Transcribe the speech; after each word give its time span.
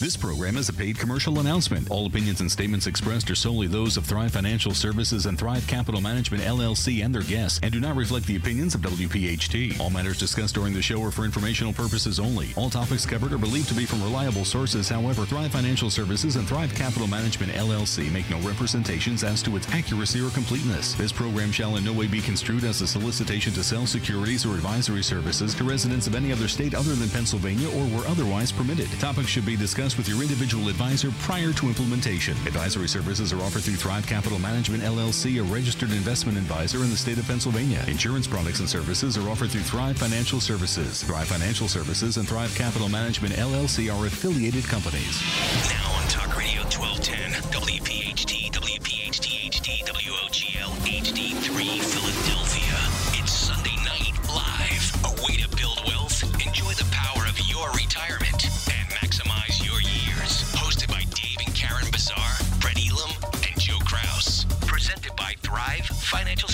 This 0.00 0.16
program 0.16 0.56
is 0.56 0.70
a 0.70 0.72
paid 0.72 0.98
commercial 0.98 1.40
announcement. 1.40 1.90
All 1.90 2.06
opinions 2.06 2.40
and 2.40 2.50
statements 2.50 2.86
expressed 2.86 3.30
are 3.30 3.34
solely 3.34 3.66
those 3.66 3.98
of 3.98 4.06
Thrive 4.06 4.32
Financial 4.32 4.72
Services 4.72 5.26
and 5.26 5.38
Thrive 5.38 5.66
Capital 5.66 6.00
Management 6.00 6.42
LLC 6.42 7.04
and 7.04 7.14
their 7.14 7.20
guests 7.20 7.60
and 7.62 7.70
do 7.70 7.80
not 7.80 7.96
reflect 7.96 8.26
the 8.26 8.36
opinions 8.36 8.74
of 8.74 8.80
WPHT. 8.80 9.78
All 9.78 9.90
matters 9.90 10.18
discussed 10.18 10.54
during 10.54 10.72
the 10.72 10.80
show 10.80 11.02
are 11.02 11.10
for 11.10 11.26
informational 11.26 11.74
purposes 11.74 12.18
only. 12.18 12.48
All 12.56 12.70
topics 12.70 13.04
covered 13.04 13.34
are 13.34 13.38
believed 13.38 13.68
to 13.68 13.74
be 13.74 13.84
from 13.84 14.02
reliable 14.02 14.46
sources. 14.46 14.88
However, 14.88 15.26
Thrive 15.26 15.52
Financial 15.52 15.90
Services 15.90 16.36
and 16.36 16.48
Thrive 16.48 16.74
Capital 16.74 17.06
Management 17.06 17.52
LLC 17.52 18.10
make 18.10 18.30
no 18.30 18.40
representations 18.40 19.22
as 19.22 19.42
to 19.42 19.54
its 19.54 19.68
accuracy 19.68 20.22
or 20.22 20.30
completeness. 20.30 20.94
This 20.94 21.12
program 21.12 21.52
shall 21.52 21.76
in 21.76 21.84
no 21.84 21.92
way 21.92 22.06
be 22.06 22.22
construed 22.22 22.64
as 22.64 22.80
a 22.80 22.86
solicitation 22.86 23.52
to 23.52 23.62
sell 23.62 23.86
securities 23.86 24.46
or 24.46 24.54
advisory 24.54 25.02
services 25.02 25.54
to 25.56 25.64
residents 25.64 26.06
of 26.06 26.14
any 26.14 26.32
other 26.32 26.48
state 26.48 26.74
other 26.74 26.94
than 26.94 27.10
Pennsylvania 27.10 27.68
or 27.68 27.84
where 27.88 28.08
otherwise 28.08 28.50
permitted. 28.50 28.90
Topics 28.98 29.28
should 29.28 29.44
be 29.44 29.56
discussed 29.56 29.89
with 29.96 30.08
your 30.08 30.20
individual 30.22 30.68
advisor 30.68 31.10
prior 31.20 31.52
to 31.52 31.66
implementation. 31.66 32.36
Advisory 32.46 32.88
services 32.88 33.32
are 33.32 33.40
offered 33.40 33.62
through 33.62 33.76
Thrive 33.76 34.06
Capital 34.06 34.38
Management 34.38 34.82
LLC, 34.82 35.40
a 35.40 35.44
registered 35.44 35.90
investment 35.90 36.36
advisor 36.36 36.78
in 36.78 36.90
the 36.90 36.96
state 36.96 37.18
of 37.18 37.26
Pennsylvania. 37.26 37.84
Insurance 37.88 38.26
products 38.26 38.60
and 38.60 38.68
services 38.68 39.16
are 39.16 39.28
offered 39.28 39.50
through 39.50 39.62
Thrive 39.62 39.96
Financial 39.96 40.40
Services. 40.40 41.02
Thrive 41.02 41.28
Financial 41.28 41.68
Services 41.68 42.16
and 42.16 42.28
Thrive 42.28 42.54
Capital 42.54 42.88
Management 42.88 43.34
LLC 43.34 43.92
are 43.92 44.06
affiliated 44.06 44.64
companies. 44.64 45.22
Now 45.70 45.92
on 45.92 46.08
Talk 46.08 46.36
Radio 46.36 46.62
1210, 46.62 47.42
WPHT, 47.50 48.10
WPHT 48.10 48.49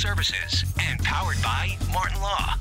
Services 0.07 0.65
and 0.79 1.03
powered 1.03 1.43
by 1.43 1.77
Martin 1.93 2.21
Law. 2.21 2.55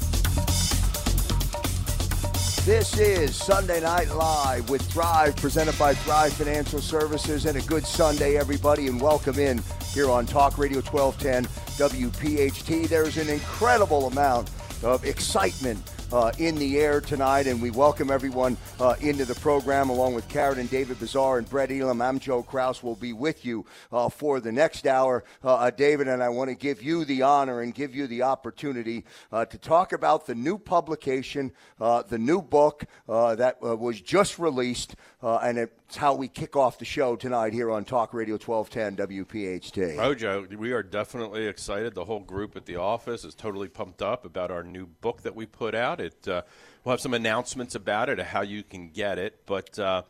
This 2.66 2.98
is 2.98 3.36
Sunday 3.36 3.82
Night 3.82 4.10
Live 4.10 4.68
with 4.68 4.82
Thrive, 4.82 5.36
presented 5.36 5.78
by 5.78 5.94
Thrive 5.94 6.34
Financial 6.34 6.82
Services, 6.82 7.46
and 7.46 7.56
a 7.56 7.62
good 7.62 7.86
Sunday, 7.86 8.36
everybody, 8.36 8.88
and 8.88 9.00
welcome 9.00 9.38
in 9.38 9.62
here 9.94 10.10
on 10.10 10.26
Talk 10.26 10.58
Radio 10.58 10.82
1210 10.82 11.46
WPHT. 11.78 12.90
There's 12.90 13.18
an 13.18 13.30
incredible 13.30 14.08
amount 14.08 14.50
of 14.82 15.06
excitement 15.06 15.80
uh, 16.12 16.32
in 16.40 16.56
the 16.56 16.80
air 16.80 17.00
tonight, 17.00 17.46
and 17.46 17.62
we 17.62 17.70
welcome 17.70 18.10
everyone 18.10 18.55
uh, 18.80 18.96
into 19.02 19.26
the 19.26 19.36
program 19.36 19.90
along 19.90 20.14
with 20.14 20.28
Karen 20.28 20.60
and 20.60 20.70
David 20.70 21.00
Bazaar 21.00 21.38
and 21.38 21.50
Brett 21.50 21.72
Elam. 21.72 22.02
I'm 22.02 22.20
Joe 22.20 22.44
Kraus. 22.44 22.84
Will 22.84 22.96
be 22.96 23.14
with 23.14 23.46
you 23.46 23.66
uh, 23.92 24.10
for 24.10 24.40
the 24.40 24.52
next 24.52 24.86
hour, 24.86 25.24
uh, 25.44 25.56
uh, 25.56 25.70
David, 25.72 26.08
and 26.08 26.22
I 26.22 26.30
want 26.30 26.50
to 26.50 26.56
give 26.56 26.82
you 26.82 27.06
the 27.06 27.22
honor 27.22 27.62
and 27.62 27.74
give 27.74 27.96
you 27.96 28.08
the 28.08 28.24
opportunity 28.24 29.06
uh, 29.32 29.46
to 29.46 29.58
talk 29.58 29.94
about 29.94 30.26
the 30.26 30.36
new 30.36 30.58
publication, 30.58 31.52
the 31.80 32.18
new 32.20 32.42
book 32.42 32.86
that 33.08 33.62
was 33.62 34.02
just 34.02 34.40
released, 34.40 34.96
and 35.22 35.58
it's 35.58 35.96
how 35.96 36.14
we 36.14 36.28
kick 36.28 36.56
off 36.56 36.78
the 36.78 36.86
show 36.86 37.16
tonight 37.16 37.54
here 37.54 37.72
on 37.72 37.86
Talk 37.86 38.14
Radio 38.14 38.38
1210 38.38 39.26
WPHT. 39.26 39.98
Oh, 40.00 40.14
Joe, 40.14 40.48
we 40.58 40.72
are 40.74 40.84
definitely 40.84 41.48
excited. 41.48 41.94
The 41.94 42.06
whole 42.06 42.20
group 42.20 42.56
at 42.56 42.66
the 42.66 42.76
office 42.76 43.24
is 43.24 43.36
totally 43.36 43.68
pumped 43.68 44.02
up 44.02 44.26
about 44.26 44.52
our 44.52 44.64
new 44.64 44.88
book 44.88 45.22
that 45.22 45.36
we 45.36 45.46
put 45.46 45.76
out. 45.76 46.02
It 46.02 46.28
uh, 46.28 46.42
we'll 46.86 46.94
have 46.94 47.02
some 47.02 47.14
announcements 47.14 47.76
about 47.76 48.08
it, 48.08 48.20
how 48.20 48.42
you 48.42 48.64
can 48.64 48.90
get 48.90 49.18
it, 49.18 49.42
but. 49.46 49.78
Uh, 49.78 50.04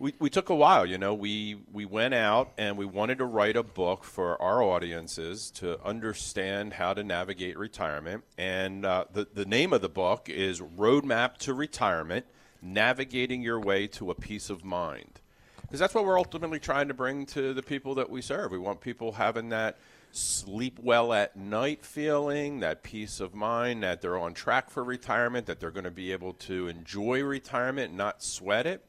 we, 0.00 0.14
we 0.20 0.30
took 0.30 0.48
a 0.48 0.54
while, 0.54 0.86
you 0.86 0.96
know. 0.96 1.12
We 1.12 1.56
we 1.72 1.84
went 1.84 2.14
out 2.14 2.52
and 2.56 2.76
we 2.76 2.86
wanted 2.86 3.18
to 3.18 3.24
write 3.24 3.56
a 3.56 3.64
book 3.64 4.04
for 4.04 4.40
our 4.40 4.62
audiences 4.62 5.50
to 5.56 5.82
understand 5.84 6.74
how 6.74 6.94
to 6.94 7.02
navigate 7.02 7.58
retirement. 7.58 8.22
And 8.36 8.84
uh, 8.84 9.06
the 9.12 9.26
the 9.34 9.44
name 9.44 9.72
of 9.72 9.80
the 9.80 9.88
book 9.88 10.28
is 10.28 10.60
Roadmap 10.60 11.38
to 11.38 11.52
Retirement: 11.52 12.26
Navigating 12.62 13.42
Your 13.42 13.58
Way 13.58 13.88
to 13.88 14.12
a 14.12 14.14
Peace 14.14 14.50
of 14.50 14.64
Mind. 14.64 15.20
Because 15.62 15.80
that's 15.80 15.94
what 15.94 16.04
we're 16.04 16.18
ultimately 16.18 16.60
trying 16.60 16.88
to 16.88 16.94
bring 16.94 17.26
to 17.26 17.52
the 17.52 17.62
people 17.62 17.96
that 17.96 18.08
we 18.08 18.22
serve. 18.22 18.52
We 18.52 18.58
want 18.58 18.80
people 18.80 19.12
having 19.12 19.48
that 19.48 19.78
sleep 20.10 20.78
well 20.82 21.12
at 21.12 21.36
night 21.36 21.84
feeling, 21.84 22.60
that 22.60 22.82
peace 22.82 23.20
of 23.20 23.34
mind 23.34 23.82
that 23.82 24.00
they're 24.00 24.18
on 24.18 24.34
track 24.34 24.70
for 24.70 24.82
retirement, 24.82 25.46
that 25.46 25.60
they're 25.60 25.70
going 25.70 25.84
to 25.84 25.90
be 25.90 26.12
able 26.12 26.32
to 26.34 26.68
enjoy 26.68 27.22
retirement, 27.22 27.94
not 27.94 28.22
sweat 28.22 28.66
it. 28.66 28.84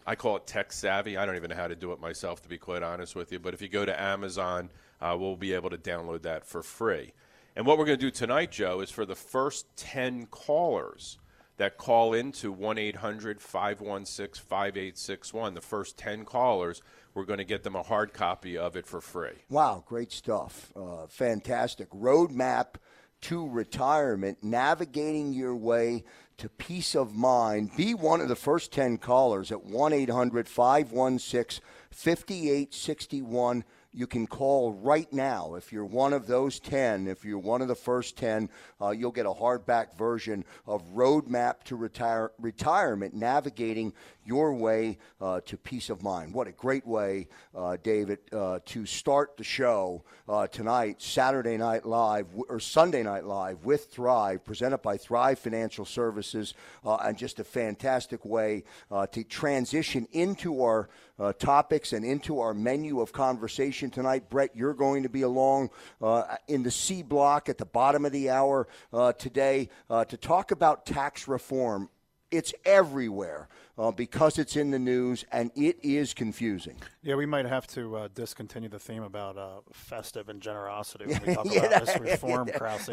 I 0.07 0.15
call 0.15 0.37
it 0.37 0.47
tech 0.47 0.73
savvy. 0.73 1.17
I 1.17 1.25
don't 1.25 1.37
even 1.37 1.49
know 1.49 1.57
how 1.57 1.69
to 1.69 1.77
do 1.77 1.93
it 1.93 2.01
myself, 2.01 2.43
to 2.43 2.51
be 2.51 2.59
quite 2.59 2.83
honest 2.83 3.17
with 3.17 3.33
you. 3.33 3.39
But 3.39 3.55
if 3.55 3.63
you 3.63 3.69
go 3.69 3.87
to 3.87 3.99
Amazon, 3.99 4.69
uh, 5.01 5.17
we'll 5.19 5.37
be 5.37 5.55
able 5.55 5.71
to 5.71 5.79
download 5.79 6.21
that 6.23 6.45
for 6.45 6.63
free. 6.63 7.15
And 7.57 7.65
what 7.65 7.79
we're 7.79 7.87
going 7.87 7.99
to 7.99 8.05
do 8.05 8.11
tonight, 8.11 8.53
Joe, 8.53 8.81
is 8.81 8.91
for 8.91 9.07
the 9.07 9.15
first 9.15 9.75
10 9.77 10.27
callers 10.27 11.17
that 11.57 11.77
call 11.77 12.15
into 12.15 12.51
1 12.51 12.79
800 12.79 13.41
516 13.41 14.43
5861, 14.43 15.55
the 15.55 15.61
first 15.61 15.97
10 15.97 16.25
callers, 16.25 16.83
we're 17.15 17.25
going 17.25 17.39
to 17.39 17.45
get 17.45 17.63
them 17.63 17.77
a 17.77 17.83
hard 17.83 18.13
copy 18.13 18.57
of 18.57 18.77
it 18.77 18.87
for 18.87 19.01
free. 19.01 19.45
Wow, 19.51 19.85
great 19.87 20.13
stuff. 20.13 20.73
Uh, 20.75 21.07
fantastic. 21.09 21.91
Roadmap 21.91 22.77
to 23.23 23.49
retirement, 23.49 24.39
navigating 24.43 25.33
your 25.33 25.55
way 25.55 26.05
to 26.39 26.49
peace 26.49 26.97
of 26.97 27.15
mind. 27.15 27.71
Be 27.77 27.95
one 27.95 28.21
of 28.21 28.29
the 28.29 28.37
first 28.37 28.73
10 28.73 28.99
callers 28.99 29.53
at 29.53 29.65
1 29.65 29.93
800 29.93 30.49
516 30.49 31.63
5861 31.91 33.65
you 33.93 34.07
can 34.07 34.27
call 34.27 34.73
right 34.73 35.13
now. 35.13 35.55
If 35.55 35.73
you're 35.73 35.85
one 35.85 36.13
of 36.13 36.27
those 36.27 36.59
10, 36.61 37.07
if 37.07 37.25
you're 37.25 37.39
one 37.39 37.61
of 37.61 37.69
the 37.69 37.75
first 37.75 38.17
10, 38.17 38.49
uh, 38.81 38.91
you'll 38.91 39.13
get 39.13 39.27
a 39.27 39.31
hardback 39.31 39.97
version 39.97 40.45
of 40.67 40.83
Roadmap 40.95 41.63
to 41.65 41.77
Retire- 41.77 42.33
Retirement, 42.39 43.15
navigating 43.15 43.93
your 44.25 44.55
way 44.55 44.99
uh, 45.21 45.41
to 45.47 45.57
peace 45.57 45.91
of 45.91 46.03
mind. 46.03 46.35
What 46.35 46.47
a 46.47 46.53
great 46.53 46.87
way, 46.87 47.29
uh, 47.55 47.77
David, 47.83 48.19
uh, 48.33 48.61
to 48.67 48.87
start 48.87 49.37
the 49.37 49.45
show 49.45 50.05
uh, 50.29 50.47
tonight, 50.47 51.03
Saturday 51.03 51.57
Night 51.57 51.85
Live, 51.85 52.27
or 52.49 52.61
Sunday 52.61 53.03
Night 53.03 53.25
Live 53.25 53.65
with 53.65 53.87
Thrive, 53.87 54.45
presented 54.45 54.79
by 54.79 54.97
Thrive 54.97 55.39
Financial 55.39 55.85
Services, 55.85 56.55
uh, 56.85 56.97
and 56.97 57.17
just 57.17 57.41
a 57.41 57.45
fantastic 57.45 58.25
way 58.25 58.65
to 59.11 59.25
transition 59.25 60.07
into 60.13 60.63
our 60.63 60.89
uh, 61.23 61.33
topics 61.35 61.93
and 61.93 62.05
into 62.05 62.41
our 62.41 62.53
menu 62.53 63.01
of 63.01 63.13
conversation 63.13 63.91
tonight. 63.91 64.29
Brett, 64.29 64.51
you're 64.55 64.75
going 64.75 65.05
to 65.05 65.09
be 65.09 65.23
along 65.23 65.71
uh, 66.01 66.37
in 66.49 66.63
the 66.63 66.71
C 66.71 67.03
block 67.03 67.49
at 67.49 67.59
the 67.59 67.65
bottom 67.65 68.05
of 68.05 68.13
the 68.13 68.31
hour 68.31 68.67
uh, 68.93 69.13
today 69.13 69.69
uh, 69.89 70.05
to 70.07 70.17
talk 70.17 70.51
about 70.51 70.85
tax 70.85 71.29
reform. 71.29 71.89
It's 72.31 72.55
everywhere 72.65 73.49
uh, 73.79 73.91
because 73.91 74.39
it's 74.39 74.57
in 74.57 74.71
the 74.71 74.79
news 74.79 75.25
and 75.33 75.51
it 75.57 75.79
is 75.83 76.13
confusing. 76.13 76.77
Yeah, 77.03 77.15
we 77.15 77.27
might 77.27 77.47
have 77.47 77.67
to 77.69 77.97
uh, 77.97 78.09
discontinue 78.15 78.69
the 78.69 78.79
theme 78.79 79.03
about 79.03 79.39
uh, 79.39 79.61
festive 79.73 80.29
and 80.29 80.41
generosity 80.41 81.07
when 81.07 81.21
we 81.27 81.35
talk 81.35 81.47
yeah, 81.51 81.65
about 81.65 81.87
this 81.87 81.99
reform, 81.99 82.49
Krause. 82.55 82.91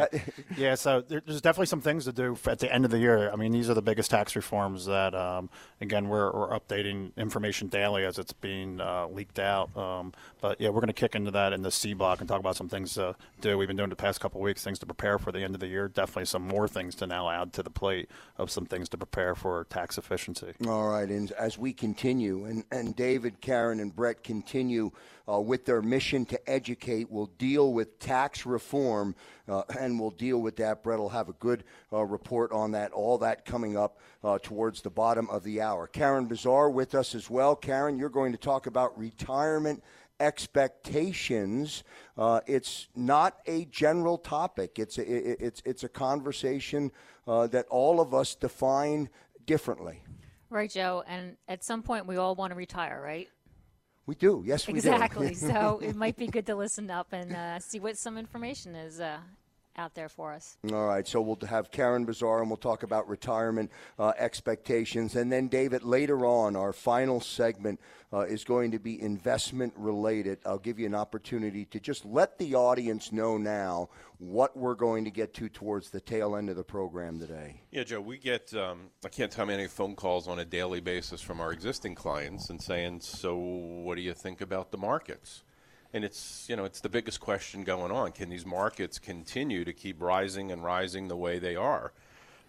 yeah, 0.57 0.75
so 0.75 1.01
there's 1.01 1.41
definitely 1.41 1.65
some 1.65 1.81
things 1.81 2.05
to 2.05 2.13
do 2.13 2.37
at 2.45 2.59
the 2.59 2.73
end 2.73 2.85
of 2.85 2.91
the 2.91 2.97
year. 2.97 3.29
I 3.31 3.35
mean, 3.35 3.51
these 3.51 3.69
are 3.69 3.73
the 3.73 3.81
biggest 3.81 4.09
tax 4.09 4.35
reforms 4.35 4.85
that, 4.85 5.13
um, 5.13 5.49
again, 5.81 6.07
we're, 6.07 6.31
we're, 6.31 6.49
updating 6.49 7.15
information 7.15 7.67
daily 7.67 8.03
as 8.05 8.17
it's 8.17 8.33
being 8.33 8.81
uh, 8.81 9.07
leaked 9.07 9.37
out. 9.37 9.75
Um, 9.77 10.13
but 10.41 10.59
yeah, 10.59 10.69
we're 10.69 10.81
going 10.81 10.87
to 10.87 10.93
kick 10.93 11.13
into 11.13 11.29
that 11.31 11.53
in 11.53 11.61
the 11.61 11.71
C 11.71 11.93
block 11.93 12.19
and 12.19 12.27
talk 12.27 12.39
about 12.39 12.55
some 12.55 12.69
things 12.69 12.95
to 12.95 13.15
do. 13.39 13.57
We've 13.57 13.67
been 13.67 13.77
doing 13.77 13.89
the 13.89 13.95
past 13.95 14.19
couple 14.19 14.41
weeks, 14.41 14.63
things 14.63 14.79
to 14.79 14.87
prepare 14.87 15.19
for 15.19 15.31
the 15.31 15.41
end 15.41 15.53
of 15.53 15.59
the 15.59 15.67
year. 15.67 15.87
Definitely 15.87 16.25
some 16.25 16.47
more 16.47 16.67
things 16.67 16.95
to 16.95 17.07
now 17.07 17.29
add 17.29 17.53
to 17.53 17.63
the 17.63 17.69
plate 17.69 18.09
of 18.37 18.49
some 18.49 18.65
things 18.65 18.89
to 18.89 18.97
prepare 18.97 19.35
for 19.35 19.65
tax 19.65 19.97
efficiency. 19.97 20.53
All 20.69 20.89
right, 20.89 21.09
and 21.09 21.31
as 21.31 21.57
we 21.57 21.73
continue, 21.73 22.45
and, 22.45 22.63
and 22.71 22.95
David, 22.95 23.41
Karen, 23.41 23.79
and 23.79 23.95
Brett 23.95 24.23
continue 24.23 24.91
uh, 25.27 25.39
with 25.39 25.65
their 25.65 25.81
mission 25.81 26.25
to 26.27 26.39
educate, 26.47 27.09
we'll 27.09 27.31
deal 27.39 27.73
with 27.73 27.97
tax 27.97 28.45
reform, 28.45 29.15
uh, 29.47 29.63
and 29.79 29.99
we'll 29.99 30.11
deal 30.11 30.39
with 30.39 30.57
that. 30.57 30.83
Brett 30.83 30.99
will 30.99 31.09
have 31.09 31.27
a 31.27 31.33
good 31.33 31.63
uh, 31.91 32.03
report 32.03 32.51
on 32.51 32.73
that, 32.73 32.91
all 32.91 33.17
that 33.17 33.45
coming 33.45 33.77
up 33.77 33.97
uh, 34.23 34.37
towards 34.43 34.83
the 34.83 34.91
bottom 34.91 35.27
of 35.31 35.43
the 35.43 35.59
hour. 35.59 35.87
Karen 35.87 36.27
Bazaar 36.27 36.69
with 36.69 36.93
us 36.93 37.15
as 37.15 37.31
well. 37.31 37.55
Karen, 37.55 37.97
you're 37.97 38.07
going 38.07 38.31
to 38.31 38.37
talk 38.37 38.67
about 38.67 38.95
retirement 38.95 39.83
expectations. 40.19 41.83
Uh, 42.15 42.41
it's 42.45 42.89
not 42.95 43.39
a 43.47 43.65
general 43.65 44.19
topic. 44.19 44.77
It's 44.77 44.99
a, 44.99 45.43
it's 45.43 45.63
it's 45.65 45.83
a 45.83 45.89
conversation 45.89 46.91
uh, 47.27 47.47
that 47.47 47.65
all 47.69 47.99
of 47.99 48.13
us 48.13 48.35
define 48.35 49.09
differently. 49.47 50.03
Right, 50.49 50.69
Joe. 50.69 51.03
And 51.07 51.37
at 51.47 51.63
some 51.63 51.83
point, 51.83 52.07
we 52.07 52.17
all 52.17 52.35
want 52.35 52.51
to 52.51 52.55
retire, 52.55 53.01
right? 53.03 53.27
We 54.05 54.15
do. 54.15 54.43
Yes, 54.45 54.67
we 54.67 54.73
exactly. 54.73 55.27
do. 55.27 55.31
Exactly. 55.31 55.79
so 55.83 55.87
it 55.87 55.95
might 55.95 56.17
be 56.17 56.27
good 56.27 56.47
to 56.47 56.55
listen 56.55 56.89
up 56.89 57.07
and 57.11 57.35
uh, 57.35 57.59
see 57.59 57.79
what 57.79 57.97
some 57.97 58.17
information 58.17 58.73
is 58.73 58.99
uh, 58.99 59.19
out 59.77 59.95
there 59.95 60.09
for 60.09 60.33
us. 60.33 60.57
All 60.71 60.87
right, 60.87 61.07
so 61.07 61.21
we'll 61.21 61.39
have 61.47 61.71
Karen 61.71 62.05
Bazaar 62.05 62.41
and 62.41 62.49
we'll 62.49 62.57
talk 62.57 62.83
about 62.83 63.07
retirement 63.07 63.71
uh, 63.97 64.13
expectations. 64.17 65.15
And 65.15 65.31
then, 65.31 65.47
David, 65.47 65.83
later 65.83 66.25
on, 66.25 66.55
our 66.55 66.73
final 66.73 67.21
segment 67.21 67.79
uh, 68.11 68.21
is 68.21 68.43
going 68.43 68.71
to 68.71 68.79
be 68.79 69.01
investment 69.01 69.73
related. 69.77 70.39
I'll 70.45 70.59
give 70.59 70.79
you 70.79 70.85
an 70.85 70.95
opportunity 70.95 71.65
to 71.65 71.79
just 71.79 72.05
let 72.05 72.37
the 72.37 72.55
audience 72.55 73.11
know 73.11 73.37
now 73.37 73.89
what 74.17 74.57
we're 74.57 74.75
going 74.75 75.05
to 75.05 75.11
get 75.11 75.33
to 75.35 75.47
towards 75.47 75.89
the 75.89 76.01
tail 76.01 76.35
end 76.35 76.49
of 76.49 76.57
the 76.57 76.63
program 76.63 77.19
today. 77.19 77.61
Yeah, 77.71 77.83
Joe, 77.83 78.01
we 78.01 78.17
get, 78.17 78.53
um, 78.53 78.89
I 79.05 79.09
can't 79.09 79.31
tell 79.31 79.45
how 79.45 79.51
many 79.51 79.67
phone 79.67 79.95
calls 79.95 80.27
on 80.27 80.39
a 80.39 80.45
daily 80.45 80.81
basis 80.81 81.21
from 81.21 81.39
our 81.39 81.53
existing 81.53 81.95
clients 81.95 82.49
and 82.49 82.61
saying, 82.61 82.99
so 82.99 83.37
what 83.37 83.95
do 83.95 84.01
you 84.01 84.13
think 84.13 84.41
about 84.41 84.71
the 84.71 84.77
markets? 84.77 85.43
And 85.93 86.03
it's 86.03 86.45
you 86.49 86.55
know 86.55 86.65
it's 86.65 86.81
the 86.81 86.89
biggest 86.89 87.19
question 87.19 87.63
going 87.63 87.91
on. 87.91 88.11
Can 88.11 88.29
these 88.29 88.45
markets 88.45 88.99
continue 88.99 89.65
to 89.65 89.73
keep 89.73 90.01
rising 90.01 90.51
and 90.51 90.63
rising 90.63 91.07
the 91.07 91.17
way 91.17 91.39
they 91.39 91.55
are? 91.55 91.91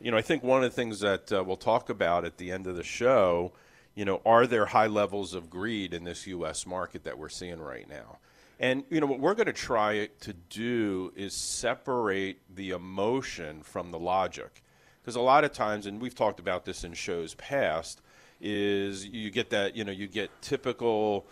You 0.01 0.11
know, 0.11 0.17
I 0.17 0.23
think 0.23 0.43
one 0.43 0.63
of 0.65 0.71
the 0.71 0.75
things 0.75 1.01
that 1.01 1.31
uh, 1.33 1.45
we'll 1.45 1.57
talk 1.57 1.91
about 1.91 2.25
at 2.25 2.39
the 2.39 2.51
end 2.51 2.67
of 2.67 2.77
the 2.77 2.83
show, 2.83 3.53
you 3.95 4.05
know, 4.05 4.23
are 4.25 4.47
there 4.47 4.67
high 4.67 4.87
levels 4.87 5.35
of 5.35 5.51
greed 5.51 5.93
in 5.93 6.05
this 6.05 6.27
U.S. 6.27 6.67
market 6.67 7.05
that 7.05 7.19
we're 7.19 7.29
seeing 7.29 7.61
right 7.61 7.89
now? 7.89 8.19
And 8.59 8.85
you 8.91 9.01
know 9.01 9.07
what 9.07 9.21
we're 9.21 9.35
going 9.35 9.47
to 9.47 9.53
try 9.53 10.09
to 10.21 10.33
do 10.33 11.13
is 11.17 11.35
separate 11.35 12.41
the 12.55 12.71
emotion 12.71 13.63
from 13.63 13.91
the 13.91 13.99
logic, 13.99 14.63
because 15.01 15.17
a 15.17 15.21
lot 15.21 15.45
of 15.45 15.53
times, 15.53 15.87
and 15.87 16.01
we've 16.01 16.15
talked 16.15 16.41
about 16.41 16.67
this 16.67 16.85
in 16.85 16.93
shows 16.93 17.35
past, 17.35 18.03
is 18.39 19.07
you 19.07 19.31
get 19.31 19.51
that 19.51 19.77
you 19.77 19.85
know 19.85 19.93
you 19.93 20.07
get 20.07 20.31
typical 20.43 21.27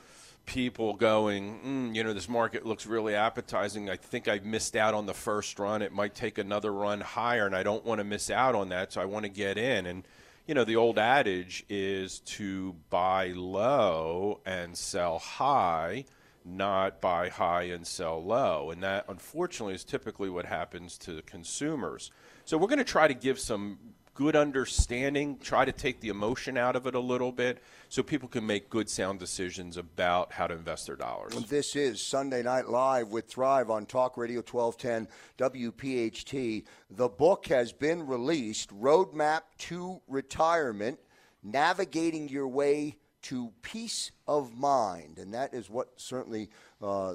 people 0.49 0.95
going, 0.95 1.61
mm, 1.61 1.95
you 1.95 2.03
know, 2.03 2.15
this 2.15 2.29
market 2.29 2.65
looks 2.65 2.87
really 2.87 3.15
appetizing. 3.15 3.91
I 3.91 3.97
think 3.97 4.29
I've 4.29 4.47
missed 4.47 4.77
out 4.77 4.95
on 4.95 5.05
the 5.05 5.13
first 5.13 5.59
run. 5.59 5.83
It 5.83 5.93
might 5.93 6.15
take 6.15 6.39
another 6.39 6.73
run 6.73 7.03
higher, 7.03 7.45
and 7.45 7.55
I 7.55 7.63
don't 7.63 7.85
want 7.85 7.99
to 7.99 8.05
miss 8.05 8.31
out 8.31 8.55
on 8.55 8.71
that, 8.71 8.95
so 8.95 9.03
I 9.03 9.05
want 9.05 9.25
to 9.25 9.29
get 9.29 9.59
in. 9.59 9.85
And, 9.85 10.09
you 10.47 10.55
know, 10.55 10.65
the 10.65 10.77
old 10.77 10.99
adage 10.99 11.67
is 11.69 12.21
to 12.21 12.75
buy 12.89 13.33
low 13.37 14.41
and 14.47 14.75
sell 14.75 15.19
high, 15.19 16.07
not 16.47 17.03
buy 17.03 17.29
high 17.29 17.65
and 17.65 17.87
sell 17.87 18.25
low. 18.25 18.71
And 18.71 18.83
that, 18.83 19.05
unfortunately, 19.07 19.75
is 19.75 19.85
typically 19.85 20.31
what 20.31 20.47
happens 20.47 20.97
to 21.01 21.21
consumers. 21.27 22.11
So 22.47 22.57
we're 22.57 22.69
going 22.69 22.79
to 22.79 22.85
try 22.85 23.07
to 23.07 23.13
give 23.13 23.39
some 23.39 23.79
good 24.19 24.35
understanding, 24.35 25.39
try 25.39 25.65
to 25.65 25.71
take 25.71 26.01
the 26.01 26.09
emotion 26.09 26.59
out 26.59 26.75
of 26.75 26.89
it 26.89 26.97
a 26.97 27.01
little 27.01 27.31
bit 27.31 27.63
so 27.89 28.03
people 28.03 28.29
can 28.29 28.45
make 28.45 28.69
good, 28.69 28.91
sound 28.91 29.21
decisions 29.21 29.77
about 29.77 30.33
how 30.33 30.45
to 30.45 30.55
invest 30.55 30.89
their 30.89 30.97
dollars. 30.97 31.33
This 31.45 31.77
is 31.77 32.03
Sunday 32.03 32.43
Night 32.43 32.69
Live 32.69 33.13
with 33.13 33.29
Thrive 33.29 33.71
on 33.71 33.87
Talk 33.87 34.17
Radio 34.17 34.41
1210 34.41 35.07
WPHT. 35.39 36.65
The 36.91 37.09
book 37.09 37.47
has 37.47 37.73
been 37.73 38.09
released 38.09 38.71
Roadmap 38.71 39.43
to 39.59 40.01
Retirement 40.09 40.99
Navigating 41.45 42.29
Your 42.29 42.49
Way 42.49 42.97
to 43.23 43.53
Peace 43.63 44.11
of 44.27 44.53
Mind. 44.59 45.21
And 45.21 45.33
that 45.33 45.55
is 45.55 45.71
what 45.71 45.91
certainly. 45.95 46.51
Uh, 46.83 47.15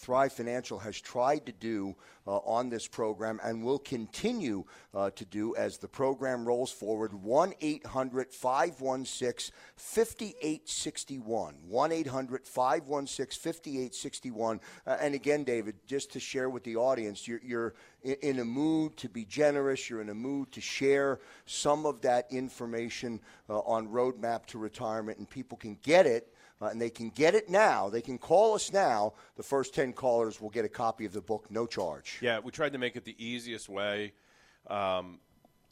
Thrive 0.00 0.32
Financial 0.32 0.78
has 0.78 0.98
tried 0.98 1.44
to 1.44 1.52
do 1.52 1.94
uh, 2.26 2.38
on 2.38 2.70
this 2.70 2.88
program 2.88 3.38
and 3.44 3.62
will 3.62 3.78
continue 3.78 4.64
uh, 4.94 5.10
to 5.10 5.26
do 5.26 5.54
as 5.56 5.76
the 5.76 5.88
program 5.88 6.46
rolls 6.46 6.72
forward. 6.72 7.12
1 7.12 7.52
800 7.60 8.32
516 8.32 9.54
5861. 9.76 11.54
1 11.68 11.92
800 11.92 12.46
516 12.46 13.52
5861. 13.52 14.60
Uh, 14.86 14.96
and 15.02 15.14
again, 15.14 15.44
David, 15.44 15.74
just 15.86 16.10
to 16.12 16.20
share 16.20 16.48
with 16.48 16.64
the 16.64 16.76
audience, 16.76 17.28
you're, 17.28 17.42
you're 17.44 17.74
in 18.02 18.38
a 18.38 18.44
mood 18.44 18.96
to 18.96 19.08
be 19.10 19.26
generous, 19.26 19.90
you're 19.90 20.00
in 20.00 20.08
a 20.08 20.14
mood 20.14 20.50
to 20.52 20.62
share 20.62 21.20
some 21.44 21.84
of 21.84 22.00
that 22.00 22.26
information 22.30 23.20
uh, 23.50 23.58
on 23.58 23.86
Roadmap 23.88 24.46
to 24.46 24.58
Retirement, 24.58 25.18
and 25.18 25.28
people 25.28 25.58
can 25.58 25.76
get 25.82 26.06
it 26.06 26.32
uh, 26.60 26.66
and 26.66 26.80
they 26.80 26.90
can 26.90 27.10
get 27.10 27.34
it 27.34 27.48
now. 27.48 27.88
They 27.88 28.02
can 28.02 28.18
call 28.18 28.54
us 28.54 28.72
now. 28.72 29.14
The 29.36 29.42
first 29.42 29.74
10 29.74 29.92
callers 29.92 30.40
will 30.40 30.50
get 30.50 30.64
a 30.64 30.68
copy 30.68 31.04
of 31.06 31.12
the 31.12 31.20
book, 31.20 31.46
no 31.50 31.66
charge. 31.66 32.18
Yeah, 32.20 32.40
we 32.40 32.50
tried 32.50 32.72
to 32.72 32.78
make 32.78 32.96
it 32.96 33.04
the 33.04 33.16
easiest 33.18 33.68
way 33.68 34.12
um, 34.68 35.18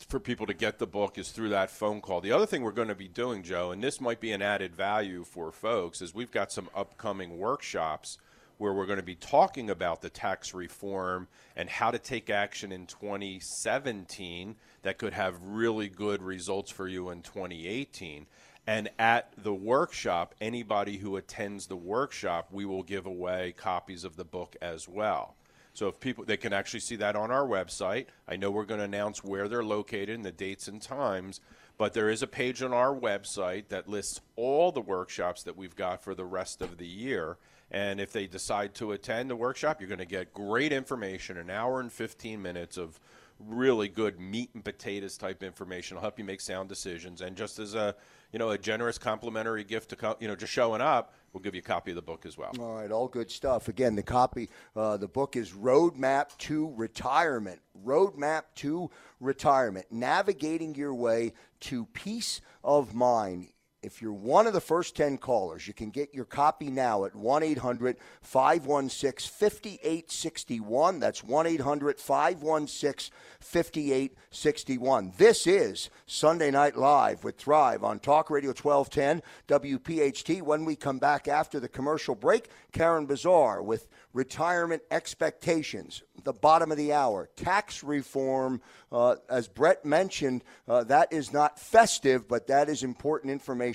for 0.08 0.20
people 0.20 0.46
to 0.46 0.54
get 0.54 0.78
the 0.78 0.86
book 0.86 1.18
is 1.18 1.30
through 1.30 1.50
that 1.50 1.70
phone 1.70 2.00
call. 2.00 2.20
The 2.20 2.32
other 2.32 2.46
thing 2.46 2.62
we're 2.62 2.72
going 2.72 2.88
to 2.88 2.94
be 2.94 3.08
doing, 3.08 3.42
Joe, 3.42 3.72
and 3.72 3.82
this 3.82 4.00
might 4.00 4.20
be 4.20 4.32
an 4.32 4.42
added 4.42 4.74
value 4.74 5.24
for 5.24 5.52
folks, 5.52 6.00
is 6.00 6.14
we've 6.14 6.30
got 6.30 6.52
some 6.52 6.68
upcoming 6.74 7.38
workshops 7.38 8.18
where 8.58 8.72
we're 8.72 8.86
going 8.86 8.98
to 8.98 9.04
be 9.04 9.14
talking 9.14 9.70
about 9.70 10.02
the 10.02 10.10
tax 10.10 10.52
reform 10.52 11.28
and 11.56 11.68
how 11.68 11.90
to 11.90 11.98
take 11.98 12.28
action 12.28 12.72
in 12.72 12.86
2017 12.86 14.56
that 14.82 14.98
could 14.98 15.12
have 15.12 15.40
really 15.42 15.88
good 15.88 16.22
results 16.22 16.70
for 16.70 16.88
you 16.88 17.10
in 17.10 17.22
2018. 17.22 18.26
And 18.68 18.90
at 18.98 19.32
the 19.38 19.54
workshop, 19.54 20.34
anybody 20.42 20.98
who 20.98 21.16
attends 21.16 21.68
the 21.68 21.76
workshop, 21.76 22.48
we 22.52 22.66
will 22.66 22.82
give 22.82 23.06
away 23.06 23.54
copies 23.56 24.04
of 24.04 24.16
the 24.16 24.26
book 24.26 24.56
as 24.60 24.86
well. 24.86 25.36
So 25.72 25.88
if 25.88 25.98
people, 25.98 26.26
they 26.26 26.36
can 26.36 26.52
actually 26.52 26.80
see 26.80 26.96
that 26.96 27.16
on 27.16 27.30
our 27.30 27.46
website. 27.46 28.08
I 28.28 28.36
know 28.36 28.50
we're 28.50 28.66
going 28.66 28.80
to 28.80 28.84
announce 28.84 29.24
where 29.24 29.48
they're 29.48 29.64
located 29.64 30.10
and 30.10 30.22
the 30.22 30.32
dates 30.32 30.68
and 30.68 30.82
times, 30.82 31.40
but 31.78 31.94
there 31.94 32.10
is 32.10 32.22
a 32.22 32.26
page 32.26 32.62
on 32.62 32.74
our 32.74 32.94
website 32.94 33.68
that 33.70 33.88
lists 33.88 34.20
all 34.36 34.70
the 34.70 34.82
workshops 34.82 35.44
that 35.44 35.56
we've 35.56 35.74
got 35.74 36.04
for 36.04 36.14
the 36.14 36.26
rest 36.26 36.60
of 36.60 36.76
the 36.76 36.86
year. 36.86 37.38
And 37.70 38.02
if 38.02 38.12
they 38.12 38.26
decide 38.26 38.74
to 38.74 38.92
attend 38.92 39.30
the 39.30 39.36
workshop, 39.36 39.80
you're 39.80 39.88
going 39.88 39.98
to 39.98 40.04
get 40.04 40.34
great 40.34 40.74
information, 40.74 41.38
an 41.38 41.48
hour 41.48 41.80
and 41.80 41.90
15 41.90 42.42
minutes 42.42 42.76
of 42.76 43.00
really 43.40 43.88
good 43.88 44.20
meat 44.20 44.50
and 44.52 44.62
potatoes 44.62 45.16
type 45.16 45.42
information. 45.42 45.96
It'll 45.96 46.02
help 46.02 46.18
you 46.18 46.24
make 46.26 46.42
sound 46.42 46.68
decisions. 46.68 47.22
And 47.22 47.34
just 47.34 47.58
as 47.58 47.74
a 47.74 47.94
you 48.32 48.38
know 48.38 48.50
a 48.50 48.58
generous 48.58 48.98
complimentary 48.98 49.64
gift 49.64 49.90
to 49.90 50.16
you 50.20 50.28
know 50.28 50.36
just 50.36 50.52
showing 50.52 50.80
up, 50.80 51.14
we'll 51.32 51.42
give 51.42 51.54
you 51.54 51.60
a 51.60 51.62
copy 51.62 51.90
of 51.90 51.96
the 51.96 52.02
book 52.02 52.26
as 52.26 52.36
well. 52.36 52.52
All 52.58 52.74
right, 52.74 52.90
all 52.90 53.08
good 53.08 53.30
stuff. 53.30 53.68
Again, 53.68 53.94
the 53.94 54.02
copy, 54.02 54.48
uh, 54.76 54.96
the 54.96 55.08
book 55.08 55.36
is 55.36 55.52
Roadmap 55.52 56.36
to 56.38 56.72
Retirement. 56.76 57.60
Roadmap 57.84 58.42
to 58.56 58.90
Retirement, 59.20 59.86
navigating 59.90 60.74
your 60.74 60.94
way 60.94 61.32
to 61.60 61.86
peace 61.86 62.40
of 62.62 62.94
mind 62.94 63.48
if 63.82 64.02
you're 64.02 64.12
one 64.12 64.46
of 64.46 64.52
the 64.52 64.60
first 64.60 64.96
10 64.96 65.18
callers, 65.18 65.68
you 65.68 65.74
can 65.74 65.90
get 65.90 66.12
your 66.12 66.24
copy 66.24 66.68
now 66.68 67.04
at 67.04 67.14
1 67.14 67.42
800 67.42 67.96
516 68.22 69.30
5861. 69.32 70.98
That's 70.98 71.22
1 71.22 71.46
800 71.46 72.00
516 72.00 73.14
5861. 73.40 75.12
This 75.16 75.46
is 75.46 75.90
Sunday 76.06 76.50
Night 76.50 76.76
Live 76.76 77.22
with 77.22 77.38
Thrive 77.38 77.84
on 77.84 78.00
Talk 78.00 78.30
Radio 78.30 78.50
1210 78.50 79.22
WPHT. 79.46 80.42
When 80.42 80.64
we 80.64 80.74
come 80.74 80.98
back 80.98 81.28
after 81.28 81.60
the 81.60 81.68
commercial 81.68 82.16
break, 82.16 82.48
Karen 82.72 83.06
Bazaar 83.06 83.62
with 83.62 83.86
retirement 84.12 84.82
expectations, 84.90 86.02
the 86.24 86.32
bottom 86.32 86.72
of 86.72 86.78
the 86.78 86.92
hour, 86.92 87.28
tax 87.36 87.84
reform. 87.84 88.60
Uh, 88.90 89.16
as 89.28 89.46
Brett 89.46 89.84
mentioned, 89.84 90.42
uh, 90.66 90.82
that 90.84 91.12
is 91.12 91.32
not 91.32 91.60
festive, 91.60 92.26
but 92.26 92.46
that 92.48 92.68
is 92.68 92.82
important 92.82 93.30
information. 93.30 93.67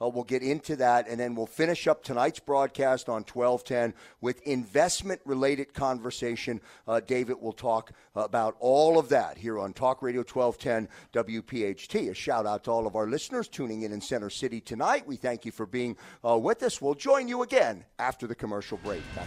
Uh, 0.00 0.08
we'll 0.08 0.24
get 0.24 0.42
into 0.42 0.76
that, 0.76 1.08
and 1.08 1.18
then 1.18 1.34
we'll 1.34 1.46
finish 1.46 1.86
up 1.86 2.02
tonight's 2.02 2.40
broadcast 2.40 3.08
on 3.08 3.22
1210 3.22 3.94
with 4.20 4.40
investment 4.42 5.20
related 5.24 5.72
conversation. 5.74 6.60
Uh, 6.86 7.00
David 7.00 7.40
will 7.40 7.52
talk 7.52 7.92
about 8.14 8.56
all 8.60 8.98
of 8.98 9.08
that 9.08 9.38
here 9.38 9.58
on 9.58 9.72
Talk 9.72 10.02
Radio 10.02 10.20
1210 10.22 10.88
WPHT. 11.12 12.10
A 12.10 12.14
shout 12.14 12.46
out 12.46 12.64
to 12.64 12.70
all 12.70 12.86
of 12.86 12.96
our 12.96 13.06
listeners 13.06 13.48
tuning 13.48 13.82
in 13.82 13.92
in 13.92 14.00
Center 14.00 14.30
City 14.30 14.60
tonight. 14.60 15.06
We 15.06 15.16
thank 15.16 15.44
you 15.44 15.52
for 15.52 15.66
being 15.66 15.96
uh, 16.26 16.38
with 16.38 16.62
us. 16.62 16.80
We'll 16.80 16.94
join 16.94 17.28
you 17.28 17.42
again 17.42 17.84
after 17.98 18.26
the 18.26 18.34
commercial 18.34 18.78
break. 18.78 19.02
Back 19.14 19.26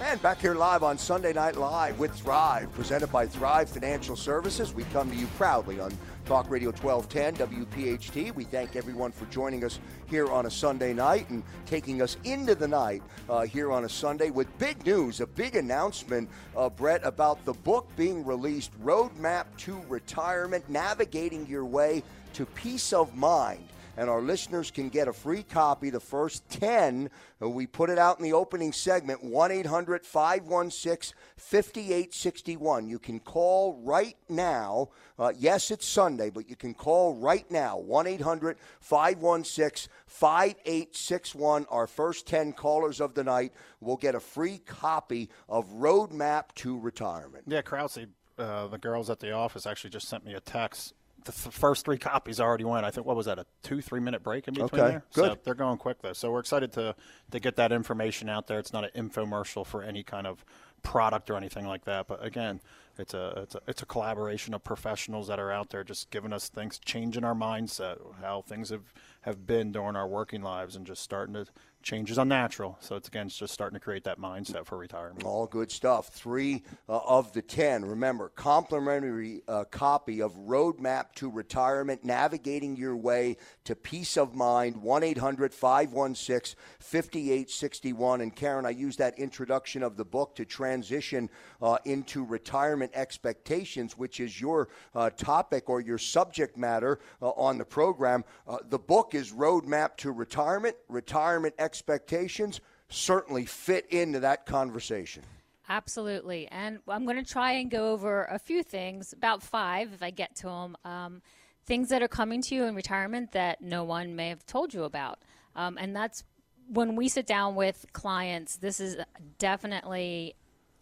and 0.00 0.20
back 0.20 0.40
here 0.40 0.54
live 0.54 0.82
on 0.82 0.98
Sunday 0.98 1.32
Night 1.32 1.56
Live 1.56 1.98
with 1.98 2.12
Thrive, 2.12 2.70
presented 2.74 3.10
by 3.10 3.26
Thrive 3.26 3.70
Financial 3.70 4.16
Services. 4.16 4.74
We 4.74 4.84
come 4.84 5.10
to 5.10 5.16
you 5.16 5.26
proudly 5.38 5.80
on 5.80 5.96
Talk 6.24 6.48
Radio 6.48 6.70
1210 6.70 7.66
WPHT. 7.66 8.34
We 8.34 8.44
thank 8.44 8.76
everyone 8.76 9.12
for 9.12 9.26
joining 9.26 9.62
us 9.62 9.78
here 10.06 10.26
on 10.30 10.46
a 10.46 10.50
Sunday 10.50 10.94
night 10.94 11.28
and 11.28 11.42
taking 11.66 12.00
us 12.00 12.16
into 12.24 12.54
the 12.54 12.66
night 12.66 13.02
uh, 13.28 13.42
here 13.42 13.70
on 13.70 13.84
a 13.84 13.88
Sunday 13.88 14.30
with 14.30 14.46
big 14.56 14.86
news, 14.86 15.20
a 15.20 15.26
big 15.26 15.54
announcement, 15.54 16.30
uh, 16.56 16.70
Brett, 16.70 17.04
about 17.04 17.44
the 17.44 17.52
book 17.52 17.86
being 17.94 18.24
released 18.24 18.72
Roadmap 18.82 19.44
to 19.58 19.78
Retirement 19.86 20.68
Navigating 20.70 21.46
Your 21.46 21.66
Way 21.66 22.02
to 22.32 22.46
Peace 22.46 22.94
of 22.94 23.14
Mind 23.14 23.68
and 23.96 24.10
our 24.10 24.20
listeners 24.20 24.70
can 24.70 24.88
get 24.88 25.08
a 25.08 25.12
free 25.12 25.42
copy. 25.42 25.90
The 25.90 26.00
first 26.00 26.48
10, 26.50 27.10
uh, 27.40 27.48
we 27.48 27.66
put 27.66 27.90
it 27.90 27.98
out 27.98 28.18
in 28.18 28.24
the 28.24 28.32
opening 28.32 28.72
segment 28.72 29.22
1 29.22 29.50
800 29.50 30.04
516 30.04 31.16
5861. 31.36 32.88
You 32.88 32.98
can 32.98 33.20
call 33.20 33.80
right 33.82 34.16
now. 34.28 34.88
Uh, 35.18 35.32
yes, 35.36 35.70
it's 35.70 35.86
Sunday, 35.86 36.30
but 36.30 36.48
you 36.48 36.56
can 36.56 36.74
call 36.74 37.14
right 37.14 37.48
now 37.50 37.78
1 37.78 38.06
800 38.06 38.56
516 38.80 39.90
5861. 40.06 41.66
Our 41.70 41.86
first 41.86 42.26
10 42.26 42.52
callers 42.52 43.00
of 43.00 43.14
the 43.14 43.24
night 43.24 43.52
will 43.80 43.96
get 43.96 44.14
a 44.14 44.20
free 44.20 44.58
copy 44.58 45.30
of 45.48 45.68
Roadmap 45.70 46.54
to 46.56 46.78
Retirement. 46.78 47.44
Yeah, 47.46 47.62
Krause, 47.62 47.98
uh, 48.38 48.66
the 48.66 48.78
girls 48.78 49.10
at 49.10 49.20
the 49.20 49.32
office 49.32 49.66
actually 49.66 49.90
just 49.90 50.08
sent 50.08 50.24
me 50.24 50.34
a 50.34 50.40
text 50.40 50.94
the 51.24 51.32
first 51.32 51.84
three 51.84 51.98
copies 51.98 52.40
already 52.40 52.64
went. 52.64 52.84
I 52.84 52.90
think 52.90 53.06
what 53.06 53.16
was 53.16 53.26
that 53.26 53.38
a 53.38 53.46
two 53.62 53.80
three 53.80 54.00
minute 54.00 54.22
break 54.22 54.46
in 54.48 54.54
between 54.54 54.80
okay, 54.80 54.90
there? 54.90 55.04
Good. 55.14 55.24
So 55.32 55.38
they're 55.44 55.54
going 55.54 55.78
quick 55.78 56.02
though. 56.02 56.12
So 56.12 56.30
we're 56.30 56.40
excited 56.40 56.72
to 56.72 56.94
to 57.30 57.40
get 57.40 57.56
that 57.56 57.72
information 57.72 58.28
out 58.28 58.46
there. 58.46 58.58
It's 58.58 58.72
not 58.72 58.84
an 58.84 59.08
infomercial 59.08 59.66
for 59.66 59.82
any 59.82 60.02
kind 60.02 60.26
of 60.26 60.44
product 60.82 61.30
or 61.30 61.36
anything 61.36 61.66
like 61.66 61.84
that. 61.86 62.06
But 62.06 62.24
again, 62.24 62.60
it's 62.98 63.14
a 63.14 63.40
it's 63.42 63.54
a 63.54 63.60
it's 63.66 63.82
a 63.82 63.86
collaboration 63.86 64.54
of 64.54 64.62
professionals 64.62 65.26
that 65.28 65.40
are 65.40 65.50
out 65.50 65.70
there 65.70 65.82
just 65.82 66.10
giving 66.10 66.32
us 66.32 66.48
things, 66.48 66.78
changing 66.78 67.24
our 67.24 67.34
mindset, 67.34 67.98
how 68.20 68.42
things 68.42 68.70
have 68.70 68.92
have 69.24 69.46
been 69.46 69.72
during 69.72 69.96
our 69.96 70.06
working 70.06 70.42
lives, 70.42 70.76
and 70.76 70.86
just 70.86 71.02
starting 71.02 71.34
to 71.34 71.46
change 71.84 72.10
is 72.10 72.18
unnatural. 72.18 72.76
So 72.80 72.96
it's 72.96 73.06
again 73.06 73.26
it's 73.26 73.36
just 73.36 73.52
starting 73.52 73.78
to 73.78 73.80
create 73.80 74.04
that 74.04 74.18
mindset 74.18 74.64
for 74.64 74.76
retirement. 74.76 75.24
All 75.24 75.46
good 75.46 75.70
stuff. 75.70 76.08
Three 76.08 76.64
uh, 76.88 76.98
of 77.06 77.32
the 77.32 77.42
ten. 77.42 77.84
Remember, 77.84 78.30
complimentary 78.30 79.42
uh, 79.46 79.64
copy 79.64 80.20
of 80.20 80.34
Roadmap 80.34 81.12
to 81.16 81.30
Retirement: 81.30 82.04
Navigating 82.04 82.76
Your 82.76 82.96
Way 82.96 83.36
to 83.64 83.76
Peace 83.76 84.16
of 84.16 84.34
Mind. 84.34 84.76
1 84.78 85.02
800 85.02 85.54
516 85.54 86.58
5861. 86.80 88.20
And 88.22 88.34
Karen, 88.34 88.66
I 88.66 88.70
use 88.70 88.96
that 88.96 89.18
introduction 89.18 89.82
of 89.82 89.96
the 89.96 90.04
book 90.04 90.34
to 90.36 90.44
transition 90.44 91.28
uh, 91.60 91.76
into 91.84 92.24
retirement 92.24 92.92
expectations, 92.94 93.96
which 93.98 94.20
is 94.20 94.40
your 94.40 94.68
uh, 94.94 95.10
topic 95.10 95.68
or 95.68 95.80
your 95.80 95.98
subject 95.98 96.56
matter 96.56 96.98
uh, 97.20 97.30
on 97.30 97.58
the 97.58 97.64
program. 97.64 98.24
Uh, 98.48 98.58
the 98.68 98.78
book 98.78 99.13
is 99.14 99.32
Roadmap 99.32 99.96
to 99.98 100.12
Retirement. 100.12 100.76
Retirement 100.88 101.54
expectations 101.58 102.60
certainly 102.88 103.44
fit 103.44 103.86
into 103.90 104.20
that 104.20 104.46
conversation. 104.46 105.22
Absolutely. 105.68 106.46
And 106.48 106.80
I'm 106.88 107.04
going 107.04 107.22
to 107.22 107.30
try 107.30 107.52
and 107.52 107.70
go 107.70 107.92
over 107.92 108.24
a 108.24 108.38
few 108.38 108.62
things, 108.62 109.12
about 109.12 109.42
five 109.42 109.92
if 109.92 110.02
I 110.02 110.10
get 110.10 110.36
to 110.36 110.46
them. 110.46 110.76
Um, 110.84 111.22
things 111.64 111.88
that 111.88 112.02
are 112.02 112.08
coming 112.08 112.42
to 112.42 112.54
you 112.54 112.64
in 112.64 112.74
retirement 112.74 113.32
that 113.32 113.62
no 113.62 113.84
one 113.84 114.14
may 114.14 114.28
have 114.28 114.44
told 114.44 114.74
you 114.74 114.84
about. 114.84 115.20
Um, 115.56 115.78
and 115.80 115.96
that's 115.96 116.24
when 116.68 116.96
we 116.96 117.08
sit 117.08 117.26
down 117.26 117.54
with 117.54 117.86
clients, 117.92 118.56
this 118.56 118.80
is 118.80 118.96
definitely 119.38 120.34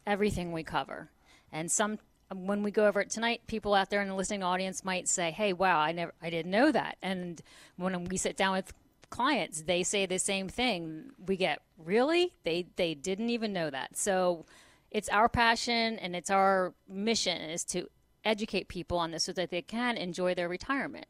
everything 0.07 0.53
we 0.53 0.65
cover. 0.65 1.11
And 1.53 1.71
some 1.71 1.99
when 2.35 2.63
we 2.63 2.71
go 2.71 2.87
over 2.87 3.01
it 3.01 3.11
tonight, 3.11 3.43
people 3.47 3.75
out 3.75 3.91
there 3.91 4.03
in 4.03 4.09
the 4.09 4.15
listening 4.15 4.43
audience 4.43 4.85
might 4.85 5.09
say, 5.09 5.31
"Hey, 5.31 5.53
wow, 5.53 5.79
I 5.79 5.93
never, 5.93 6.15
I 6.23 6.31
didn't 6.31 6.51
know 6.51 6.73
that." 6.73 6.97
And 7.03 7.41
when 7.77 8.05
we 8.05 8.17
sit 8.17 8.37
down 8.37 8.53
with 8.53 8.73
clients, 9.11 9.63
they 9.63 9.83
say 9.83 10.07
the 10.07 10.19
same 10.19 10.49
thing. 10.49 11.13
We 11.25 11.37
get 11.37 11.61
really 11.79 12.33
they 12.45 12.67
they 12.77 12.95
didn't 12.95 13.31
even 13.31 13.53
know 13.53 13.71
that. 13.71 13.97
So 13.97 14.47
it's 14.91 15.09
our 15.09 15.29
passion 15.29 15.99
and 15.99 16.15
it's 16.17 16.31
our 16.31 16.75
mission 16.89 17.41
is 17.41 17.65
to 17.65 17.89
educate 18.25 18.69
people 18.69 18.99
on 18.99 19.11
this 19.11 19.25
so 19.25 19.33
that 19.33 19.51
they 19.51 19.63
can 19.63 19.97
enjoy 19.97 20.35
their 20.35 20.49
retirement. 20.49 21.07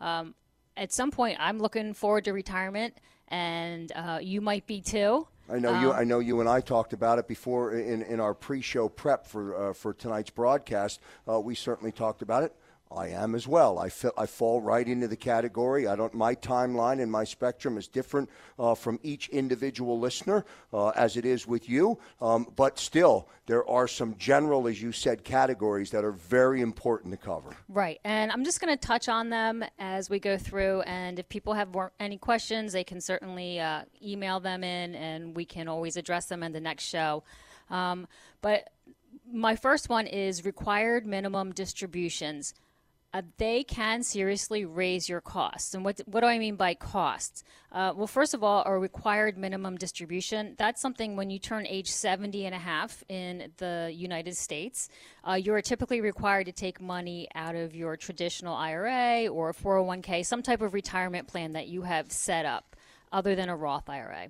Um, 0.00 0.34
at 0.76 0.92
some 0.92 1.10
point, 1.10 1.36
I'm 1.40 1.58
looking 1.58 1.92
forward 1.92 2.24
to 2.24 2.32
retirement, 2.32 2.94
and 3.28 3.92
uh, 3.94 4.18
you 4.22 4.40
might 4.40 4.66
be 4.66 4.80
too. 4.80 5.26
I 5.50 5.58
know 5.58 5.74
um, 5.74 5.82
you. 5.82 5.92
I 5.92 6.04
know 6.04 6.18
you 6.18 6.40
and 6.40 6.48
I 6.48 6.60
talked 6.60 6.92
about 6.92 7.18
it 7.18 7.26
before 7.26 7.72
in, 7.72 8.02
in 8.02 8.20
our 8.20 8.34
pre-show 8.34 8.88
prep 8.88 9.26
for 9.26 9.70
uh, 9.70 9.72
for 9.72 9.94
tonight's 9.94 10.30
broadcast. 10.30 11.00
Uh, 11.28 11.40
we 11.40 11.54
certainly 11.54 11.92
talked 11.92 12.22
about 12.22 12.42
it. 12.42 12.54
I 12.90 13.08
am 13.08 13.34
as 13.34 13.46
well. 13.46 13.78
I, 13.78 13.90
I 14.16 14.26
fall 14.26 14.60
right 14.60 14.86
into 14.86 15.08
the 15.08 15.16
category. 15.16 15.86
I 15.86 15.94
don't. 15.96 16.14
My 16.14 16.34
timeline 16.34 17.02
and 17.02 17.12
my 17.12 17.24
spectrum 17.24 17.76
is 17.76 17.86
different 17.86 18.30
uh, 18.58 18.74
from 18.74 18.98
each 19.02 19.28
individual 19.28 19.98
listener, 19.98 20.44
uh, 20.72 20.88
as 20.90 21.16
it 21.16 21.26
is 21.26 21.46
with 21.46 21.68
you. 21.68 21.98
Um, 22.20 22.46
but 22.56 22.78
still, 22.78 23.28
there 23.46 23.68
are 23.68 23.86
some 23.88 24.16
general, 24.16 24.66
as 24.68 24.80
you 24.80 24.92
said, 24.92 25.22
categories 25.22 25.90
that 25.90 26.04
are 26.04 26.12
very 26.12 26.62
important 26.62 27.12
to 27.12 27.18
cover. 27.18 27.50
Right, 27.68 28.00
and 28.04 28.32
I'm 28.32 28.44
just 28.44 28.60
going 28.60 28.76
to 28.76 28.86
touch 28.86 29.08
on 29.08 29.28
them 29.28 29.64
as 29.78 30.08
we 30.08 30.18
go 30.18 30.38
through. 30.38 30.80
And 30.82 31.18
if 31.18 31.28
people 31.28 31.54
have 31.54 31.72
more, 31.72 31.92
any 32.00 32.16
questions, 32.16 32.72
they 32.72 32.84
can 32.84 33.00
certainly 33.00 33.60
uh, 33.60 33.82
email 34.02 34.40
them 34.40 34.64
in, 34.64 34.94
and 34.94 35.36
we 35.36 35.44
can 35.44 35.68
always 35.68 35.96
address 35.96 36.26
them 36.26 36.42
in 36.42 36.52
the 36.52 36.60
next 36.60 36.84
show. 36.84 37.22
Um, 37.70 38.08
but 38.40 38.70
my 39.30 39.56
first 39.56 39.90
one 39.90 40.06
is 40.06 40.44
required 40.44 41.06
minimum 41.06 41.52
distributions 41.52 42.54
uh, 43.14 43.22
they 43.38 43.64
can 43.64 44.02
seriously 44.02 44.64
raise 44.64 45.08
your 45.08 45.20
costs. 45.20 45.74
And 45.74 45.84
what, 45.84 46.00
what 46.04 46.20
do 46.20 46.26
I 46.26 46.38
mean 46.38 46.56
by 46.56 46.74
costs? 46.74 47.42
Uh, 47.72 47.92
well, 47.96 48.06
first 48.06 48.34
of 48.34 48.44
all, 48.44 48.62
a 48.66 48.78
required 48.78 49.38
minimum 49.38 49.76
distribution, 49.76 50.54
that's 50.58 50.80
something 50.80 51.16
when 51.16 51.30
you 51.30 51.38
turn 51.38 51.66
age 51.66 51.90
70 51.90 52.44
and 52.44 52.54
a 52.54 52.58
half 52.58 53.02
in 53.08 53.50
the 53.56 53.90
United 53.94 54.36
States, 54.36 54.90
uh, 55.26 55.34
you're 55.34 55.62
typically 55.62 56.02
required 56.02 56.46
to 56.46 56.52
take 56.52 56.80
money 56.80 57.28
out 57.34 57.54
of 57.54 57.74
your 57.74 57.96
traditional 57.96 58.54
IRA 58.54 59.26
or 59.28 59.54
401k, 59.54 60.24
some 60.24 60.42
type 60.42 60.60
of 60.60 60.74
retirement 60.74 61.28
plan 61.28 61.52
that 61.52 61.68
you 61.68 61.82
have 61.82 62.12
set 62.12 62.44
up 62.44 62.76
other 63.10 63.34
than 63.34 63.48
a 63.48 63.56
Roth 63.56 63.88
IRA. 63.88 64.28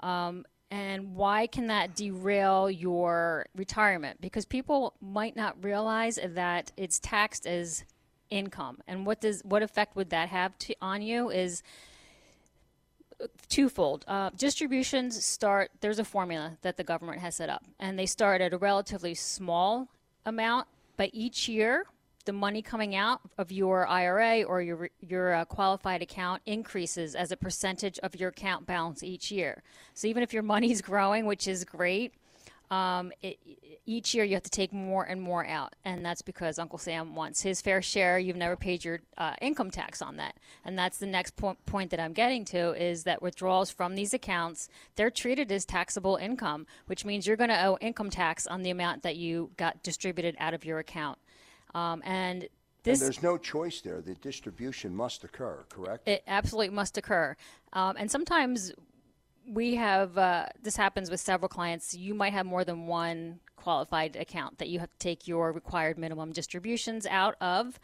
Um, 0.00 0.44
and 0.70 1.16
why 1.16 1.48
can 1.48 1.66
that 1.66 1.96
derail 1.96 2.70
your 2.70 3.46
retirement? 3.56 4.20
Because 4.20 4.44
people 4.44 4.94
might 5.00 5.34
not 5.34 5.64
realize 5.64 6.16
that 6.24 6.70
it's 6.76 7.00
taxed 7.00 7.44
as 7.44 7.84
income. 8.30 8.78
And 8.86 9.04
what 9.04 9.20
does 9.20 9.42
what 9.44 9.62
effect 9.62 9.96
would 9.96 10.10
that 10.10 10.28
have 10.28 10.56
to, 10.60 10.74
on 10.80 11.02
you 11.02 11.30
is 11.30 11.62
twofold. 13.48 14.04
Uh, 14.08 14.30
distributions 14.36 15.24
start. 15.24 15.70
There's 15.80 15.98
a 15.98 16.04
formula 16.04 16.58
that 16.62 16.76
the 16.76 16.84
government 16.84 17.20
has 17.20 17.36
set 17.36 17.48
up, 17.48 17.64
and 17.78 17.98
they 17.98 18.06
start 18.06 18.40
at 18.40 18.52
a 18.52 18.58
relatively 18.58 19.14
small 19.14 19.88
amount, 20.24 20.68
but 20.96 21.10
each 21.12 21.48
year 21.48 21.84
the 22.26 22.32
money 22.32 22.60
coming 22.60 22.94
out 22.94 23.20
of 23.38 23.50
your 23.50 23.86
IRA 23.88 24.42
or 24.42 24.60
your 24.60 24.90
your 25.00 25.34
uh, 25.34 25.44
qualified 25.44 26.02
account 26.02 26.42
increases 26.46 27.14
as 27.14 27.32
a 27.32 27.36
percentage 27.36 27.98
of 28.00 28.14
your 28.14 28.28
account 28.28 28.66
balance 28.66 29.02
each 29.02 29.30
year. 29.30 29.62
So 29.94 30.06
even 30.06 30.22
if 30.22 30.32
your 30.32 30.42
money's 30.42 30.82
growing, 30.90 31.26
which 31.26 31.48
is 31.48 31.64
great, 31.64 32.14
um, 32.70 33.12
it, 33.20 33.38
each 33.86 34.14
year 34.14 34.24
you 34.24 34.34
have 34.34 34.44
to 34.44 34.50
take 34.50 34.72
more 34.72 35.04
and 35.04 35.20
more 35.20 35.44
out, 35.46 35.74
and 35.84 36.04
that's 36.04 36.22
because 36.22 36.58
Uncle 36.58 36.78
Sam 36.78 37.14
wants 37.14 37.42
his 37.42 37.60
fair 37.60 37.82
share. 37.82 38.18
You've 38.18 38.36
never 38.36 38.56
paid 38.56 38.84
your 38.84 39.00
uh, 39.18 39.34
income 39.40 39.70
tax 39.70 40.00
on 40.00 40.16
that, 40.16 40.36
and 40.64 40.78
that's 40.78 40.98
the 40.98 41.06
next 41.06 41.36
po- 41.36 41.56
point 41.66 41.90
that 41.90 41.98
I'm 41.98 42.12
getting 42.12 42.44
to 42.46 42.72
is 42.80 43.04
that 43.04 43.22
withdrawals 43.22 43.70
from 43.70 43.94
these 43.94 44.14
accounts 44.14 44.68
they're 44.94 45.10
treated 45.10 45.50
as 45.50 45.64
taxable 45.64 46.16
income, 46.16 46.66
which 46.86 47.04
means 47.04 47.26
you're 47.26 47.36
going 47.36 47.50
to 47.50 47.64
owe 47.64 47.76
income 47.80 48.10
tax 48.10 48.46
on 48.46 48.62
the 48.62 48.70
amount 48.70 49.02
that 49.02 49.16
you 49.16 49.50
got 49.56 49.82
distributed 49.82 50.36
out 50.38 50.54
of 50.54 50.64
your 50.64 50.78
account. 50.78 51.18
Um, 51.74 52.02
and 52.04 52.48
this, 52.82 53.00
and 53.00 53.06
there's 53.06 53.22
no 53.22 53.36
choice 53.36 53.80
there. 53.80 54.00
The 54.00 54.14
distribution 54.14 54.94
must 54.94 55.24
occur, 55.24 55.64
correct? 55.68 56.08
It 56.08 56.22
absolutely 56.26 56.74
must 56.74 56.96
occur. 56.96 57.36
Um, 57.72 57.96
and 57.98 58.10
sometimes 58.10 58.72
we 59.50 59.74
have 59.74 60.16
uh, 60.16 60.46
this 60.62 60.76
happens 60.76 61.10
with 61.10 61.20
several 61.20 61.48
clients. 61.48 61.94
You 61.94 62.14
might 62.14 62.32
have 62.32 62.46
more 62.46 62.64
than 62.64 62.86
one 62.86 63.40
qualified 63.56 64.16
account 64.16 64.58
that 64.58 64.68
you 64.68 64.78
have 64.78 64.90
to 64.90 64.98
take 64.98 65.26
your 65.26 65.52
required 65.52 65.98
minimum 65.98 66.32
distributions 66.32 67.04
out 67.06 67.34
of. 67.40 67.78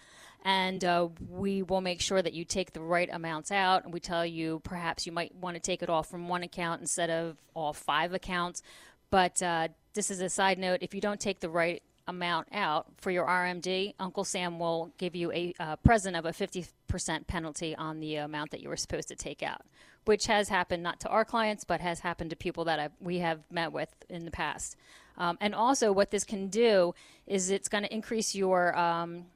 And 0.45 0.85
uh, 0.85 1.09
we 1.29 1.63
will 1.63 1.81
make 1.81 2.01
sure 2.01 2.23
that 2.23 2.33
you 2.33 2.45
take 2.45 2.73
the 2.73 2.81
right 2.81 3.09
amounts 3.13 3.51
out. 3.51 3.85
And 3.85 3.93
we 3.93 3.99
tell 3.99 4.25
you 4.25 4.61
perhaps 4.63 5.07
you 5.07 5.13
might 5.13 5.35
want 5.35 5.57
to 5.57 5.61
take 5.61 5.83
it 5.83 5.91
all 5.91 6.05
from 6.05 6.29
one 6.29 6.45
account 6.45 6.81
instead 6.81 7.11
of 7.11 7.37
all 7.55 7.73
five 7.73 8.15
accounts. 8.15 8.63
But 9.11 9.43
uh, 9.43 9.69
this 9.95 10.11
is 10.11 10.21
a 10.21 10.29
side 10.29 10.59
note 10.59 10.79
if 10.83 10.95
you 10.95 11.01
don't 11.01 11.21
take 11.21 11.41
the 11.41 11.51
right 11.51 11.83
amount 12.07 12.49
out 12.53 12.87
for 12.99 13.11
your 13.11 13.27
RMD, 13.27 13.95
Uncle 13.99 14.25
Sam 14.25 14.59
will 14.59 14.93
give 14.99 15.17
you 15.17 15.33
a 15.33 15.53
uh, 15.59 15.77
present 15.77 16.17
of 16.17 16.25
a 16.25 16.31
50% 16.31 17.27
penalty 17.27 17.75
on 17.75 18.01
the 18.01 18.17
amount 18.17 18.53
that 18.53 18.61
you 18.61 18.69
were 18.69 18.77
supposed 18.77 19.09
to 19.09 19.17
take 19.17 19.43
out, 19.43 19.63
which 20.07 20.27
has 20.27 20.49
happened 20.49 20.83
not 20.83 21.01
to 21.01 21.09
our 21.09 21.25
clients, 21.25 21.65
but 21.65 21.81
has 21.81 22.01
happened 22.01 22.31
to 22.31 22.37
people 22.37 22.65
that 22.65 22.79
I've, 22.79 22.93
we 23.01 23.19
have 23.19 23.41
met 23.51 23.73
with 23.73 23.95
in 24.09 24.25
the 24.25 24.31
past. 24.31 24.77
Um, 25.19 25.39
and 25.41 25.55
also, 25.55 25.93
what 25.93 26.11
this 26.11 26.25
can 26.25 26.49
do 26.49 26.95
is 27.27 27.51
it's 27.51 27.69
going 27.69 27.85
to 27.85 27.93
increase 27.93 28.35
your 28.35 28.77
um, 28.79 29.27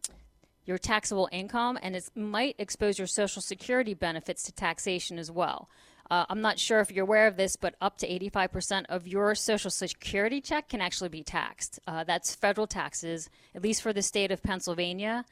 your 0.66 0.78
taxable 0.78 1.28
income, 1.32 1.78
and 1.82 1.96
it 1.96 2.08
might 2.14 2.54
expose 2.58 2.98
your 2.98 3.06
Social 3.06 3.42
Security 3.42 3.94
benefits 3.94 4.42
to 4.44 4.52
taxation 4.52 5.18
as 5.18 5.30
well. 5.30 5.68
Uh, 6.10 6.26
I'm 6.28 6.40
not 6.40 6.58
sure 6.58 6.80
if 6.80 6.90
you're 6.90 7.04
aware 7.04 7.28
of 7.28 7.36
this, 7.36 7.56
but 7.56 7.76
up 7.80 7.98
to 7.98 8.08
85% 8.08 8.86
of 8.88 9.06
your 9.06 9.34
Social 9.34 9.70
Security 9.70 10.40
check 10.40 10.68
can 10.68 10.80
actually 10.80 11.08
be 11.08 11.22
taxed. 11.22 11.78
Uh, 11.86 12.04
that's 12.04 12.34
federal 12.34 12.66
taxes, 12.66 13.30
at 13.54 13.62
least 13.62 13.80
for 13.80 13.92
the 13.92 14.02
state 14.02 14.32
of 14.32 14.42
Pennsylvania. 14.42 15.24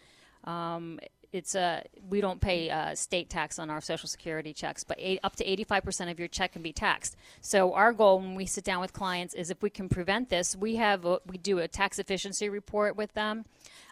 Um, 0.44 1.00
it's 1.32 1.54
a 1.54 1.84
we 2.08 2.20
don't 2.20 2.40
pay 2.40 2.70
uh, 2.70 2.94
state 2.94 3.28
tax 3.28 3.58
on 3.58 3.70
our 3.70 3.80
Social 3.80 4.08
Security 4.08 4.52
checks, 4.52 4.84
but 4.84 4.96
eight, 4.98 5.20
up 5.22 5.36
to 5.36 5.44
85% 5.44 6.10
of 6.10 6.18
your 6.18 6.28
check 6.28 6.52
can 6.52 6.62
be 6.62 6.72
taxed. 6.72 7.16
So 7.40 7.74
our 7.74 7.92
goal 7.92 8.18
when 8.20 8.34
we 8.34 8.46
sit 8.46 8.64
down 8.64 8.80
with 8.80 8.92
clients 8.92 9.34
is 9.34 9.50
if 9.50 9.62
we 9.62 9.70
can 9.70 9.88
prevent 9.88 10.30
this, 10.30 10.56
we 10.56 10.76
have 10.76 11.04
a, 11.04 11.20
we 11.26 11.36
do 11.38 11.58
a 11.58 11.68
tax 11.68 11.98
efficiency 11.98 12.48
report 12.48 12.96
with 12.96 13.12
them. 13.14 13.44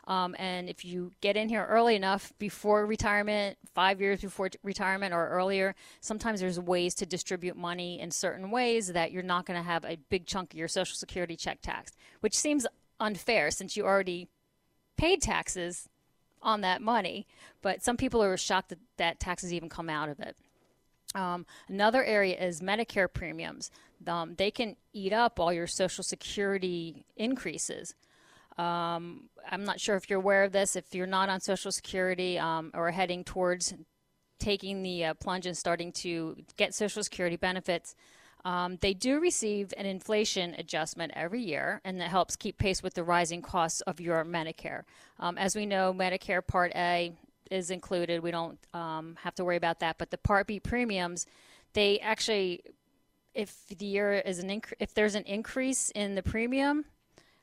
Um, 0.06 0.36
and 0.38 0.68
if 0.68 0.84
you 0.84 1.12
get 1.20 1.36
in 1.36 1.48
here 1.48 1.66
early 1.68 1.96
enough 1.96 2.32
before 2.38 2.86
retirement, 2.86 3.58
five 3.74 4.00
years 4.00 4.20
before 4.20 4.48
t- 4.48 4.58
retirement 4.62 5.12
or 5.12 5.28
earlier, 5.28 5.74
sometimes 6.00 6.40
there's 6.40 6.60
ways 6.60 6.94
to 6.96 7.06
distribute 7.06 7.56
money 7.56 8.00
in 8.00 8.12
certain 8.12 8.50
ways 8.50 8.92
that 8.92 9.10
you're 9.10 9.24
not 9.24 9.46
going 9.46 9.58
to 9.58 9.68
have 9.68 9.84
a 9.84 9.98
big 10.08 10.26
chunk 10.26 10.52
of 10.52 10.58
your 10.58 10.68
Social 10.68 10.94
Security 10.94 11.36
check 11.36 11.58
taxed, 11.60 11.96
which 12.20 12.36
seems 12.36 12.66
unfair 13.00 13.50
since 13.50 13.76
you 13.76 13.84
already 13.84 14.28
paid 14.96 15.20
taxes 15.20 15.88
on 16.42 16.60
that 16.62 16.82
money. 16.82 17.26
But 17.62 17.82
some 17.82 17.96
people 17.96 18.22
are 18.22 18.36
shocked 18.36 18.70
that, 18.70 18.78
that 18.96 19.20
taxes 19.20 19.52
even 19.52 19.68
come 19.68 19.90
out 19.90 20.08
of 20.08 20.20
it. 20.20 20.36
Um, 21.14 21.46
another 21.68 22.04
area 22.04 22.36
is 22.36 22.60
Medicare 22.60 23.12
premiums. 23.12 23.70
Um, 24.06 24.34
they 24.36 24.50
can 24.50 24.76
eat 24.92 25.12
up 25.12 25.40
all 25.40 25.52
your 25.52 25.66
Social 25.66 26.04
Security 26.04 27.04
increases. 27.16 27.94
Um, 28.58 29.28
I'm 29.50 29.64
not 29.64 29.80
sure 29.80 29.96
if 29.96 30.08
you're 30.08 30.18
aware 30.18 30.44
of 30.44 30.52
this. 30.52 30.76
If 30.76 30.94
you're 30.94 31.06
not 31.06 31.28
on 31.28 31.40
Social 31.40 31.72
Security 31.72 32.38
um, 32.38 32.70
or 32.74 32.90
heading 32.90 33.24
towards 33.24 33.74
taking 34.38 34.82
the 34.82 35.06
uh, 35.06 35.14
plunge 35.14 35.46
and 35.46 35.56
starting 35.56 35.92
to 35.92 36.36
get 36.56 36.74
Social 36.74 37.02
Security 37.02 37.36
benefits, 37.36 37.94
um, 38.46 38.78
they 38.80 38.94
do 38.94 39.18
receive 39.18 39.74
an 39.76 39.86
inflation 39.86 40.54
adjustment 40.56 41.10
every 41.16 41.42
year, 41.42 41.80
and 41.84 42.00
that 42.00 42.10
helps 42.10 42.36
keep 42.36 42.58
pace 42.58 42.80
with 42.80 42.94
the 42.94 43.02
rising 43.02 43.42
costs 43.42 43.80
of 43.80 44.00
your 44.00 44.24
Medicare. 44.24 44.82
Um, 45.18 45.36
as 45.36 45.56
we 45.56 45.66
know, 45.66 45.92
Medicare 45.92 46.46
Part 46.46 46.70
A 46.76 47.12
is 47.50 47.72
included. 47.72 48.22
We 48.22 48.30
don't 48.30 48.56
um, 48.72 49.16
have 49.24 49.34
to 49.34 49.44
worry 49.44 49.56
about 49.56 49.80
that. 49.80 49.98
But 49.98 50.12
the 50.12 50.18
Part 50.18 50.46
B 50.46 50.60
premiums, 50.60 51.26
they 51.72 51.98
actually, 51.98 52.62
if 53.34 53.66
the 53.66 53.84
year 53.84 54.12
is 54.12 54.38
an 54.38 54.48
inc- 54.48 54.74
if 54.78 54.94
there's 54.94 55.16
an 55.16 55.24
increase 55.24 55.90
in 55.90 56.14
the 56.14 56.22
premium, 56.22 56.84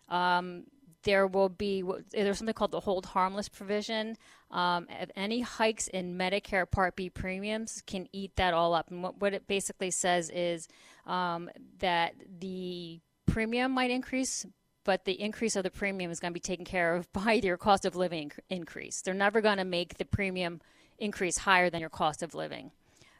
um, 0.08 0.64
there 1.04 1.28
will 1.28 1.50
be 1.50 1.84
there's 2.12 2.38
something 2.38 2.54
called 2.54 2.72
the 2.72 2.80
hold 2.80 3.08
harmless 3.08 3.50
provision. 3.50 4.16
Um, 4.52 4.88
any 5.18 5.42
hikes 5.42 5.88
in 5.90 6.18
Medicare 6.18 6.70
Part 6.70 6.96
B 6.96 7.10
premiums 7.10 7.84
can 7.86 8.08
eat 8.14 8.38
that 8.38 8.54
all 8.54 8.74
up. 8.74 8.90
And 8.90 9.04
what, 9.04 9.20
what 9.20 9.34
it 9.34 9.48
basically 9.48 9.92
says 9.92 10.30
is 10.30 10.70
um, 11.06 11.50
that 11.80 12.16
the 12.40 13.00
premium 13.26 13.72
might 13.72 13.92
increase, 13.92 14.46
but 14.84 15.06
the 15.06 15.20
increase 15.20 15.56
of 15.56 15.64
the 15.64 15.72
premium 15.72 16.12
is 16.12 16.20
going 16.20 16.32
to 16.32 16.34
be 16.34 16.40
taken 16.40 16.66
care 16.66 16.96
of 16.96 17.12
by 17.14 17.34
your 17.34 17.58
cost 17.58 17.86
of 17.86 17.96
living 17.96 18.32
increase. 18.50 19.02
They're 19.02 19.14
never 19.14 19.42
going 19.42 19.58
to 19.58 19.66
make 19.66 19.98
the 19.98 20.06
premium 20.06 20.62
increase 21.00 21.40
higher 21.40 21.70
than 21.70 21.82
your 21.82 21.90
cost 21.90 22.24
of 22.24 22.36
living. 22.36 22.72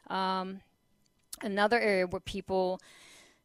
Um, 0.08 0.60
another 1.42 1.78
area 1.78 2.06
where 2.06 2.20
people 2.20 2.80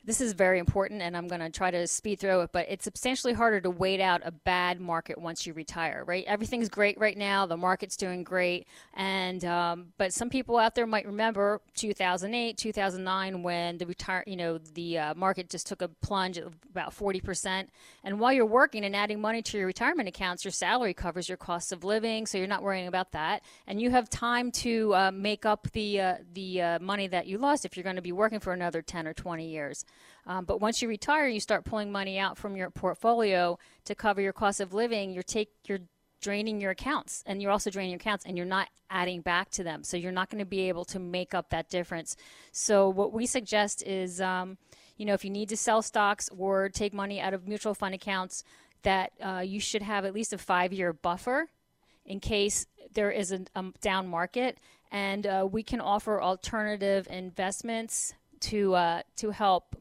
this 0.06 0.22
is 0.22 0.34
very 0.34 0.60
important, 0.60 1.02
and 1.02 1.16
I'm 1.16 1.28
going 1.28 1.42
to 1.42 1.50
try 1.50 1.72
to 1.72 1.86
speed 1.86 2.20
through 2.20 2.42
it, 2.42 2.52
but 2.54 2.66
it's 2.70 2.86
substantially 2.86 3.34
harder 3.34 3.60
to 3.62 3.70
wait 3.70 4.00
out 4.00 4.22
a 4.24 4.32
bad 4.32 4.80
market 4.80 5.18
once 5.18 5.46
you 5.46 5.54
retire, 5.54 6.04
right? 6.06 6.24
Everything's 6.26 6.70
great 6.70 6.98
right 7.00 7.18
now. 7.18 7.46
The 7.46 7.58
market's 7.58 7.98
doing 7.98 8.24
great. 8.24 8.66
And, 8.94 9.44
um, 9.44 9.88
but 9.98 10.14
some 10.14 10.30
people 10.30 10.58
out 10.58 10.74
there 10.74 10.88
might 10.88 11.06
remember 11.06 11.62
2008, 11.76 12.58
2009, 12.58 13.44
when 13.44 13.78
the 13.78 13.86
retire, 13.86 14.24
you 14.26 14.38
know, 14.38 14.58
the 14.58 14.98
uh, 14.98 15.14
market 15.16 15.50
just 15.50 15.68
took 15.68 15.82
a 15.82 15.90
plunge 15.90 16.38
of 16.38 16.56
about 16.72 16.98
40%. 16.98 17.68
And 18.04 18.20
while 18.20 18.32
you're 18.32 18.46
working 18.46 18.86
and 18.86 18.96
adding 18.96 19.20
money 19.20 19.42
to 19.42 19.58
your 19.58 19.68
retirement 19.68 20.08
accounts, 20.08 20.46
your 20.46 20.54
salary 20.54 20.94
covers 20.94 21.28
your 21.28 21.38
cost 21.38 21.74
of 21.74 21.84
living, 21.84 22.26
so 22.26 22.38
you're 22.38 22.48
not 22.48 22.64
worrying 22.64 22.88
about 22.88 23.12
that. 23.12 23.44
And 23.68 23.82
you 23.82 23.92
have 23.92 24.10
time 24.10 24.52
to 24.54 24.96
uh, 24.96 25.12
make 25.12 25.46
up 25.46 25.68
the, 25.74 26.00
uh, 26.00 26.16
the 26.34 26.62
uh, 26.62 26.80
money 26.80 27.08
that 27.08 27.28
you 27.28 27.38
lost 27.38 27.66
if 27.66 27.76
you're 27.76 27.84
going 27.84 27.98
to 27.98 28.02
be 28.02 28.14
working 28.14 28.40
for 28.40 28.54
another 28.54 28.82
10 28.82 29.06
or 29.06 29.14
20 29.14 29.46
years. 29.46 29.86
Um, 30.26 30.46
but 30.46 30.62
once 30.62 30.82
you 30.82 30.88
retire, 30.88 31.28
you 31.28 31.40
start 31.40 31.66
pulling 31.66 31.92
money 31.92 32.20
out 32.20 32.38
from 32.38 32.56
your 32.56 32.70
portfolio 32.70 33.58
to 33.86 33.96
cover 33.96 34.22
your 34.22 34.34
cost 34.34 34.60
of 34.60 34.74
living. 34.74 35.12
You're 35.12 35.24
take 35.24 35.50
you're 35.66 35.80
draining 36.22 36.60
your 36.60 36.72
accounts, 36.72 37.24
and 37.26 37.42
you're 37.42 37.52
also 37.52 37.70
draining 37.70 37.92
your 37.92 38.00
accounts, 38.00 38.26
and 38.26 38.38
you're 38.38 38.46
not 38.46 38.68
adding 38.90 39.22
back 39.22 39.50
to 39.52 39.64
them. 39.64 39.84
So 39.84 39.96
you're 39.98 40.12
not 40.12 40.30
going 40.30 40.40
to 40.40 40.46
be 40.46 40.68
able 40.68 40.86
to 40.86 41.00
make 41.00 41.34
up 41.34 41.50
that 41.50 41.70
difference. 41.70 42.16
So 42.52 42.90
what 42.90 43.14
we 43.14 43.26
suggest 43.26 43.84
is, 43.84 44.20
um, 44.20 44.58
you 44.98 45.06
know, 45.06 45.14
if 45.14 45.24
you 45.24 45.32
need 45.32 45.50
to 45.50 45.58
sell 45.58 45.82
stocks 45.82 46.30
or 46.38 46.70
take 46.70 46.94
money 46.94 47.22
out 47.22 47.34
of 47.34 47.48
mutual 47.48 47.74
fund 47.74 47.96
accounts, 47.96 48.44
that 48.84 49.14
uh, 49.24 49.44
you 49.46 49.60
should 49.60 49.82
have 49.82 50.06
at 50.06 50.14
least 50.14 50.34
a 50.34 50.38
five-year 50.38 50.94
buffer 50.94 51.50
in 52.06 52.20
case 52.20 52.66
there 52.94 53.12
is 53.12 53.32
a, 53.32 53.42
a 53.56 53.64
down 53.82 54.08
market. 54.08 54.58
And 54.92 55.26
uh, 55.26 55.48
we 55.50 55.64
can 55.64 55.80
offer 55.80 56.22
alternative 56.22 57.08
investments 57.10 58.14
to 58.42 58.74
uh, 58.74 59.02
to 59.18 59.32
help 59.32 59.76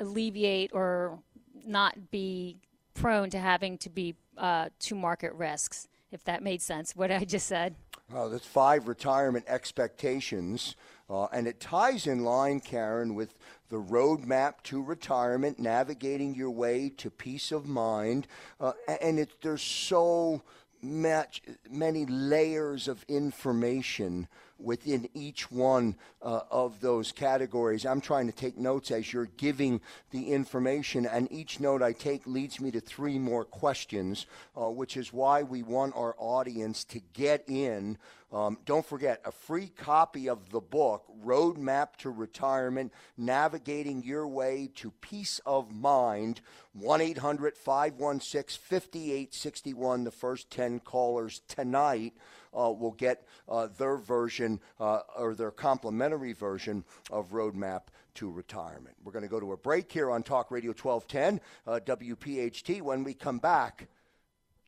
alleviate 0.00 0.70
or 0.72 1.18
not 1.64 2.10
be 2.10 2.58
prone 2.94 3.30
to 3.30 3.38
having 3.38 3.78
to 3.78 3.90
be 3.90 4.14
uh, 4.36 4.68
to 4.80 4.94
market 4.94 5.32
risks. 5.34 5.88
If 6.10 6.24
that 6.24 6.42
made 6.42 6.60
sense, 6.60 6.94
what 6.94 7.10
I 7.10 7.24
just 7.24 7.46
said. 7.46 7.74
Well, 8.12 8.28
that's 8.28 8.44
five 8.44 8.88
retirement 8.88 9.46
expectations, 9.48 10.76
uh, 11.08 11.26
and 11.26 11.46
it 11.46 11.60
ties 11.60 12.06
in 12.06 12.24
line, 12.24 12.60
Karen, 12.60 13.14
with 13.14 13.38
the 13.70 13.80
roadmap 13.80 14.62
to 14.64 14.82
retirement, 14.82 15.58
navigating 15.58 16.34
your 16.34 16.50
way 16.50 16.90
to 16.98 17.10
peace 17.10 17.52
of 17.52 17.66
mind, 17.66 18.26
uh, 18.60 18.72
and 19.00 19.18
it, 19.18 19.40
there's 19.40 19.62
so 19.62 20.42
much, 20.82 21.40
many 21.70 22.04
layers 22.04 22.86
of 22.86 23.02
information 23.08 24.28
within 24.62 25.08
each 25.14 25.50
one 25.50 25.96
uh, 26.22 26.40
of 26.50 26.80
those 26.80 27.12
categories. 27.12 27.84
I'm 27.84 28.00
trying 28.00 28.26
to 28.26 28.32
take 28.32 28.56
notes 28.56 28.90
as 28.90 29.12
you're 29.12 29.26
giving 29.36 29.80
the 30.10 30.32
information, 30.32 31.06
and 31.06 31.30
each 31.32 31.60
note 31.60 31.82
I 31.82 31.92
take 31.92 32.26
leads 32.26 32.60
me 32.60 32.70
to 32.70 32.80
three 32.80 33.18
more 33.18 33.44
questions, 33.44 34.26
uh, 34.56 34.70
which 34.70 34.96
is 34.96 35.12
why 35.12 35.42
we 35.42 35.62
want 35.62 35.94
our 35.96 36.14
audience 36.18 36.84
to 36.84 37.00
get 37.12 37.44
in 37.48 37.98
Um, 38.32 38.56
don't 38.64 38.84
forget 38.84 39.20
a 39.26 39.30
free 39.30 39.68
copy 39.68 40.28
of 40.28 40.50
the 40.50 40.60
book, 40.60 41.04
Roadmap 41.22 41.96
to 41.98 42.10
Retirement 42.10 42.90
Navigating 43.18 44.02
Your 44.02 44.26
Way 44.26 44.70
to 44.76 44.90
Peace 44.90 45.38
of 45.44 45.70
Mind. 45.70 46.40
1 46.72 47.00
800 47.02 47.58
516 47.58 48.58
5861. 48.58 50.04
The 50.04 50.10
first 50.10 50.50
10 50.50 50.80
callers 50.80 51.42
tonight 51.46 52.14
will 52.52 52.92
get 52.92 53.26
uh, 53.48 53.68
their 53.78 53.96
version 53.96 54.60
uh, 54.78 55.00
or 55.16 55.34
their 55.34 55.50
complementary 55.50 56.32
version 56.32 56.84
of 57.10 57.30
Roadmap 57.30 57.82
to 58.14 58.30
Retirement. 58.30 58.96
We're 59.02 59.12
going 59.12 59.24
to 59.24 59.28
go 59.28 59.40
to 59.40 59.52
a 59.52 59.56
break 59.56 59.90
here 59.90 60.10
on 60.10 60.22
Talk 60.22 60.50
Radio 60.50 60.72
1210, 60.72 61.40
uh, 61.66 61.80
WPHT. 61.80 62.82
When 62.82 63.04
we 63.04 63.14
come 63.14 63.38
back, 63.38 63.88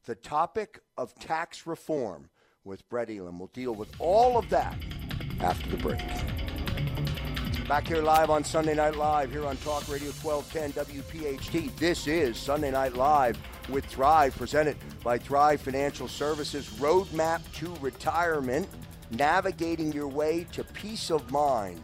the 0.06 0.14
topic 0.14 0.80
of 0.96 1.14
tax 1.14 1.66
reform 1.66 2.28
with 2.64 2.88
Brett 2.88 3.10
Elam. 3.10 3.38
We'll 3.38 3.48
deal 3.48 3.74
with 3.74 3.90
all 3.98 4.38
of 4.38 4.48
that 4.50 4.76
after 5.40 5.70
the 5.70 5.76
break. 5.76 6.02
Back 7.68 7.88
here 7.88 8.02
live 8.02 8.28
on 8.28 8.44
Sunday 8.44 8.74
Night 8.74 8.96
Live 8.96 9.30
here 9.30 9.46
on 9.46 9.56
Talk 9.58 9.88
Radio 9.88 10.10
1210 10.10 10.84
WPHT. 10.84 11.74
This 11.76 12.06
is 12.06 12.36
Sunday 12.36 12.70
Night 12.70 12.94
Live 12.94 13.38
with 13.68 13.84
Thrive, 13.86 14.36
presented 14.36 14.76
by 15.02 15.18
Thrive 15.18 15.60
Financial 15.60 16.08
Services. 16.08 16.68
Roadmap 16.78 17.40
to 17.54 17.74
Retirement, 17.80 18.68
navigating 19.10 19.92
your 19.92 20.08
way 20.08 20.46
to 20.52 20.64
peace 20.64 21.10
of 21.10 21.30
mind. 21.30 21.82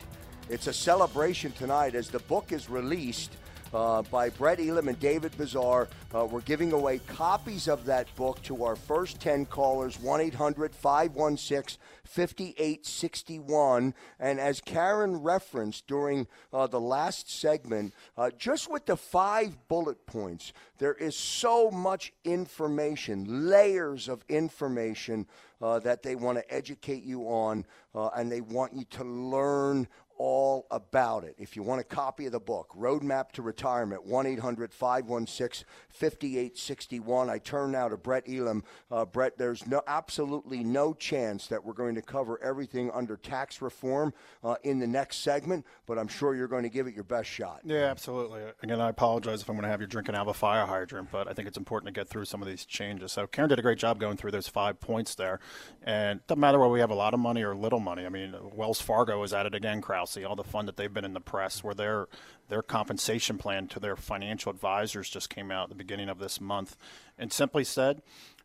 It's 0.48 0.66
a 0.66 0.72
celebration 0.72 1.52
tonight 1.52 1.94
as 1.94 2.08
the 2.08 2.18
book 2.20 2.52
is 2.52 2.68
released 2.68 3.36
uh, 3.72 4.02
by 4.02 4.30
Brett 4.30 4.60
Elam 4.60 4.88
and 4.88 4.98
David 4.98 5.36
Bazaar. 5.36 5.88
Uh, 6.14 6.24
we're 6.24 6.40
giving 6.40 6.72
away 6.72 6.98
copies 7.06 7.68
of 7.68 7.84
that 7.86 8.14
book 8.16 8.42
to 8.42 8.64
our 8.64 8.76
first 8.76 9.20
10 9.20 9.46
callers, 9.46 9.98
1 10.00 10.20
800 10.20 10.74
516 10.74 11.78
5861. 12.04 13.94
And 14.18 14.40
as 14.40 14.60
Karen 14.60 15.22
referenced 15.22 15.86
during 15.86 16.26
uh, 16.52 16.66
the 16.66 16.80
last 16.80 17.30
segment, 17.30 17.94
uh, 18.16 18.30
just 18.36 18.70
with 18.70 18.86
the 18.86 18.96
five 18.96 19.56
bullet 19.68 20.06
points, 20.06 20.52
there 20.78 20.94
is 20.94 21.16
so 21.16 21.70
much 21.70 22.12
information, 22.24 23.48
layers 23.48 24.08
of 24.08 24.24
information 24.28 25.26
uh, 25.62 25.78
that 25.80 26.02
they 26.02 26.14
want 26.14 26.38
to 26.38 26.54
educate 26.54 27.04
you 27.04 27.22
on, 27.24 27.64
uh, 27.94 28.08
and 28.16 28.32
they 28.32 28.40
want 28.40 28.72
you 28.74 28.84
to 28.84 29.04
learn 29.04 29.86
all 30.20 30.66
about 30.70 31.24
it. 31.24 31.34
If 31.38 31.56
you 31.56 31.62
want 31.62 31.80
a 31.80 31.84
copy 31.84 32.26
of 32.26 32.32
the 32.32 32.40
book, 32.40 32.74
Roadmap 32.76 33.32
to 33.32 33.42
Retirement, 33.42 34.04
1 34.04 34.26
800 34.26 34.70
516 34.70 35.66
5861. 35.88 37.30
I 37.30 37.38
turn 37.38 37.72
now 37.72 37.88
to 37.88 37.96
Brett 37.96 38.24
Elam. 38.28 38.62
Uh, 38.90 39.06
Brett, 39.06 39.38
there's 39.38 39.66
no, 39.66 39.80
absolutely 39.86 40.62
no 40.62 40.92
chance 40.92 41.46
that 41.46 41.64
we're 41.64 41.72
going 41.72 41.94
to 41.94 42.02
cover 42.02 42.38
everything 42.42 42.90
under 42.90 43.16
tax 43.16 43.62
reform 43.62 44.12
uh, 44.44 44.56
in 44.62 44.78
the 44.78 44.86
next 44.86 45.22
segment, 45.22 45.64
but 45.86 45.98
I'm 45.98 46.06
sure 46.06 46.34
you're 46.34 46.48
going 46.48 46.64
to 46.64 46.68
give 46.68 46.86
it 46.86 46.94
your 46.94 47.04
best 47.04 47.30
shot. 47.30 47.62
Yeah, 47.64 47.84
absolutely. 47.84 48.42
Again, 48.62 48.78
I 48.78 48.90
apologize 48.90 49.40
if 49.40 49.48
I'm 49.48 49.56
going 49.56 49.64
to 49.64 49.70
have 49.70 49.80
you 49.80 49.86
drinking 49.86 50.16
out 50.16 50.22
of 50.22 50.28
a 50.28 50.34
fire 50.34 50.66
hydrant, 50.66 51.10
but 51.10 51.28
I 51.28 51.32
think 51.32 51.48
it's 51.48 51.56
important 51.56 51.94
to 51.94 51.98
get 51.98 52.10
through 52.10 52.26
some 52.26 52.42
of 52.42 52.48
these 52.48 52.66
changes. 52.66 53.12
So 53.12 53.26
Karen 53.26 53.48
did 53.48 53.58
a 53.58 53.62
great 53.62 53.78
job 53.78 53.98
going 53.98 54.18
through 54.18 54.32
those 54.32 54.48
five 54.48 54.80
points 54.80 55.14
there. 55.14 55.40
And 55.82 56.20
it 56.20 56.26
doesn't 56.26 56.40
matter 56.40 56.58
whether 56.58 56.72
we 56.72 56.80
have 56.80 56.90
a 56.90 56.94
lot 56.94 57.14
of 57.14 57.20
money 57.20 57.42
or 57.42 57.56
little 57.56 57.80
money. 57.80 58.04
I 58.04 58.10
mean, 58.10 58.34
Wells 58.52 58.82
Fargo 58.82 59.22
is 59.22 59.32
at 59.32 59.46
it 59.46 59.54
again, 59.54 59.80
Krause 59.80 60.09
see 60.10 60.24
all 60.24 60.36
the 60.36 60.44
fun 60.44 60.66
that 60.66 60.76
they've 60.76 60.92
been 60.92 61.04
in 61.04 61.14
the 61.14 61.20
press, 61.20 61.62
where 61.64 61.74
their 61.74 62.08
their 62.48 62.62
compensation 62.62 63.38
plan 63.38 63.68
to 63.68 63.80
their 63.80 63.96
financial 63.96 64.50
advisors 64.50 65.08
just 65.08 65.30
came 65.30 65.50
out 65.50 65.64
at 65.64 65.68
the 65.70 65.74
beginning 65.74 66.08
of 66.08 66.18
this 66.18 66.40
month, 66.40 66.76
and 67.18 67.32
simply 67.32 67.64
said, 67.64 68.02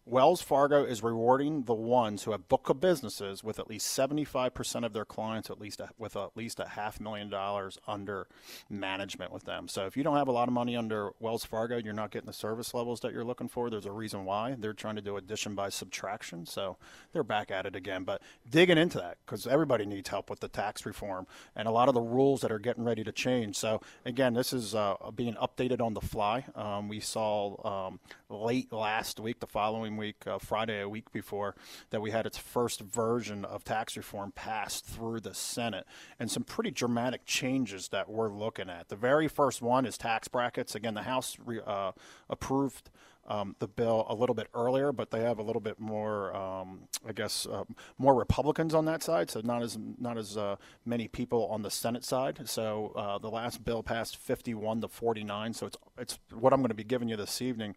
Wells 0.08 0.40
Fargo 0.40 0.84
is 0.84 1.02
rewarding 1.02 1.64
the 1.64 1.74
ones 1.74 2.24
who 2.24 2.32
have 2.32 2.48
book 2.48 2.70
of 2.70 2.80
businesses 2.80 3.44
with 3.44 3.58
at 3.58 3.68
least 3.68 3.88
75% 3.98 4.86
of 4.86 4.94
their 4.94 5.04
clients 5.04 5.50
at 5.50 5.60
least 5.60 5.80
a, 5.80 5.90
with 5.98 6.16
at 6.16 6.38
least 6.38 6.60
a 6.60 6.68
half 6.68 7.00
million 7.00 7.28
dollars 7.28 7.80
under 7.88 8.28
management 8.70 9.34
with 9.34 9.46
them. 9.46 9.68
So 9.68 9.88
if 9.88 9.98
you 9.98 10.04
don't 10.04 10.18
have 10.18 10.28
a 10.28 10.32
lot 10.32 10.48
of 10.48 10.54
money 10.54 10.76
under 10.76 11.10
Wells 11.20 11.44
Fargo, 11.44 11.78
you're 11.78 11.92
not 11.92 12.12
getting 12.12 12.28
the 12.28 12.34
service 12.34 12.76
levels 12.76 13.00
that 13.00 13.14
you're 13.14 13.24
looking 13.24 13.48
for. 13.48 13.72
There's 13.72 13.88
a 13.88 13.92
reason 13.92 14.26
why. 14.26 14.56
They're 14.60 14.74
trying 14.74 14.96
to 14.98 15.02
do 15.02 15.18
addition 15.18 15.56
by 15.56 15.70
subtraction. 15.70 16.46
So 16.46 16.78
they're 17.12 17.24
back 17.24 17.50
at 17.50 17.66
it 17.66 17.76
again. 17.76 18.04
But 18.04 18.22
digging 18.48 18.78
into 18.78 19.00
that 19.00 19.18
because 19.26 19.48
everybody 19.48 19.88
needs 19.88 20.10
help 20.10 20.30
with 20.30 20.40
the 20.40 20.50
tax 20.50 20.86
reform 20.86 21.26
and 21.56 21.68
a 21.68 21.72
lot 21.72 21.88
of 21.88 21.96
the 21.96 22.02
rules 22.02 22.42
that 22.42 22.52
are 22.52 22.60
getting 22.60 22.84
ready 22.84 23.04
to 23.04 23.12
change. 23.12 23.56
So 23.56 23.82
again, 24.06 24.36
this 24.36 24.54
is 24.54 24.76
uh, 24.76 24.98
being 25.16 25.34
updated 25.34 25.82
on 25.82 25.96
the 25.96 26.02
fly. 26.02 26.46
Um, 26.54 26.90
we 26.90 27.00
saw 27.00 27.88
um, 27.88 28.00
late 28.30 28.72
last 28.72 29.20
week, 29.20 29.40
the 29.40 29.48
following 29.48 29.95
week, 29.98 30.28
uh, 30.28 30.38
Friday, 30.38 30.82
a 30.82 30.90
week 30.90 31.12
before, 31.12 31.56
that 31.90 32.02
we 32.02 32.12
had 32.12 32.26
its 32.26 32.38
first 32.38 32.82
version 32.82 33.46
of 33.46 33.64
tax 33.64 33.96
reform 33.98 34.32
passed 34.34 34.86
through 34.86 35.20
the 35.20 35.34
Senate, 35.34 35.86
and 36.20 36.30
some 36.30 36.44
pretty 36.44 36.72
dramatic 36.72 37.26
changes 37.26 37.90
that 37.90 38.10
we're 38.10 38.32
looking 38.32 38.70
at. 38.70 38.90
The 38.90 38.96
very 38.96 39.28
first 39.28 39.62
one 39.62 39.86
is 39.86 39.98
tax 39.98 40.28
brackets. 40.28 40.76
Again, 40.76 40.94
the 40.94 41.04
House 41.04 41.38
re, 41.44 41.60
uh, 41.66 41.92
approved. 42.30 42.90
Um, 43.28 43.56
the 43.58 43.68
bill 43.68 44.06
a 44.08 44.14
little 44.14 44.36
bit 44.36 44.48
earlier, 44.54 44.92
but 44.92 45.10
they 45.10 45.22
have 45.22 45.40
a 45.40 45.42
little 45.42 45.60
bit 45.60 45.80
more, 45.80 46.36
um, 46.36 46.82
I 47.08 47.12
guess, 47.12 47.48
uh, 47.48 47.64
more 47.98 48.14
Republicans 48.14 48.76
on 48.76 48.86
that 48.86 49.02
side, 49.02 49.32
so 49.32 49.42
not 49.44 49.64
as 49.64 49.78
not 49.98 50.18
as 50.18 50.38
uh, 50.38 50.58
many 50.86 51.08
people 51.08 51.48
on 51.48 51.64
the 51.64 51.72
Senate 51.72 52.04
side. 52.04 52.48
So 52.48 52.94
uh, 52.96 53.18
the 53.18 53.30
last 53.30 53.64
bill 53.64 53.82
passed 53.82 54.18
51 54.18 54.82
to 54.82 54.88
49. 54.88 55.54
So 55.54 55.66
it's 55.66 55.78
it's 55.98 56.20
what 56.32 56.54
I'm 56.54 56.60
going 56.60 56.70
to 56.70 56.76
be 56.76 56.84
giving 56.84 57.10
you 57.10 57.16
this 57.16 57.42
evening 57.42 57.76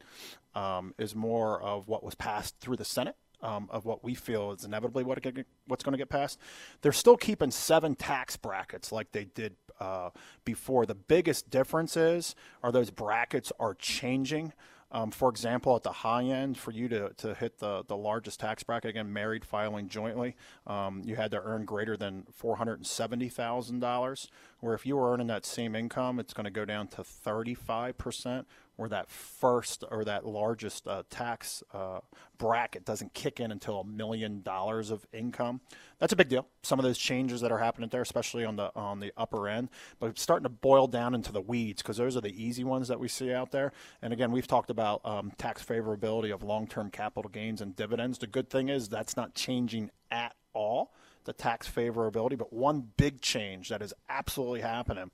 um, 0.55 0.95
is 0.99 1.15
more 1.15 1.63
of 1.63 1.89
what 1.89 2.05
was 2.05 2.15
passed 2.15 2.59
through 2.61 2.77
the 2.77 2.85
Senate. 2.85 3.17
Um, 3.41 3.69
of 3.71 3.85
what 3.85 4.03
we 4.03 4.17
feel 4.17 4.51
is 4.51 4.65
inevitably 4.65 5.05
what 5.05 5.23
get, 5.23 5.47
what's 5.69 5.85
going 5.85 5.93
to 5.93 5.97
get 5.97 6.09
passed. 6.09 6.41
They're 6.83 6.91
still 6.91 7.17
keeping 7.17 7.53
seven 7.53 7.95
tax 7.95 8.37
brackets 8.37 8.91
like 8.91 9.13
they 9.13 9.27
did 9.27 9.55
uh, 9.81 10.11
before. 10.45 10.87
The 10.87 10.95
biggest 10.95 11.51
difference 11.51 11.97
is 11.97 12.35
are 12.63 12.73
those 12.73 12.91
brackets 12.91 13.53
are 13.61 13.75
changing. 13.75 14.53
Um, 14.91 15.11
for 15.11 15.29
example, 15.29 15.77
at 15.77 15.83
the 15.83 15.93
high 15.93 16.25
end, 16.25 16.57
for 16.57 16.71
you 16.71 16.89
to, 16.89 17.11
to 17.19 17.35
hit 17.35 17.59
the, 17.59 17.85
the 17.87 17.97
largest 17.97 18.41
tax 18.41 18.63
bracket, 18.63 18.89
again, 18.91 19.13
married 19.13 19.45
filing 19.45 19.89
jointly, 19.89 20.35
um, 20.67 21.03
you 21.05 21.17
had 21.17 21.31
to 21.33 21.43
earn 21.43 21.67
greater 21.67 21.97
than 21.97 22.27
$470,000. 22.43 24.29
Where 24.61 24.75
if 24.75 24.87
you 24.87 24.97
were 24.97 25.13
earning 25.13 25.27
that 25.27 25.45
same 25.45 25.75
income, 25.75 26.19
it's 26.19 26.33
going 26.33 26.45
to 26.45 26.51
go 26.51 26.65
down 26.65 26.89
to 26.89 27.03
35%, 27.03 28.47
or 28.79 28.89
that 28.89 29.11
first 29.11 29.85
or 29.91 30.05
that 30.05 30.25
largest 30.25 30.87
uh, 30.87 31.03
tax 31.11 31.63
uh, 31.75 31.99
bracket 32.39 32.85
doesn't 32.85 33.13
kick 33.13 33.41
in 33.41 33.51
until 33.51 33.81
a 33.81 33.85
million 33.85 34.41
dollars 34.43 34.91
of 34.91 35.05
income. 35.13 35.61
That's 35.99 36.13
a 36.13 36.17
big 36.17 36.29
deal. 36.29 36.47
Some 36.63 36.79
of 36.79 36.85
those 36.85 36.97
changes 36.97 37.41
that 37.41 37.51
are 37.51 37.59
happening 37.59 37.89
there, 37.91 38.03
especially 38.03 38.45
on 38.45 38.57
the 38.57 38.71
on 38.77 39.01
the 39.01 39.13
upper 39.17 39.49
end, 39.49 39.69
but 39.99 40.11
it's 40.11 40.23
starting 40.23 40.45
to 40.45 40.49
boil 40.49 40.87
down 40.87 41.15
into 41.15 41.33
the 41.33 41.41
weeds 41.41 41.83
because 41.83 41.97
those 41.97 42.17
are 42.17 42.21
the 42.21 42.43
easy 42.43 42.65
ones 42.65 42.89
that 42.89 43.01
we 43.01 43.09
see 43.09 43.33
out 43.33 43.51
there. 43.51 43.73
And 44.01 44.13
again, 44.13 44.31
we've 44.31 44.47
talked 44.47 44.71
about 44.71 45.05
um, 45.05 45.33
tax 45.37 45.63
favorability 45.65 46.33
of 46.33 46.43
long-term 46.43 46.91
capital 46.91 47.29
gains 47.29 47.61
and 47.61 47.75
dividends. 47.75 48.19
The 48.19 48.29
good 48.29 48.49
thing 48.49 48.69
is 48.69 48.89
that's 48.89 49.17
not 49.17 49.35
changing 49.35 49.91
at 50.11 50.35
all 50.55 50.95
the 51.25 51.33
tax 51.33 51.69
favorability, 51.69 52.39
but 52.39 52.53
one 52.53 52.89
big 52.97 53.21
change 53.21 53.69
that 53.69 53.83
is 53.83 53.93
absolutely 54.09 54.61
happening 54.61 55.11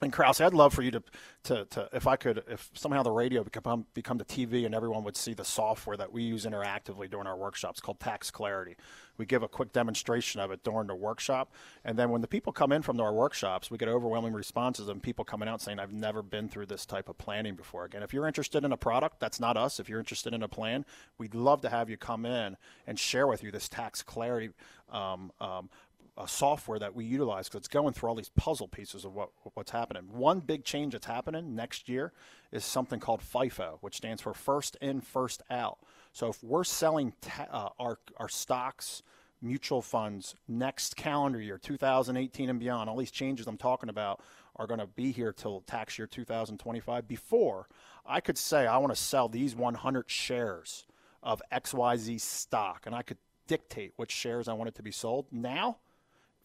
and 0.00 0.12
Krause, 0.12 0.40
I'd 0.40 0.54
love 0.54 0.72
for 0.72 0.82
you 0.82 0.92
to, 0.92 1.02
to, 1.44 1.64
to, 1.66 1.88
if 1.92 2.06
I 2.06 2.16
could, 2.16 2.44
if 2.48 2.70
somehow 2.74 3.02
the 3.02 3.10
radio 3.10 3.42
become 3.42 3.86
become 3.94 4.18
the 4.18 4.24
TV 4.24 4.64
and 4.64 4.74
everyone 4.74 5.02
would 5.04 5.16
see 5.16 5.34
the 5.34 5.44
software 5.44 5.96
that 5.96 6.12
we 6.12 6.22
use 6.22 6.44
interactively 6.44 7.10
during 7.10 7.26
our 7.26 7.36
workshops 7.36 7.80
called 7.80 7.98
Tax 7.98 8.30
Clarity. 8.30 8.76
We 9.16 9.26
give 9.26 9.42
a 9.42 9.48
quick 9.48 9.72
demonstration 9.72 10.40
of 10.40 10.52
it 10.52 10.62
during 10.62 10.86
the 10.86 10.94
workshop, 10.94 11.52
and 11.84 11.98
then 11.98 12.10
when 12.10 12.20
the 12.20 12.28
people 12.28 12.52
come 12.52 12.70
in 12.70 12.82
from 12.82 13.00
our 13.00 13.12
workshops, 13.12 13.70
we 13.70 13.78
get 13.78 13.88
overwhelming 13.88 14.32
responses 14.32 14.88
and 14.88 15.02
people 15.02 15.24
coming 15.24 15.48
out 15.48 15.60
saying, 15.60 15.80
"I've 15.80 15.92
never 15.92 16.22
been 16.22 16.48
through 16.48 16.66
this 16.66 16.86
type 16.86 17.08
of 17.08 17.18
planning 17.18 17.56
before." 17.56 17.84
Again, 17.84 18.04
if 18.04 18.14
you're 18.14 18.28
interested 18.28 18.64
in 18.64 18.70
a 18.70 18.76
product, 18.76 19.18
that's 19.18 19.40
not 19.40 19.56
us. 19.56 19.80
If 19.80 19.88
you're 19.88 19.98
interested 19.98 20.32
in 20.32 20.44
a 20.44 20.48
plan, 20.48 20.84
we'd 21.18 21.34
love 21.34 21.60
to 21.62 21.68
have 21.68 21.90
you 21.90 21.96
come 21.96 22.24
in 22.24 22.56
and 22.86 22.98
share 22.98 23.26
with 23.26 23.42
you 23.42 23.50
this 23.50 23.68
Tax 23.68 24.02
Clarity 24.02 24.50
um, 24.90 25.32
um, 25.40 25.68
uh, 26.18 26.26
software 26.26 26.80
that 26.80 26.96
we 26.96 27.04
utilize 27.04 27.48
because 27.48 27.60
it's 27.60 27.68
going 27.68 27.92
through 27.94 28.08
all 28.08 28.14
these 28.16 28.30
puzzle 28.30 28.66
pieces 28.66 29.04
of 29.04 29.14
what 29.14 29.30
what's 29.54 29.70
happening. 29.70 30.02
One 30.10 30.40
big 30.40 30.64
change 30.64 30.92
that's 30.92 31.06
happening 31.06 31.54
next 31.54 31.88
year 31.88 32.12
is 32.50 32.64
something 32.64 32.98
called 32.98 33.20
FIFO, 33.20 33.78
which 33.80 33.96
stands 33.96 34.20
for 34.20 34.34
First 34.34 34.76
In, 34.80 35.00
First 35.00 35.42
Out. 35.48 35.78
So 36.12 36.28
if 36.28 36.42
we're 36.42 36.64
selling 36.64 37.14
ta- 37.20 37.46
uh, 37.50 37.68
our 37.78 37.98
our 38.16 38.28
stocks, 38.28 39.04
mutual 39.40 39.80
funds 39.80 40.34
next 40.48 40.96
calendar 40.96 41.40
year, 41.40 41.56
2018 41.56 42.50
and 42.50 42.58
beyond, 42.58 42.90
all 42.90 42.96
these 42.96 43.12
changes 43.12 43.46
I'm 43.46 43.56
talking 43.56 43.88
about 43.88 44.20
are 44.56 44.66
going 44.66 44.80
to 44.80 44.88
be 44.88 45.12
here 45.12 45.32
till 45.32 45.60
tax 45.60 45.98
year 45.98 46.08
2025. 46.08 47.06
Before 47.06 47.68
I 48.04 48.20
could 48.20 48.38
say 48.38 48.66
I 48.66 48.78
want 48.78 48.92
to 48.92 49.00
sell 49.00 49.28
these 49.28 49.54
100 49.54 50.10
shares 50.10 50.84
of 51.22 51.40
XYZ 51.52 52.20
stock, 52.20 52.86
and 52.86 52.94
I 52.94 53.02
could 53.02 53.18
dictate 53.46 53.92
which 53.94 54.10
shares 54.10 54.48
I 54.48 54.54
want 54.54 54.66
it 54.66 54.74
to 54.74 54.82
be 54.82 54.90
sold. 54.90 55.26
Now 55.30 55.78